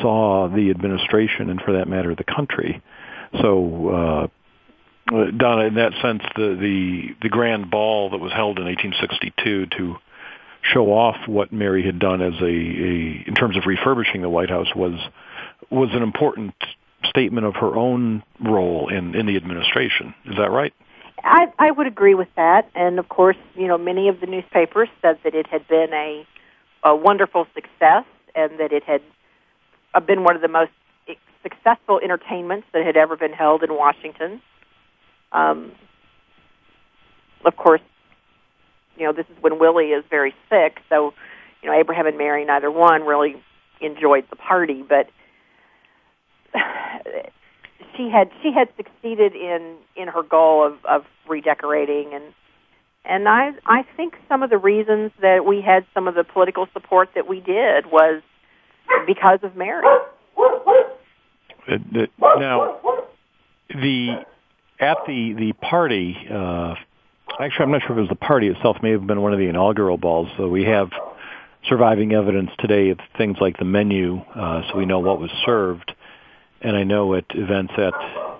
saw 0.00 0.48
the 0.48 0.70
administration 0.70 1.50
and, 1.50 1.60
for 1.60 1.72
that 1.74 1.88
matter, 1.88 2.14
the 2.14 2.24
country. 2.24 2.82
So, 3.40 3.88
uh, 3.88 5.14
uh, 5.14 5.30
Donna, 5.36 5.66
in 5.66 5.74
that 5.74 5.92
sense, 6.00 6.22
the, 6.34 6.56
the 6.58 7.16
the 7.22 7.28
grand 7.28 7.70
ball 7.70 8.10
that 8.10 8.18
was 8.18 8.32
held 8.32 8.58
in 8.58 8.64
1862 8.64 9.66
to 9.76 9.96
show 10.72 10.86
off 10.86 11.16
what 11.26 11.52
Mary 11.52 11.84
had 11.84 11.98
done 11.98 12.22
as 12.22 12.34
a, 12.40 12.44
a 12.46 13.24
in 13.26 13.34
terms 13.34 13.56
of 13.56 13.64
refurbishing 13.66 14.22
the 14.22 14.28
White 14.28 14.50
House 14.50 14.74
was 14.74 14.98
was 15.70 15.90
an 15.92 16.02
important 16.02 16.54
statement 17.04 17.46
of 17.46 17.54
her 17.56 17.76
own 17.76 18.22
role 18.40 18.88
in 18.88 19.14
in 19.14 19.26
the 19.26 19.36
administration. 19.36 20.14
Is 20.24 20.36
that 20.36 20.50
right? 20.50 20.72
I, 21.22 21.46
I 21.58 21.70
would 21.70 21.86
agree 21.86 22.14
with 22.14 22.28
that, 22.36 22.68
and 22.74 22.98
of 22.98 23.08
course, 23.08 23.36
you 23.54 23.66
know, 23.66 23.78
many 23.78 24.08
of 24.08 24.20
the 24.20 24.26
newspapers 24.26 24.88
said 25.00 25.18
that 25.24 25.34
it 25.34 25.46
had 25.46 25.66
been 25.66 25.92
a, 25.92 26.26
a 26.82 26.94
wonderful 26.94 27.46
success, 27.54 28.04
and 28.34 28.60
that 28.60 28.72
it 28.72 28.82
had 28.84 29.00
uh, 29.94 30.00
been 30.00 30.22
one 30.22 30.36
of 30.36 30.42
the 30.42 30.48
most 30.48 30.72
successful 31.42 32.00
entertainments 32.02 32.66
that 32.72 32.84
had 32.84 32.96
ever 32.96 33.16
been 33.16 33.32
held 33.32 33.62
in 33.62 33.72
Washington. 33.72 34.42
Um, 35.32 35.72
of 37.44 37.56
course, 37.56 37.82
you 38.96 39.04
know, 39.04 39.12
this 39.12 39.26
is 39.26 39.42
when 39.42 39.58
Willie 39.58 39.90
is 39.90 40.04
very 40.10 40.34
sick, 40.48 40.80
so 40.88 41.14
you 41.62 41.70
know, 41.70 41.78
Abraham 41.78 42.06
and 42.06 42.18
Mary, 42.18 42.44
neither 42.44 42.70
one 42.70 43.02
really 43.04 43.42
enjoyed 43.80 44.24
the 44.30 44.36
party, 44.36 44.84
but 44.86 45.08
she 47.96 48.10
had 48.10 48.30
she 48.42 48.52
had 48.52 48.68
succeeded 48.76 49.34
in 49.34 49.76
in 49.96 50.08
her 50.08 50.22
goal 50.22 50.66
of 50.66 50.84
of 50.84 51.04
redecorating 51.28 52.12
and 52.12 52.24
and 53.04 53.28
I 53.28 53.52
I 53.66 53.84
think 53.96 54.14
some 54.28 54.42
of 54.42 54.50
the 54.50 54.58
reasons 54.58 55.12
that 55.20 55.44
we 55.44 55.60
had 55.60 55.86
some 55.94 56.08
of 56.08 56.14
the 56.14 56.24
political 56.24 56.66
support 56.72 57.10
that 57.14 57.26
we 57.26 57.40
did 57.40 57.86
was 57.86 58.22
because 59.06 59.40
of 59.42 59.56
Mary. 59.56 59.82
Now, 61.66 62.78
the 63.68 64.24
at 64.80 64.98
the 65.06 65.34
the 65.34 65.52
party, 65.60 66.16
uh, 66.30 66.74
actually, 67.40 67.64
I'm 67.64 67.72
not 67.72 67.82
sure 67.82 67.92
if 67.92 67.98
it 67.98 68.00
was 68.02 68.08
the 68.08 68.16
party 68.16 68.48
itself. 68.48 68.78
May 68.82 68.92
have 68.92 69.06
been 69.06 69.22
one 69.22 69.32
of 69.32 69.38
the 69.38 69.46
inaugural 69.46 69.96
balls. 69.96 70.28
So 70.36 70.48
we 70.48 70.64
have 70.64 70.90
surviving 71.68 72.12
evidence 72.12 72.50
today 72.58 72.90
of 72.90 72.98
things 73.16 73.38
like 73.40 73.56
the 73.58 73.64
menu, 73.64 74.18
uh, 74.34 74.62
so 74.68 74.78
we 74.78 74.86
know 74.86 75.00
what 75.00 75.20
was 75.20 75.30
served. 75.44 75.92
And 76.60 76.76
I 76.76 76.84
know 76.84 77.14
at 77.14 77.24
events 77.30 77.74
at 77.76 77.94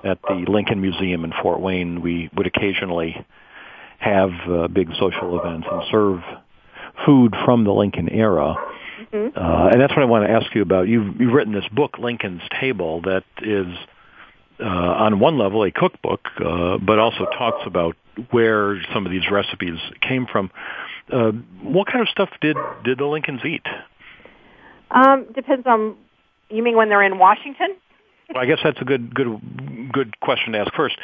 at 0.04 0.18
the 0.22 0.44
Lincoln 0.48 0.80
Museum 0.80 1.24
in 1.24 1.32
Fort 1.42 1.60
Wayne, 1.60 2.02
we 2.02 2.28
would 2.36 2.46
occasionally 2.46 3.24
have 3.98 4.30
uh, 4.48 4.68
big 4.68 4.90
social 4.98 5.38
events 5.40 5.66
and 5.70 5.82
serve 5.90 6.20
food 7.06 7.34
from 7.44 7.64
the 7.64 7.72
Lincoln 7.72 8.08
era. 8.10 8.54
Mm-hmm. 9.12 9.36
Uh, 9.36 9.68
and 9.68 9.80
that's 9.80 9.92
what 9.92 10.02
I 10.02 10.04
want 10.04 10.26
to 10.26 10.30
ask 10.30 10.54
you 10.54 10.62
about. 10.62 10.88
You've, 10.88 11.20
you've 11.20 11.32
written 11.32 11.54
this 11.54 11.66
book, 11.72 11.98
Lincoln's 11.98 12.42
Table, 12.60 13.00
that 13.02 13.24
is 13.40 13.66
uh, 14.60 14.64
on 14.64 15.20
one 15.20 15.38
level 15.38 15.64
a 15.64 15.70
cookbook, 15.70 16.20
uh, 16.38 16.78
but 16.78 16.98
also 16.98 17.24
talks 17.24 17.62
about 17.66 17.96
where 18.30 18.80
some 18.92 19.06
of 19.06 19.12
these 19.12 19.30
recipes 19.30 19.78
came 20.00 20.26
from. 20.30 20.50
Uh, 21.12 21.32
what 21.62 21.86
kind 21.86 22.00
of 22.00 22.08
stuff 22.08 22.30
did 22.40 22.56
did 22.84 22.98
the 22.98 23.06
Lincolns 23.06 23.44
eat? 23.44 23.66
Um, 24.90 25.26
depends 25.34 25.66
on. 25.66 25.96
You 26.50 26.62
mean 26.62 26.76
when 26.76 26.88
they're 26.88 27.02
in 27.02 27.18
Washington? 27.18 27.76
well, 28.32 28.42
I 28.42 28.46
guess 28.46 28.58
that's 28.62 28.80
a 28.80 28.84
good 28.84 29.14
good 29.14 29.90
good 29.92 30.20
question 30.20 30.52
to 30.52 30.60
ask 30.60 30.74
first. 30.74 30.96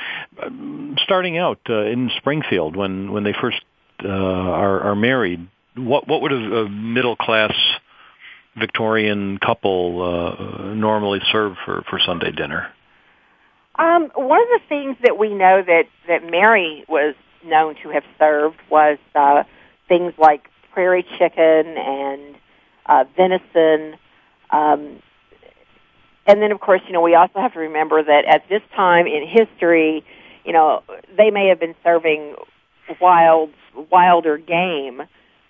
Um, 0.42 0.96
starting 1.04 1.38
out 1.38 1.60
uh, 1.68 1.82
in 1.82 2.10
Springfield, 2.16 2.76
when 2.76 3.12
when 3.12 3.24
they 3.24 3.34
first 3.40 3.60
uh, 4.04 4.08
are, 4.08 4.80
are 4.80 4.96
married, 4.96 5.46
what 5.76 6.08
what 6.08 6.22
would 6.22 6.32
a, 6.32 6.56
a 6.62 6.68
middle 6.68 7.16
class 7.16 7.52
Victorian 8.56 9.38
couple 9.38 10.02
uh, 10.02 10.74
normally 10.74 11.20
serve 11.30 11.56
for 11.64 11.82
for 11.88 11.98
Sunday 12.04 12.32
dinner? 12.32 12.72
Um, 13.80 14.10
one 14.14 14.42
of 14.42 14.48
the 14.48 14.60
things 14.68 14.96
that 15.02 15.18
we 15.18 15.32
know 15.32 15.62
that 15.66 15.84
that 16.06 16.30
Mary 16.30 16.84
was 16.86 17.14
known 17.42 17.76
to 17.82 17.88
have 17.88 18.04
served 18.18 18.58
was 18.70 18.98
uh, 19.14 19.44
things 19.88 20.12
like 20.18 20.50
prairie 20.74 21.06
chicken 21.18 21.78
and 21.78 22.36
uh, 22.84 23.04
venison. 23.16 23.98
Um, 24.50 25.00
and 26.26 26.42
then, 26.42 26.52
of 26.52 26.60
course, 26.60 26.82
you 26.86 26.92
know, 26.92 27.00
we 27.00 27.14
also 27.14 27.40
have 27.40 27.54
to 27.54 27.60
remember 27.60 28.02
that 28.02 28.26
at 28.26 28.46
this 28.50 28.60
time 28.76 29.06
in 29.06 29.26
history, 29.26 30.04
you 30.44 30.52
know, 30.52 30.82
they 31.16 31.30
may 31.30 31.48
have 31.48 31.58
been 31.58 31.74
serving 31.82 32.34
wild, 33.00 33.50
wilder 33.90 34.36
game, 34.36 35.00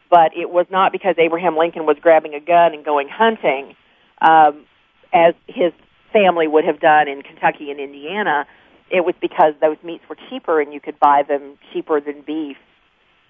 but 0.09 0.37
it 0.37 0.51
was 0.51 0.66
not 0.70 0.93
because 0.93 1.16
Abraham 1.18 1.57
Lincoln 1.57 1.85
was 1.85 1.97
grabbing 2.01 2.35
a 2.35 2.41
gun 2.41 2.74
and 2.74 2.85
going 2.85 3.09
hunting, 3.09 3.74
um, 4.20 4.64
as 5.12 5.35
his 5.49 5.72
family 6.12 6.46
would 6.46 6.64
have 6.64 6.80
done 6.80 7.08
in 7.08 7.22
Kentucky 7.22 7.70
and 7.70 7.80
Indiana, 7.80 8.46
it 8.90 9.04
was 9.04 9.14
because 9.20 9.54
those 9.61 9.76
meats 9.82 10.04
were 10.08 10.16
cheaper 10.28 10.61
and 10.61 10.72
you 10.72 10.80
could 10.80 10.98
buy 10.98 11.22
them 11.26 11.58
cheaper 11.72 12.00
than 12.00 12.22
beef, 12.22 12.56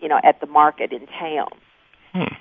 you 0.01 0.09
know, 0.09 0.21
at 0.25 0.41
the 0.41 0.47
market 0.47 0.93
in 0.93 1.07
town. 1.07 1.49
Hmm. 2.13 2.35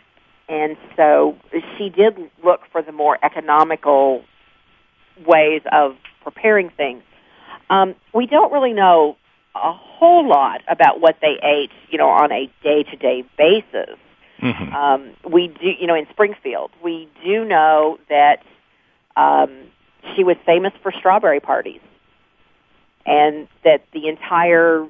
And 0.47 0.77
so 0.95 1.37
she 1.77 1.89
did 1.89 2.17
look 2.43 2.61
for 2.71 2.81
the 2.81 2.91
more 2.91 3.17
economical 3.23 4.23
ways 5.27 5.61
of 5.71 5.95
preparing 6.23 6.69
things. 6.69 7.03
Um, 7.69 7.93
we 8.13 8.25
don't 8.25 8.51
really 8.51 8.73
know 8.73 9.15
a 9.55 9.73
whole 9.73 10.27
lot 10.27 10.61
about 10.67 11.01
what 11.01 11.17
they 11.21 11.35
ate, 11.43 11.71
you 11.89 11.97
know, 11.97 12.09
on 12.09 12.31
a 12.31 12.49
day-to-day 12.63 13.25
basis. 13.37 13.97
Mm-hmm. 14.41 14.73
Um, 14.73 15.11
we 15.29 15.47
do, 15.47 15.71
you 15.79 15.85
know, 15.85 15.95
in 15.95 16.07
Springfield, 16.09 16.71
we 16.83 17.09
do 17.23 17.43
know 17.45 17.99
that 18.09 18.37
um, 19.17 19.51
she 20.15 20.23
was 20.23 20.37
famous 20.45 20.73
for 20.81 20.91
strawberry 20.91 21.39
parties, 21.39 21.81
and 23.05 23.47
that 23.63 23.85
the 23.93 24.07
entire 24.07 24.87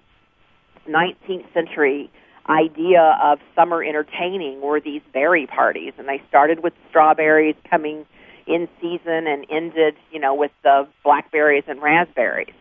19th 0.88 1.52
century 1.54 2.10
idea 2.48 3.18
of 3.22 3.40
summer 3.56 3.84
entertaining 3.84 4.62
were 4.62 4.80
these 4.80 5.02
berry 5.14 5.46
parties, 5.46 5.94
and 5.98 6.08
they 6.08 6.22
started 6.28 6.64
with 6.64 6.74
strawberries 6.90 7.56
coming 7.70 8.06
in 8.48 8.68
season 8.82 9.28
and 9.28 9.46
ended, 9.52 9.96
you 10.12 10.20
know, 10.20 10.34
with 10.34 10.52
the 10.64 10.88
blackberries 11.04 11.64
and 11.68 11.82
raspberries. 11.82 12.54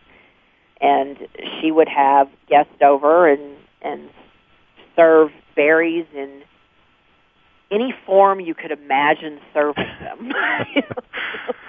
And 0.81 1.17
she 1.61 1.73
would 1.73 1.89
have 1.89 2.29
guests 2.49 2.81
over 2.83 3.27
and 3.27 3.57
and 3.81 4.11
serve 4.95 5.31
berries 5.57 6.07
in 6.15 6.43
any 7.71 7.95
form 8.07 8.41
you 8.41 8.55
could 8.55 8.71
imagine 8.71 9.41
serving 9.55 9.87
them. 10.01 10.33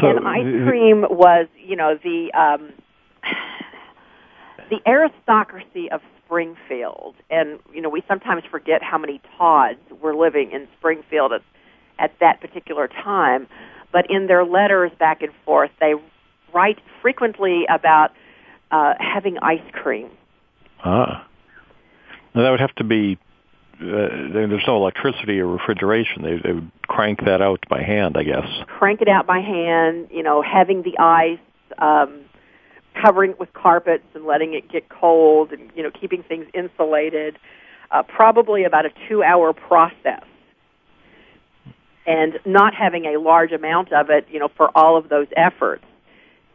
So 0.00 0.10
and 0.10 0.26
ice 0.26 0.68
cream 0.68 1.02
was, 1.08 1.46
you 1.56 1.76
know, 1.76 1.98
the 2.02 2.32
um, 2.32 2.72
the 4.70 4.80
aristocracy 4.86 5.90
of 5.90 6.00
Springfield, 6.24 7.14
and 7.30 7.58
you 7.72 7.80
know 7.80 7.88
we 7.88 8.02
sometimes 8.06 8.42
forget 8.50 8.82
how 8.82 8.98
many 8.98 9.20
Todds 9.36 9.80
were 10.02 10.14
living 10.14 10.52
in 10.52 10.68
Springfield 10.78 11.32
at, 11.32 11.42
at 11.98 12.12
that 12.20 12.40
particular 12.40 12.88
time. 12.88 13.46
But 13.90 14.10
in 14.10 14.26
their 14.26 14.44
letters 14.44 14.90
back 14.98 15.22
and 15.22 15.32
forth, 15.46 15.70
they 15.80 15.94
write 16.52 16.78
frequently 17.00 17.64
about 17.70 18.10
uh, 18.70 18.94
having 18.98 19.38
ice 19.38 19.60
cream. 19.72 20.10
Ah, 20.84 21.26
now 22.34 22.42
that 22.42 22.50
would 22.50 22.60
have 22.60 22.74
to 22.76 22.84
be. 22.84 23.18
Uh, 23.80 24.32
there's 24.32 24.64
no 24.66 24.76
electricity 24.76 25.38
or 25.38 25.46
refrigeration. 25.46 26.22
They, 26.22 26.38
they 26.42 26.52
would 26.52 26.70
crank 26.88 27.24
that 27.24 27.40
out 27.40 27.60
by 27.68 27.82
hand, 27.82 28.16
I 28.16 28.24
guess. 28.24 28.46
Crank 28.66 29.00
it 29.00 29.08
out 29.08 29.26
by 29.26 29.40
hand. 29.40 30.08
You 30.10 30.22
know, 30.22 30.42
having 30.42 30.82
the 30.82 30.98
ice. 30.98 31.38
Um, 31.78 32.24
covering 33.00 33.32
it 33.32 33.40
with 33.40 33.52
carpets 33.52 34.04
and 34.14 34.24
letting 34.24 34.54
it 34.54 34.70
get 34.70 34.88
cold 34.88 35.52
and 35.52 35.70
you 35.74 35.82
know 35.82 35.90
keeping 35.90 36.22
things 36.22 36.46
insulated 36.54 37.38
uh, 37.90 38.02
probably 38.02 38.64
about 38.64 38.86
a 38.86 38.90
two 39.08 39.22
hour 39.22 39.52
process 39.52 40.24
and 42.06 42.38
not 42.44 42.74
having 42.74 43.04
a 43.04 43.18
large 43.18 43.52
amount 43.52 43.92
of 43.92 44.10
it 44.10 44.26
you 44.30 44.38
know 44.38 44.48
for 44.56 44.70
all 44.76 44.96
of 44.96 45.08
those 45.08 45.26
efforts 45.36 45.84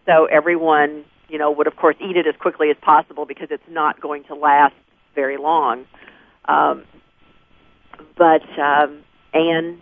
so 0.05 0.25
everyone 0.25 1.05
you 1.29 1.37
know 1.37 1.51
would 1.51 1.67
of 1.67 1.75
course 1.75 1.95
eat 2.01 2.17
it 2.17 2.27
as 2.27 2.35
quickly 2.39 2.69
as 2.69 2.77
possible 2.81 3.25
because 3.25 3.47
it's 3.51 3.63
not 3.69 4.01
going 4.01 4.23
to 4.25 4.35
last 4.35 4.75
very 5.15 5.37
long 5.37 5.85
um, 6.45 6.83
but 8.17 8.43
um, 8.59 9.03
Anne 9.33 9.81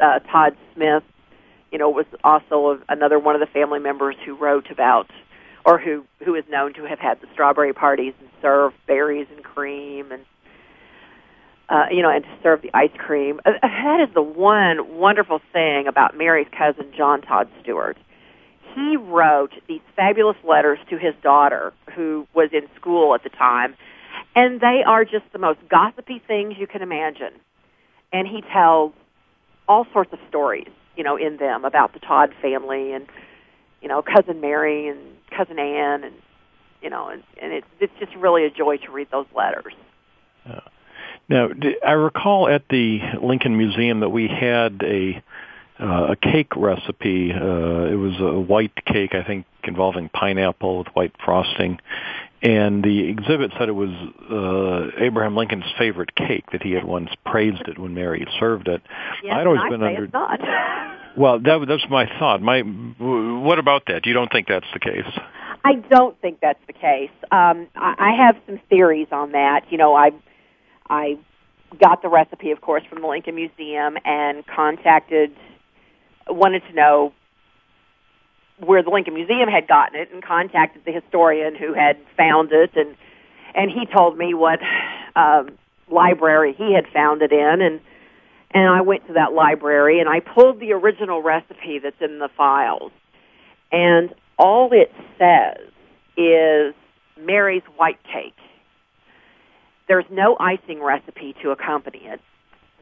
uh, 0.00 0.20
Todd 0.20 0.56
Smith 0.74 1.02
you 1.72 1.78
know 1.78 1.90
was 1.90 2.06
also 2.24 2.80
another 2.88 3.18
one 3.18 3.34
of 3.34 3.40
the 3.40 3.46
family 3.46 3.78
members 3.80 4.16
who 4.24 4.34
wrote 4.34 4.70
about 4.70 5.10
or 5.64 5.78
who 5.78 6.04
who 6.24 6.34
is 6.34 6.44
known 6.50 6.74
to 6.74 6.84
have 6.84 6.98
had 6.98 7.20
the 7.20 7.26
strawberry 7.32 7.72
parties 7.72 8.14
and 8.20 8.28
serve 8.40 8.72
berries 8.86 9.26
and 9.34 9.44
cream 9.44 10.12
and 10.12 10.24
uh, 11.68 11.86
you 11.90 12.02
know, 12.02 12.10
and 12.10 12.24
to 12.24 12.30
serve 12.42 12.62
the 12.62 12.70
ice 12.72 12.90
cream. 12.96 13.40
Uh, 13.44 13.52
that 13.62 14.00
is 14.00 14.14
the 14.14 14.22
one 14.22 14.96
wonderful 14.96 15.40
thing 15.52 15.86
about 15.86 16.16
Mary's 16.16 16.48
cousin 16.56 16.90
John 16.96 17.20
Todd 17.20 17.48
Stuart. 17.60 17.98
He 18.74 18.96
wrote 18.96 19.52
these 19.66 19.80
fabulous 19.96 20.36
letters 20.44 20.78
to 20.90 20.96
his 20.96 21.14
daughter, 21.22 21.72
who 21.94 22.26
was 22.34 22.50
in 22.52 22.68
school 22.76 23.14
at 23.14 23.22
the 23.22 23.28
time, 23.28 23.74
and 24.34 24.60
they 24.60 24.82
are 24.86 25.04
just 25.04 25.24
the 25.32 25.38
most 25.38 25.60
gossipy 25.68 26.22
things 26.26 26.54
you 26.58 26.66
can 26.66 26.82
imagine. 26.82 27.32
And 28.12 28.26
he 28.26 28.42
tells 28.52 28.92
all 29.66 29.86
sorts 29.92 30.12
of 30.12 30.18
stories, 30.28 30.68
you 30.96 31.04
know, 31.04 31.16
in 31.16 31.36
them 31.36 31.64
about 31.64 31.92
the 31.92 32.00
Todd 32.00 32.32
family 32.40 32.92
and 32.92 33.06
you 33.80 33.88
know, 33.88 34.02
cousin 34.02 34.40
Mary 34.40 34.88
and 34.88 34.98
cousin 35.36 35.58
Anne, 35.58 36.04
and 36.04 36.14
you 36.82 36.90
know, 36.90 37.08
and, 37.08 37.22
and 37.40 37.52
it's 37.52 37.66
it's 37.80 37.92
just 37.98 38.14
really 38.16 38.44
a 38.44 38.50
joy 38.50 38.76
to 38.78 38.90
read 38.90 39.08
those 39.10 39.26
letters. 39.34 39.72
Yeah. 40.46 40.60
Now, 41.28 41.48
I 41.86 41.92
recall 41.92 42.48
at 42.48 42.68
the 42.70 43.00
Lincoln 43.22 43.56
Museum 43.56 44.00
that 44.00 44.08
we 44.08 44.28
had 44.28 44.82
a 44.82 45.22
uh, 45.80 46.12
a 46.12 46.16
cake 46.16 46.56
recipe. 46.56 47.32
Uh, 47.32 47.84
it 47.84 47.96
was 47.96 48.18
a 48.18 48.38
white 48.38 48.74
cake, 48.84 49.14
I 49.14 49.22
think, 49.22 49.46
involving 49.62 50.08
pineapple 50.08 50.78
with 50.78 50.88
white 50.88 51.12
frosting. 51.24 51.78
And 52.40 52.84
the 52.84 53.08
exhibit 53.08 53.52
said 53.58 53.68
it 53.68 53.72
was 53.72 53.90
uh, 54.30 55.02
Abraham 55.02 55.36
Lincoln's 55.36 55.64
favorite 55.76 56.14
cake 56.14 56.44
that 56.52 56.62
he 56.62 56.72
had 56.72 56.84
once 56.84 57.10
praised 57.26 57.66
it 57.66 57.78
when 57.78 57.94
Mary 57.94 58.24
served 58.38 58.68
it. 58.68 58.80
Yes, 59.24 59.34
I'd 59.34 59.46
always 59.46 59.62
been 59.70 59.82
under. 59.82 60.08
Well, 61.16 61.40
that, 61.40 61.64
that's 61.66 61.84
my 61.90 62.06
thought. 62.20 62.40
My, 62.42 62.60
what 62.60 63.58
about 63.58 63.86
that? 63.88 64.06
You 64.06 64.12
don't 64.12 64.30
think 64.30 64.46
that's 64.46 64.66
the 64.72 64.78
case? 64.78 65.18
I 65.64 65.74
don't 65.90 66.16
think 66.20 66.38
that's 66.40 66.60
the 66.68 66.72
case. 66.72 67.10
Um, 67.32 67.66
I, 67.74 67.94
I 67.98 68.24
have 68.24 68.36
some 68.46 68.60
theories 68.70 69.08
on 69.10 69.32
that. 69.32 69.62
You 69.68 69.78
know, 69.78 69.96
I 69.96 70.12
I 70.88 71.18
got 71.80 72.02
the 72.02 72.08
recipe, 72.08 72.50
of 72.50 72.60
course, 72.60 72.82
from 72.88 73.02
the 73.02 73.08
Lincoln 73.08 73.34
Museum 73.34 73.96
and 74.04 74.46
contacted, 74.46 75.32
wanted 76.28 76.62
to 76.68 76.72
know 76.72 77.12
where 78.60 78.82
the 78.82 78.90
Lincoln 78.90 79.14
Museum 79.14 79.48
had 79.48 79.68
gotten 79.68 80.00
it, 80.00 80.10
and 80.12 80.22
contacted 80.22 80.84
the 80.84 80.92
historian 80.92 81.54
who 81.54 81.74
had 81.74 81.96
found 82.16 82.52
it, 82.52 82.72
and 82.76 82.96
and 83.54 83.70
he 83.70 83.86
told 83.86 84.18
me 84.18 84.34
what 84.34 84.60
um, 85.16 85.50
library 85.90 86.54
he 86.56 86.74
had 86.74 86.86
found 86.92 87.22
it 87.22 87.32
in, 87.32 87.60
and 87.62 87.80
and 88.50 88.68
I 88.68 88.80
went 88.80 89.06
to 89.08 89.12
that 89.14 89.32
library 89.32 90.00
and 90.00 90.08
I 90.08 90.20
pulled 90.20 90.60
the 90.60 90.72
original 90.72 91.22
recipe 91.22 91.78
that's 91.82 92.00
in 92.00 92.18
the 92.18 92.28
files. 92.34 92.92
And 93.70 94.14
all 94.38 94.70
it 94.72 94.92
says 95.18 95.70
is 96.16 96.74
Mary's 97.20 97.62
white 97.76 98.02
cake. 98.04 98.34
There's 99.86 100.06
no 100.10 100.36
icing 100.38 100.82
recipe 100.82 101.34
to 101.42 101.50
accompany 101.50 102.00
it. 102.04 102.20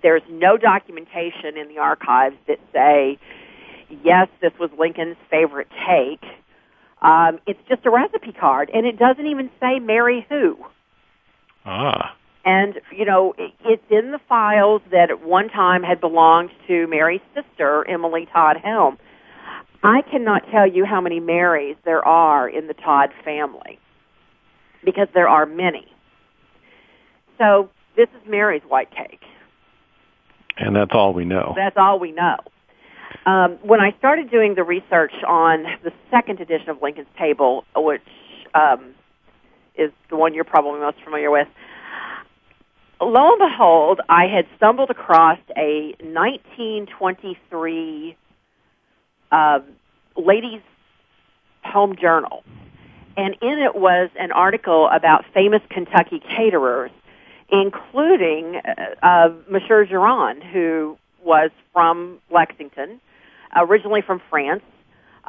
There's 0.02 0.22
no 0.30 0.56
documentation 0.56 1.56
in 1.56 1.68
the 1.68 1.78
archives 1.78 2.36
that 2.46 2.58
say, 2.72 3.18
yes, 3.88 4.28
this 4.40 4.52
was 4.58 4.70
Lincoln's 4.78 5.16
favorite 5.30 5.68
cake. 5.70 6.24
Um, 7.02 7.38
it's 7.46 7.60
just 7.68 7.84
a 7.84 7.90
recipe 7.90 8.32
card, 8.32 8.70
and 8.72 8.86
it 8.86 8.98
doesn't 8.98 9.26
even 9.26 9.50
say 9.60 9.78
Mary 9.78 10.26
who. 10.28 10.56
Ah. 11.64 12.16
And, 12.44 12.80
you 12.96 13.04
know, 13.04 13.34
it's 13.38 13.82
in 13.90 14.12
the 14.12 14.20
files 14.28 14.80
that 14.92 15.10
at 15.10 15.26
one 15.26 15.48
time 15.48 15.82
had 15.82 16.00
belonged 16.00 16.50
to 16.68 16.86
Mary's 16.86 17.20
sister, 17.34 17.84
Emily 17.88 18.28
Todd 18.32 18.56
Helm. 18.62 18.98
I 19.82 20.02
cannot 20.02 20.42
tell 20.50 20.66
you 20.66 20.84
how 20.84 21.00
many 21.00 21.18
Marys 21.18 21.76
there 21.84 22.06
are 22.06 22.48
in 22.48 22.68
the 22.68 22.74
Todd 22.74 23.10
family 23.24 23.78
because 24.84 25.08
there 25.12 25.28
are 25.28 25.44
many. 25.44 25.86
So 27.36 27.68
this 27.96 28.08
is 28.10 28.28
Mary's 28.28 28.62
white 28.68 28.90
cake. 28.90 29.22
And 30.56 30.74
that's 30.74 30.92
all 30.94 31.12
we 31.12 31.24
know. 31.24 31.52
That's 31.56 31.76
all 31.76 31.98
we 31.98 32.12
know. 32.12 32.36
Um, 33.24 33.58
when 33.62 33.80
I 33.80 33.92
started 33.98 34.30
doing 34.30 34.54
the 34.54 34.62
research 34.62 35.12
on 35.26 35.64
the 35.82 35.92
second 36.10 36.40
edition 36.40 36.68
of 36.70 36.80
Lincoln's 36.82 37.08
Table, 37.18 37.64
which 37.74 38.02
um, 38.54 38.94
is 39.76 39.90
the 40.10 40.16
one 40.16 40.34
you're 40.34 40.44
probably 40.44 40.80
most 40.80 41.02
familiar 41.02 41.30
with, 41.30 41.48
lo 43.00 43.32
and 43.32 43.38
behold, 43.38 44.00
I 44.08 44.26
had 44.26 44.46
stumbled 44.56 44.90
across 44.90 45.38
a 45.56 45.94
1923 46.00 48.16
uh, 49.32 49.58
ladies' 50.16 50.60
home 51.64 51.96
journal, 52.00 52.44
and 53.16 53.34
in 53.42 53.58
it 53.58 53.74
was 53.74 54.10
an 54.18 54.30
article 54.32 54.88
about 54.92 55.24
famous 55.34 55.62
Kentucky 55.70 56.20
caterers, 56.20 56.90
including 57.50 58.56
uh, 58.56 58.94
uh, 59.04 59.28
Monsieur 59.50 59.84
Giron, 59.86 60.42
who 60.42 60.96
was 61.24 61.50
from 61.72 62.18
Lexington, 62.30 63.00
originally 63.56 64.02
from 64.02 64.20
France, 64.30 64.62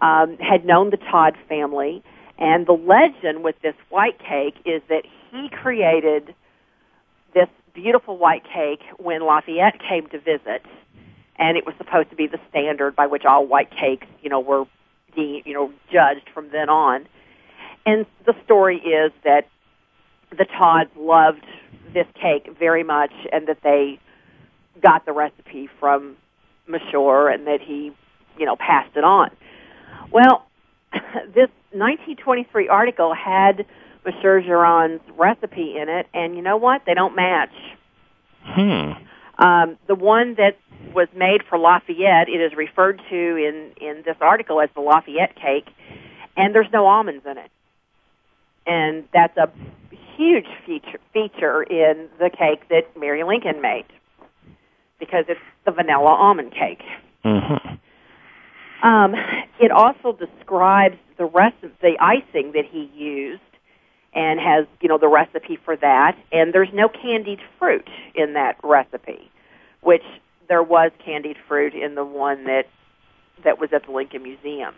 um, 0.01 0.37
had 0.37 0.65
known 0.65 0.89
the 0.89 0.97
Todd 0.97 1.35
family, 1.49 2.03
and 2.37 2.67
the 2.67 2.73
legend 2.73 3.43
with 3.43 3.59
this 3.61 3.75
white 3.89 4.19
cake 4.19 4.55
is 4.65 4.81
that 4.89 5.03
he 5.31 5.49
created 5.49 6.35
this 7.33 7.47
beautiful 7.73 8.17
white 8.17 8.43
cake 8.43 8.81
when 8.97 9.21
Lafayette 9.21 9.79
came 9.79 10.07
to 10.07 10.19
visit, 10.19 10.63
and 11.37 11.57
it 11.57 11.65
was 11.65 11.75
supposed 11.77 12.09
to 12.09 12.15
be 12.15 12.27
the 12.27 12.39
standard 12.49 12.95
by 12.95 13.07
which 13.07 13.25
all 13.25 13.45
white 13.45 13.71
cakes, 13.71 14.07
you 14.21 14.29
know, 14.29 14.39
were, 14.39 14.65
de- 15.15 15.41
you 15.45 15.53
know, 15.53 15.71
judged 15.91 16.29
from 16.33 16.49
then 16.49 16.69
on. 16.69 17.07
And 17.85 18.05
the 18.25 18.35
story 18.43 18.77
is 18.77 19.11
that 19.23 19.47
the 20.37 20.45
Todds 20.45 20.91
loved 20.97 21.45
this 21.93 22.07
cake 22.21 22.49
very 22.59 22.83
much, 22.83 23.13
and 23.31 23.47
that 23.47 23.61
they 23.63 23.99
got 24.81 25.05
the 25.05 25.13
recipe 25.13 25.69
from 25.79 26.17
Monsieur, 26.67 27.29
and 27.29 27.47
that 27.47 27.61
he, 27.61 27.93
you 28.37 28.45
know, 28.45 28.55
passed 28.55 28.95
it 28.95 29.03
on. 29.03 29.29
Well, 30.11 30.45
this 30.93 31.49
1923 31.71 32.67
article 32.67 33.13
had 33.13 33.65
Monsieur 34.05 34.41
Giron's 34.41 35.01
recipe 35.17 35.75
in 35.77 35.89
it, 35.89 36.07
and 36.13 36.35
you 36.35 36.41
know 36.41 36.57
what? 36.57 36.83
They 36.85 36.93
don't 36.93 37.15
match. 37.15 37.53
Hmm. 38.43 38.91
Um, 39.37 39.77
the 39.87 39.95
one 39.95 40.35
that 40.35 40.57
was 40.93 41.07
made 41.15 41.43
for 41.47 41.57
Lafayette, 41.57 42.29
it 42.29 42.41
is 42.41 42.55
referred 42.55 43.01
to 43.09 43.15
in 43.15 43.71
in 43.79 44.03
this 44.05 44.15
article 44.21 44.61
as 44.61 44.69
the 44.73 44.81
Lafayette 44.81 45.35
cake, 45.35 45.67
and 46.35 46.55
there's 46.55 46.71
no 46.71 46.87
almonds 46.87 47.25
in 47.25 47.37
it, 47.37 47.51
and 48.65 49.03
that's 49.13 49.37
a 49.37 49.51
huge 50.15 50.47
feature 50.65 50.99
feature 51.13 51.63
in 51.63 52.07
the 52.19 52.29
cake 52.29 52.67
that 52.69 52.97
Mary 52.97 53.23
Lincoln 53.23 53.61
made 53.61 53.85
because 54.99 55.25
it's 55.27 55.39
the 55.65 55.71
vanilla 55.71 56.09
almond 56.09 56.51
cake. 56.51 56.81
Mm-hmm. 57.23 57.75
Um, 58.83 59.15
it 59.59 59.71
also 59.71 60.13
describes 60.13 60.97
the 61.17 61.25
rest 61.25 61.55
of 61.63 61.71
the 61.81 61.97
icing 61.99 62.51
that 62.53 62.65
he 62.69 62.91
used 62.95 63.41
and 64.13 64.39
has, 64.39 64.65
you 64.81 64.89
know, 64.89 64.97
the 64.97 65.07
recipe 65.07 65.57
for 65.63 65.75
that. 65.77 66.17
And 66.31 66.53
there's 66.53 66.69
no 66.73 66.89
candied 66.89 67.39
fruit 67.59 67.89
in 68.15 68.33
that 68.33 68.57
recipe, 68.63 69.31
which 69.81 70.03
there 70.47 70.63
was 70.63 70.91
candied 71.03 71.37
fruit 71.47 71.73
in 71.73 71.95
the 71.95 72.05
one 72.05 72.45
that 72.45 72.65
that 73.43 73.59
was 73.59 73.69
at 73.71 73.85
the 73.85 73.91
Lincoln 73.91 74.23
Museum. 74.23 74.73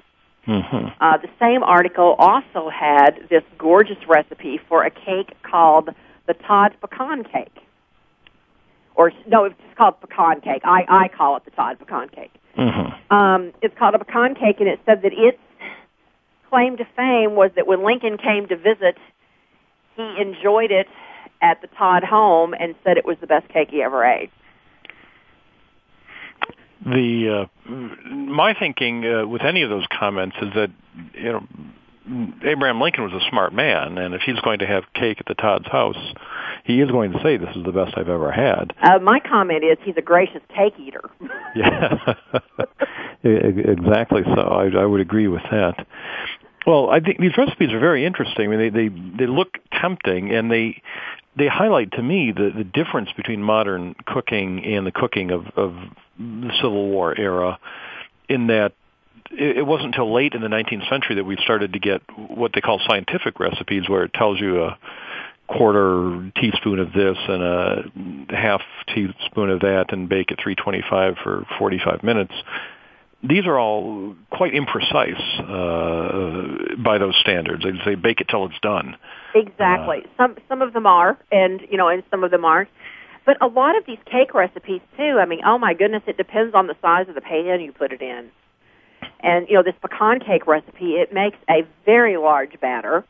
Mm-hmm. 0.47 0.87
Uh, 0.99 1.17
the 1.17 1.29
same 1.39 1.63
article 1.63 2.15
also 2.17 2.69
had 2.69 3.11
this 3.29 3.43
gorgeous 3.57 3.97
recipe 4.07 4.59
for 4.67 4.83
a 4.83 4.89
cake 4.89 5.35
called 5.43 5.89
the 6.27 6.33
Todd 6.33 6.75
pecan 6.81 7.23
cake. 7.23 7.57
Or 8.95 9.11
no, 9.27 9.45
it's 9.45 9.55
called 9.77 10.01
pecan 10.01 10.41
cake. 10.41 10.61
I 10.65 10.85
I 10.89 11.07
call 11.07 11.37
it 11.37 11.45
the 11.45 11.51
Todd 11.51 11.79
pecan 11.79 12.09
cake. 12.09 12.33
Mm-hmm. 12.57 13.13
Um, 13.13 13.53
it's 13.61 13.77
called 13.77 13.95
a 13.95 13.99
pecan 13.99 14.35
cake, 14.35 14.57
and 14.59 14.67
it 14.67 14.79
said 14.85 15.01
that 15.03 15.13
its 15.13 15.37
claim 16.49 16.77
to 16.77 16.85
fame 16.95 17.35
was 17.35 17.51
that 17.55 17.67
when 17.67 17.85
Lincoln 17.85 18.17
came 18.17 18.47
to 18.47 18.57
visit, 18.57 18.97
he 19.95 20.15
enjoyed 20.19 20.71
it 20.71 20.87
at 21.41 21.61
the 21.61 21.67
Todd 21.67 22.03
home 22.03 22.53
and 22.53 22.75
said 22.83 22.97
it 22.97 23.05
was 23.05 23.17
the 23.21 23.27
best 23.27 23.47
cake 23.49 23.69
he 23.71 23.81
ever 23.81 24.03
ate. 24.03 24.31
The 26.85 27.47
uh, 27.67 27.69
my 27.69 28.53
thinking 28.57 29.05
uh, 29.05 29.27
with 29.27 29.41
any 29.43 29.63
of 29.63 29.69
those 29.69 29.85
comments 29.99 30.37
is 30.41 30.53
that 30.55 30.71
you 31.13 31.31
know 31.33 31.47
Abraham 32.43 32.81
Lincoln 32.81 33.03
was 33.03 33.13
a 33.13 33.29
smart 33.29 33.53
man, 33.53 33.97
and 33.97 34.15
if 34.15 34.21
he's 34.21 34.39
going 34.39 34.59
to 34.59 34.65
have 34.65 34.83
cake 34.93 35.17
at 35.19 35.25
the 35.27 35.35
Todd's 35.35 35.67
house, 35.67 35.97
he 36.63 36.81
is 36.81 36.89
going 36.89 37.11
to 37.11 37.21
say 37.21 37.37
this 37.37 37.55
is 37.55 37.63
the 37.65 37.71
best 37.71 37.97
I've 37.97 38.09
ever 38.09 38.31
had. 38.31 38.73
Uh, 38.81 38.99
my 38.99 39.19
comment 39.19 39.63
is 39.63 39.77
he's 39.83 39.97
a 39.97 40.01
gracious 40.01 40.41
cake 40.55 40.73
eater. 40.79 41.09
yeah, 41.55 42.13
exactly. 43.23 44.23
So 44.23 44.41
I, 44.41 44.67
I 44.67 44.85
would 44.85 45.01
agree 45.01 45.27
with 45.27 45.43
that. 45.51 45.85
Well, 46.65 46.89
I 46.89 46.99
think 46.99 47.19
these 47.19 47.37
recipes 47.37 47.71
are 47.71 47.79
very 47.79 48.05
interesting. 48.05 48.45
I 48.45 48.55
mean, 48.55 48.59
they 48.59 48.69
they 48.69 48.89
they 49.17 49.27
look 49.27 49.57
tempting, 49.81 50.31
and 50.31 50.51
they 50.51 50.81
they 51.37 51.47
highlight 51.47 51.91
to 51.93 52.03
me 52.03 52.31
the 52.31 52.51
the 52.55 52.63
difference 52.63 53.09
between 53.15 53.41
modern 53.41 53.95
cooking 54.05 54.63
and 54.65 54.85
the 54.85 54.91
cooking 54.91 55.31
of 55.31 55.47
of 55.55 55.75
the 56.17 56.51
Civil 56.61 56.89
War 56.89 57.17
era, 57.17 57.59
in 58.27 58.47
that 58.47 58.73
it, 59.31 59.57
it 59.57 59.65
wasn't 59.65 59.95
until 59.95 60.13
late 60.13 60.33
in 60.33 60.41
the 60.41 60.47
19th 60.47 60.89
century 60.89 61.15
that 61.15 61.23
we 61.23 61.37
started 61.37 61.73
to 61.73 61.79
get 61.79 62.01
what 62.17 62.51
they 62.53 62.61
call 62.61 62.79
scientific 62.87 63.39
recipes, 63.39 63.87
where 63.87 64.03
it 64.03 64.13
tells 64.13 64.39
you 64.39 64.63
a 64.63 64.77
quarter 65.49 66.31
teaspoon 66.39 66.79
of 66.79 66.93
this 66.93 67.17
and 67.27 67.43
a 67.43 68.35
half 68.35 68.61
teaspoon 68.93 69.49
of 69.49 69.61
that, 69.61 69.87
and 69.89 70.07
bake 70.07 70.31
at 70.31 70.37
325 70.37 71.15
for 71.23 71.45
45 71.57 72.03
minutes 72.03 72.33
these 73.23 73.45
are 73.45 73.59
all 73.59 74.15
quite 74.31 74.53
imprecise 74.53 75.19
uh, 75.39 76.75
by 76.81 76.97
those 76.97 77.15
standards. 77.19 77.63
They 77.63 77.71
say 77.83 77.95
bake 77.95 78.21
it 78.21 78.27
till 78.29 78.45
it's 78.45 78.59
done. 78.61 78.95
Exactly. 79.35 80.03
Uh, 80.05 80.09
some 80.17 80.37
some 80.47 80.61
of 80.61 80.73
them 80.73 80.85
are, 80.85 81.17
and 81.31 81.61
you 81.69 81.77
know, 81.77 81.89
and 81.89 82.03
some 82.09 82.23
of 82.23 82.31
them 82.31 82.45
aren't. 82.45 82.69
But 83.25 83.37
a 83.41 83.47
lot 83.47 83.77
of 83.77 83.85
these 83.85 83.97
cake 84.05 84.33
recipes 84.33 84.81
too. 84.97 85.17
I 85.19 85.25
mean, 85.25 85.41
oh 85.45 85.57
my 85.57 85.73
goodness, 85.73 86.03
it 86.07 86.17
depends 86.17 86.55
on 86.55 86.67
the 86.67 86.75
size 86.81 87.09
of 87.09 87.15
the 87.15 87.21
pan 87.21 87.59
you 87.59 87.73
put 87.73 87.91
it 87.91 88.01
in. 88.01 88.29
And 89.21 89.47
you 89.49 89.55
know, 89.55 89.63
this 89.63 89.75
pecan 89.81 90.21
cake 90.21 90.47
recipe, 90.47 90.93
it 90.93 91.13
makes 91.13 91.37
a 91.49 91.67
very 91.85 92.15
large 92.15 92.59
batter, 92.61 93.03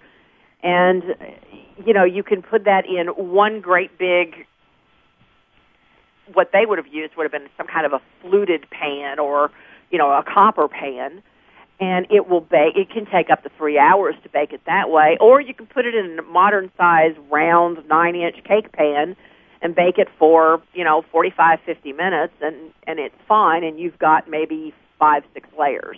and 0.63 1.03
you 1.85 1.93
know, 1.93 2.03
you 2.03 2.23
can 2.23 2.41
put 2.41 2.65
that 2.65 2.85
in 2.85 3.07
one 3.07 3.61
great 3.61 3.97
big 3.97 4.45
what 6.33 6.51
they 6.53 6.65
would 6.65 6.77
have 6.77 6.87
used 6.87 7.15
would 7.15 7.23
have 7.23 7.31
been 7.31 7.49
some 7.57 7.65
kind 7.65 7.85
of 7.87 7.93
a 7.93 8.01
fluted 8.21 8.69
pan 8.69 9.17
or 9.17 9.49
you 9.91 9.97
know, 9.97 10.11
a 10.11 10.23
copper 10.23 10.67
pan, 10.67 11.21
and 11.79 12.05
it 12.09 12.27
will 12.27 12.41
bake. 12.41 12.75
It 12.75 12.89
can 12.89 13.05
take 13.05 13.29
up 13.29 13.43
to 13.43 13.49
three 13.57 13.77
hours 13.77 14.15
to 14.23 14.29
bake 14.29 14.53
it 14.53 14.61
that 14.65 14.89
way, 14.89 15.17
or 15.19 15.41
you 15.41 15.53
can 15.53 15.65
put 15.65 15.85
it 15.85 15.95
in 15.95 16.19
a 16.19 16.21
modern 16.21 16.71
size 16.77 17.15
round 17.31 17.87
nine 17.87 18.15
inch 18.15 18.43
cake 18.43 18.71
pan 18.71 19.15
and 19.61 19.75
bake 19.75 19.97
it 19.97 20.07
for 20.17 20.61
you 20.73 20.83
know 20.83 21.03
forty 21.11 21.31
five 21.31 21.59
fifty 21.65 21.93
minutes, 21.93 22.33
and 22.41 22.55
and 22.85 22.99
it's 22.99 23.15
fine, 23.27 23.63
and 23.63 23.79
you've 23.79 23.97
got 23.99 24.29
maybe 24.29 24.73
five 24.99 25.23
six 25.33 25.47
layers. 25.57 25.97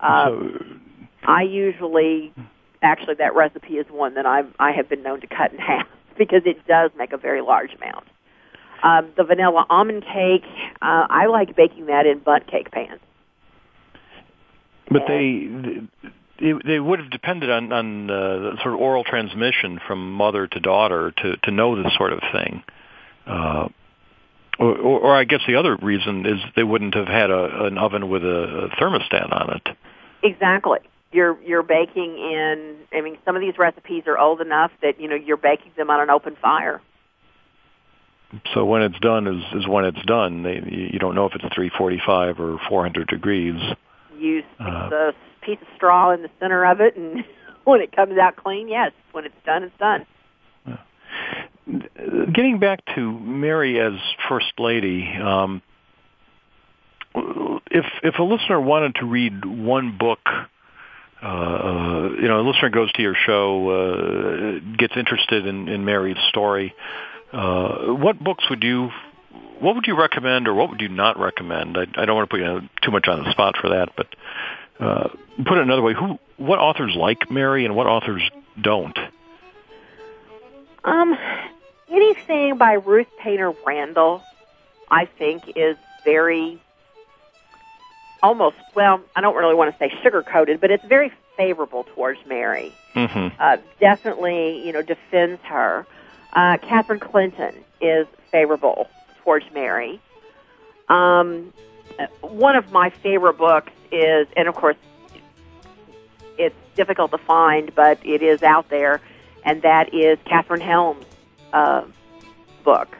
Um, 0.00 0.80
so, 1.20 1.28
I 1.30 1.42
usually, 1.42 2.32
actually, 2.82 3.14
that 3.16 3.34
recipe 3.34 3.74
is 3.74 3.86
one 3.90 4.14
that 4.14 4.26
I 4.26 4.42
I 4.58 4.72
have 4.72 4.88
been 4.88 5.02
known 5.02 5.20
to 5.20 5.26
cut 5.26 5.52
in 5.52 5.58
half 5.70 5.86
because 6.18 6.42
it 6.44 6.66
does 6.66 6.90
make 6.96 7.12
a 7.12 7.18
very 7.18 7.40
large 7.40 7.72
amount. 7.74 8.06
Um, 8.82 9.12
the 9.16 9.24
vanilla 9.24 9.66
almond 9.68 10.04
cake, 10.04 10.44
uh, 10.80 11.06
I 11.10 11.26
like 11.26 11.54
baking 11.54 11.86
that 11.86 12.06
in 12.06 12.18
Bundt 12.20 12.46
cake 12.46 12.70
pans. 12.70 13.00
But 14.90 15.02
they, 15.06 15.48
they 16.40 16.52
they 16.64 16.80
would 16.80 16.98
have 16.98 17.10
depended 17.10 17.50
on 17.50 17.72
on 17.72 18.10
uh, 18.10 18.56
sort 18.62 18.74
of 18.74 18.80
oral 18.80 19.04
transmission 19.04 19.78
from 19.86 20.12
mother 20.12 20.46
to 20.46 20.60
daughter 20.60 21.12
to 21.18 21.36
to 21.36 21.50
know 21.50 21.80
this 21.80 21.92
sort 21.96 22.12
of 22.12 22.20
thing. 22.32 22.62
Uh, 23.26 23.68
or, 24.58 24.76
or, 24.76 25.16
I 25.16 25.24
guess 25.24 25.40
the 25.46 25.54
other 25.54 25.76
reason 25.76 26.26
is 26.26 26.38
they 26.54 26.64
wouldn't 26.64 26.94
have 26.94 27.06
had 27.06 27.30
a, 27.30 27.64
an 27.64 27.78
oven 27.78 28.10
with 28.10 28.22
a 28.22 28.68
thermostat 28.78 29.32
on 29.32 29.54
it. 29.54 29.68
Exactly. 30.22 30.80
You're 31.12 31.40
you're 31.42 31.62
baking 31.62 32.18
in. 32.18 32.76
I 32.92 33.00
mean, 33.00 33.18
some 33.24 33.34
of 33.36 33.42
these 33.42 33.58
recipes 33.58 34.04
are 34.06 34.18
old 34.18 34.40
enough 34.40 34.70
that 34.82 35.00
you 35.00 35.08
know 35.08 35.16
you're 35.16 35.36
baking 35.36 35.72
them 35.76 35.90
on 35.90 36.00
an 36.00 36.10
open 36.10 36.36
fire 36.40 36.80
so 38.54 38.64
when 38.64 38.82
it's 38.82 38.98
done 39.00 39.26
is 39.26 39.42
is 39.60 39.68
when 39.68 39.84
it's 39.84 40.02
done. 40.06 40.42
They, 40.42 40.62
you 40.92 40.98
don't 40.98 41.14
know 41.14 41.26
if 41.26 41.34
it's 41.34 41.54
345 41.54 42.40
or 42.40 42.58
400 42.68 43.08
degrees. 43.08 43.60
You 44.16 44.40
stick 44.40 44.66
uh, 44.66 44.88
the 44.88 45.12
piece 45.42 45.58
of 45.60 45.68
straw 45.76 46.12
in 46.12 46.22
the 46.22 46.30
center 46.38 46.64
of 46.64 46.80
it, 46.80 46.96
and 46.96 47.24
when 47.64 47.80
it 47.80 47.94
comes 47.94 48.18
out 48.18 48.36
clean, 48.36 48.68
yes. 48.68 48.92
When 49.12 49.24
it's 49.24 49.34
done, 49.44 49.64
it's 49.64 49.78
done. 49.78 50.06
Getting 52.32 52.58
back 52.58 52.80
to 52.94 53.12
Mary 53.12 53.80
as 53.80 53.92
First 54.28 54.52
Lady, 54.58 55.08
um, 55.16 55.62
if 57.14 57.84
if 58.02 58.18
a 58.18 58.22
listener 58.22 58.60
wanted 58.60 58.96
to 58.96 59.06
read 59.06 59.44
one 59.44 59.96
book 59.98 60.20
uh, 61.22 61.26
uh, 61.26 62.08
you 62.20 62.28
know, 62.28 62.40
a 62.40 62.44
listener 62.46 62.70
goes 62.70 62.90
to 62.92 63.02
your 63.02 63.14
show, 63.14 63.70
uh, 63.70 64.76
gets 64.76 64.96
interested 64.96 65.46
in, 65.46 65.68
in 65.68 65.84
Mary's 65.84 66.18
story. 66.28 66.74
Uh, 67.32 67.92
what 67.92 68.18
books 68.18 68.44
would 68.50 68.62
you 68.62 68.90
what 69.60 69.74
would 69.74 69.86
you 69.86 69.96
recommend 69.96 70.48
or 70.48 70.54
what 70.54 70.70
would 70.70 70.80
you 70.80 70.88
not 70.88 71.18
recommend? 71.18 71.76
I, 71.76 71.82
I 71.94 72.06
don't 72.06 72.16
want 72.16 72.30
to 72.30 72.36
put 72.36 72.40
you 72.40 72.68
too 72.82 72.90
much 72.90 73.06
on 73.06 73.22
the 73.22 73.30
spot 73.30 73.56
for 73.60 73.68
that, 73.70 73.90
but 73.96 74.06
uh, 74.80 75.08
put 75.44 75.58
it 75.58 75.62
another 75.62 75.82
way: 75.82 75.94
who, 75.94 76.18
what 76.38 76.58
authors 76.58 76.94
like 76.96 77.30
Mary 77.30 77.66
and 77.66 77.76
what 77.76 77.86
authors 77.86 78.22
don't? 78.60 78.98
Um, 80.82 81.16
anything 81.90 82.56
by 82.56 82.72
Ruth 82.72 83.08
Painter 83.18 83.52
Randall, 83.66 84.22
I 84.90 85.04
think, 85.04 85.52
is 85.54 85.76
very 86.04 86.60
almost 88.22 88.56
well. 88.74 89.00
I 89.16 89.20
don't 89.20 89.36
really 89.36 89.54
want 89.54 89.72
to 89.72 89.78
say 89.78 89.92
sugar 90.02 90.22
coated, 90.22 90.60
but 90.60 90.70
it's 90.70 90.84
very 90.84 91.12
favorable 91.36 91.84
towards 91.94 92.18
Mary. 92.26 92.72
Mm-hmm. 92.94 93.40
Uh, 93.40 93.56
definitely, 93.80 94.64
you 94.66 94.72
know, 94.72 94.82
defends 94.82 95.40
her. 95.44 95.86
Uh, 96.32 96.58
Catherine 96.58 97.00
Clinton 97.00 97.54
is 97.80 98.06
favorable 98.30 98.88
towards 99.22 99.46
Mary. 99.52 100.00
Um, 100.88 101.52
one 102.20 102.56
of 102.56 102.72
my 102.72 102.90
favorite 102.90 103.38
books 103.38 103.72
is, 103.92 104.26
and 104.36 104.48
of 104.48 104.54
course, 104.54 104.76
it's 106.38 106.56
difficult 106.74 107.10
to 107.10 107.18
find, 107.18 107.74
but 107.74 107.98
it 108.04 108.22
is 108.22 108.42
out 108.42 108.68
there, 108.70 109.00
and 109.44 109.62
that 109.62 109.94
is 109.94 110.18
Katherine 110.24 110.60
Helm's 110.60 111.04
uh, 111.52 111.84
book. 112.64 112.96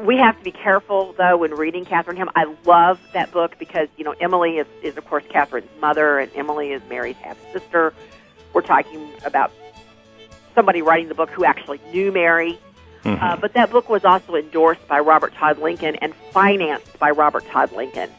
We 0.00 0.18
have 0.18 0.38
to 0.38 0.44
be 0.44 0.50
careful, 0.50 1.14
though, 1.16 1.38
when 1.38 1.52
reading 1.52 1.84
Katherine 1.84 2.16
Helm. 2.16 2.30
I 2.34 2.54
love 2.64 3.00
that 3.12 3.32
book 3.32 3.58
because, 3.58 3.88
you 3.96 4.04
know, 4.04 4.14
Emily 4.20 4.58
is, 4.58 4.66
is 4.82 4.96
of 4.96 5.04
course, 5.06 5.24
Katherine's 5.28 5.68
mother, 5.80 6.18
and 6.18 6.30
Emily 6.34 6.72
is 6.72 6.82
Mary's 6.88 7.16
half 7.16 7.38
sister. 7.52 7.94
We're 8.52 8.62
talking 8.62 9.10
about 9.24 9.52
somebody 10.54 10.82
writing 10.82 11.08
the 11.08 11.14
book 11.14 11.30
who 11.30 11.44
actually 11.44 11.80
knew 11.92 12.12
Mary. 12.12 12.58
Mm-hmm. 13.04 13.22
Uh, 13.22 13.36
but 13.36 13.52
that 13.52 13.70
book 13.70 13.88
was 13.88 14.04
also 14.04 14.34
endorsed 14.34 14.86
by 14.88 14.98
Robert 14.98 15.32
Todd 15.34 15.58
Lincoln 15.58 15.96
and 15.96 16.14
financed 16.32 16.98
by 16.98 17.10
Robert 17.10 17.46
Todd 17.46 17.72
Lincoln. 17.72 18.10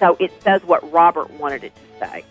So 0.00 0.16
it 0.18 0.32
says 0.42 0.64
what 0.64 0.90
Robert 0.92 1.30
wanted 1.30 1.64
it 1.64 1.72
to 1.76 2.06
say. 2.06 2.24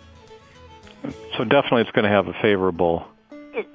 So 1.37 1.45
definitely 1.45 1.81
it's 1.83 1.91
going 1.91 2.03
to 2.03 2.09
have 2.09 2.27
a 2.27 2.33
favorable 2.41 3.05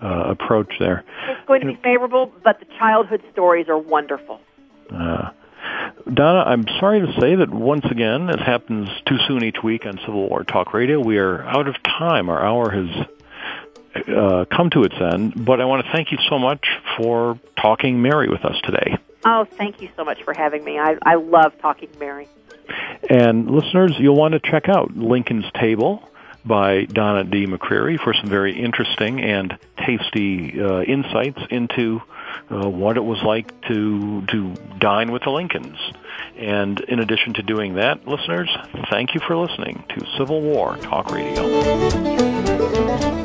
uh, 0.03 0.07
approach 0.07 0.75
there. 0.79 1.05
It's 1.29 1.47
going 1.47 1.61
to 1.63 1.67
be 1.67 1.77
favorable, 1.77 2.31
but 2.45 2.61
the 2.61 2.67
childhood 2.79 3.23
stories 3.33 3.69
are 3.69 3.79
wonderful. 3.79 4.41
Uh, 4.91 5.31
Donna, 6.13 6.45
I'm 6.47 6.65
sorry 6.79 7.01
to 7.01 7.21
say 7.21 7.35
that 7.37 7.51
once 7.51 7.85
again, 7.91 8.31
as 8.31 8.41
happens 8.41 8.89
too 9.07 9.17
soon 9.27 9.43
each 9.43 9.63
week 9.63 9.87
on 9.87 9.99
Civil 9.99 10.29
War 10.29 10.45
Talk 10.45 10.73
Radio, 10.73 11.01
we 11.01 11.19
are 11.19 11.43
out 11.43 11.67
of 11.67 11.75
time. 11.83 12.29
Our 12.29 12.45
hour 12.45 12.71
has 12.71 13.07
uh, 14.09 14.45
come 14.55 14.71
to 14.71 14.85
its 14.85 14.95
end, 15.01 15.45
but 15.45 15.61
I 15.61 15.65
want 15.65 15.85
to 15.85 15.93
thank 15.93 16.13
you 16.13 16.19
so 16.29 16.39
much 16.39 16.65
for 16.97 17.39
talking 17.61 18.03
Mary 18.03 18.29
with 18.29 18.45
us 18.45 18.57
today. 18.63 18.99
Oh, 19.25 19.45
thank 19.45 19.83
you 19.83 19.89
so 19.97 20.05
much 20.05 20.23
for 20.23 20.33
having 20.33 20.65
me. 20.65 20.79
I, 20.79 20.97
I 21.03 21.17
love 21.17 21.59
talking 21.61 21.89
Mary. 21.99 22.29
And 23.11 23.51
listeners, 23.51 23.93
you'll 23.99 24.17
want 24.17 24.35
to 24.35 24.41
check 24.41 24.69
out 24.69 24.97
Lincoln's 24.97 25.47
Table 25.59 26.09
by 26.45 26.85
Donna 26.85 27.25
D. 27.25 27.47
McCreary 27.47 27.99
for 27.99 28.15
some 28.15 28.31
very 28.31 28.57
interesting 28.57 29.21
and 29.21 29.59
tasty 29.85 30.61
uh, 30.61 30.83
insights 30.83 31.41
into 31.51 32.01
uh, 32.51 32.69
what 32.69 32.97
it 32.97 33.05
was 33.05 33.23
like 33.23 33.61
to 33.63 34.25
to 34.27 34.55
dine 34.79 35.13
with 35.13 35.23
the 35.23 35.31
Lincolns. 35.31 35.79
And 36.37 36.81
in 36.81 37.01
addition 37.01 37.35
to 37.35 37.43
doing 37.43 37.75
that, 37.75 38.07
listeners, 38.07 38.51
thank 38.91 39.15
you 39.15 39.21
for 39.27 39.37
listening 39.37 39.85
to 39.91 40.07
Civil 40.19 40.43
War 40.43 40.77
Talk 40.77 41.11
Radio. 41.11 43.25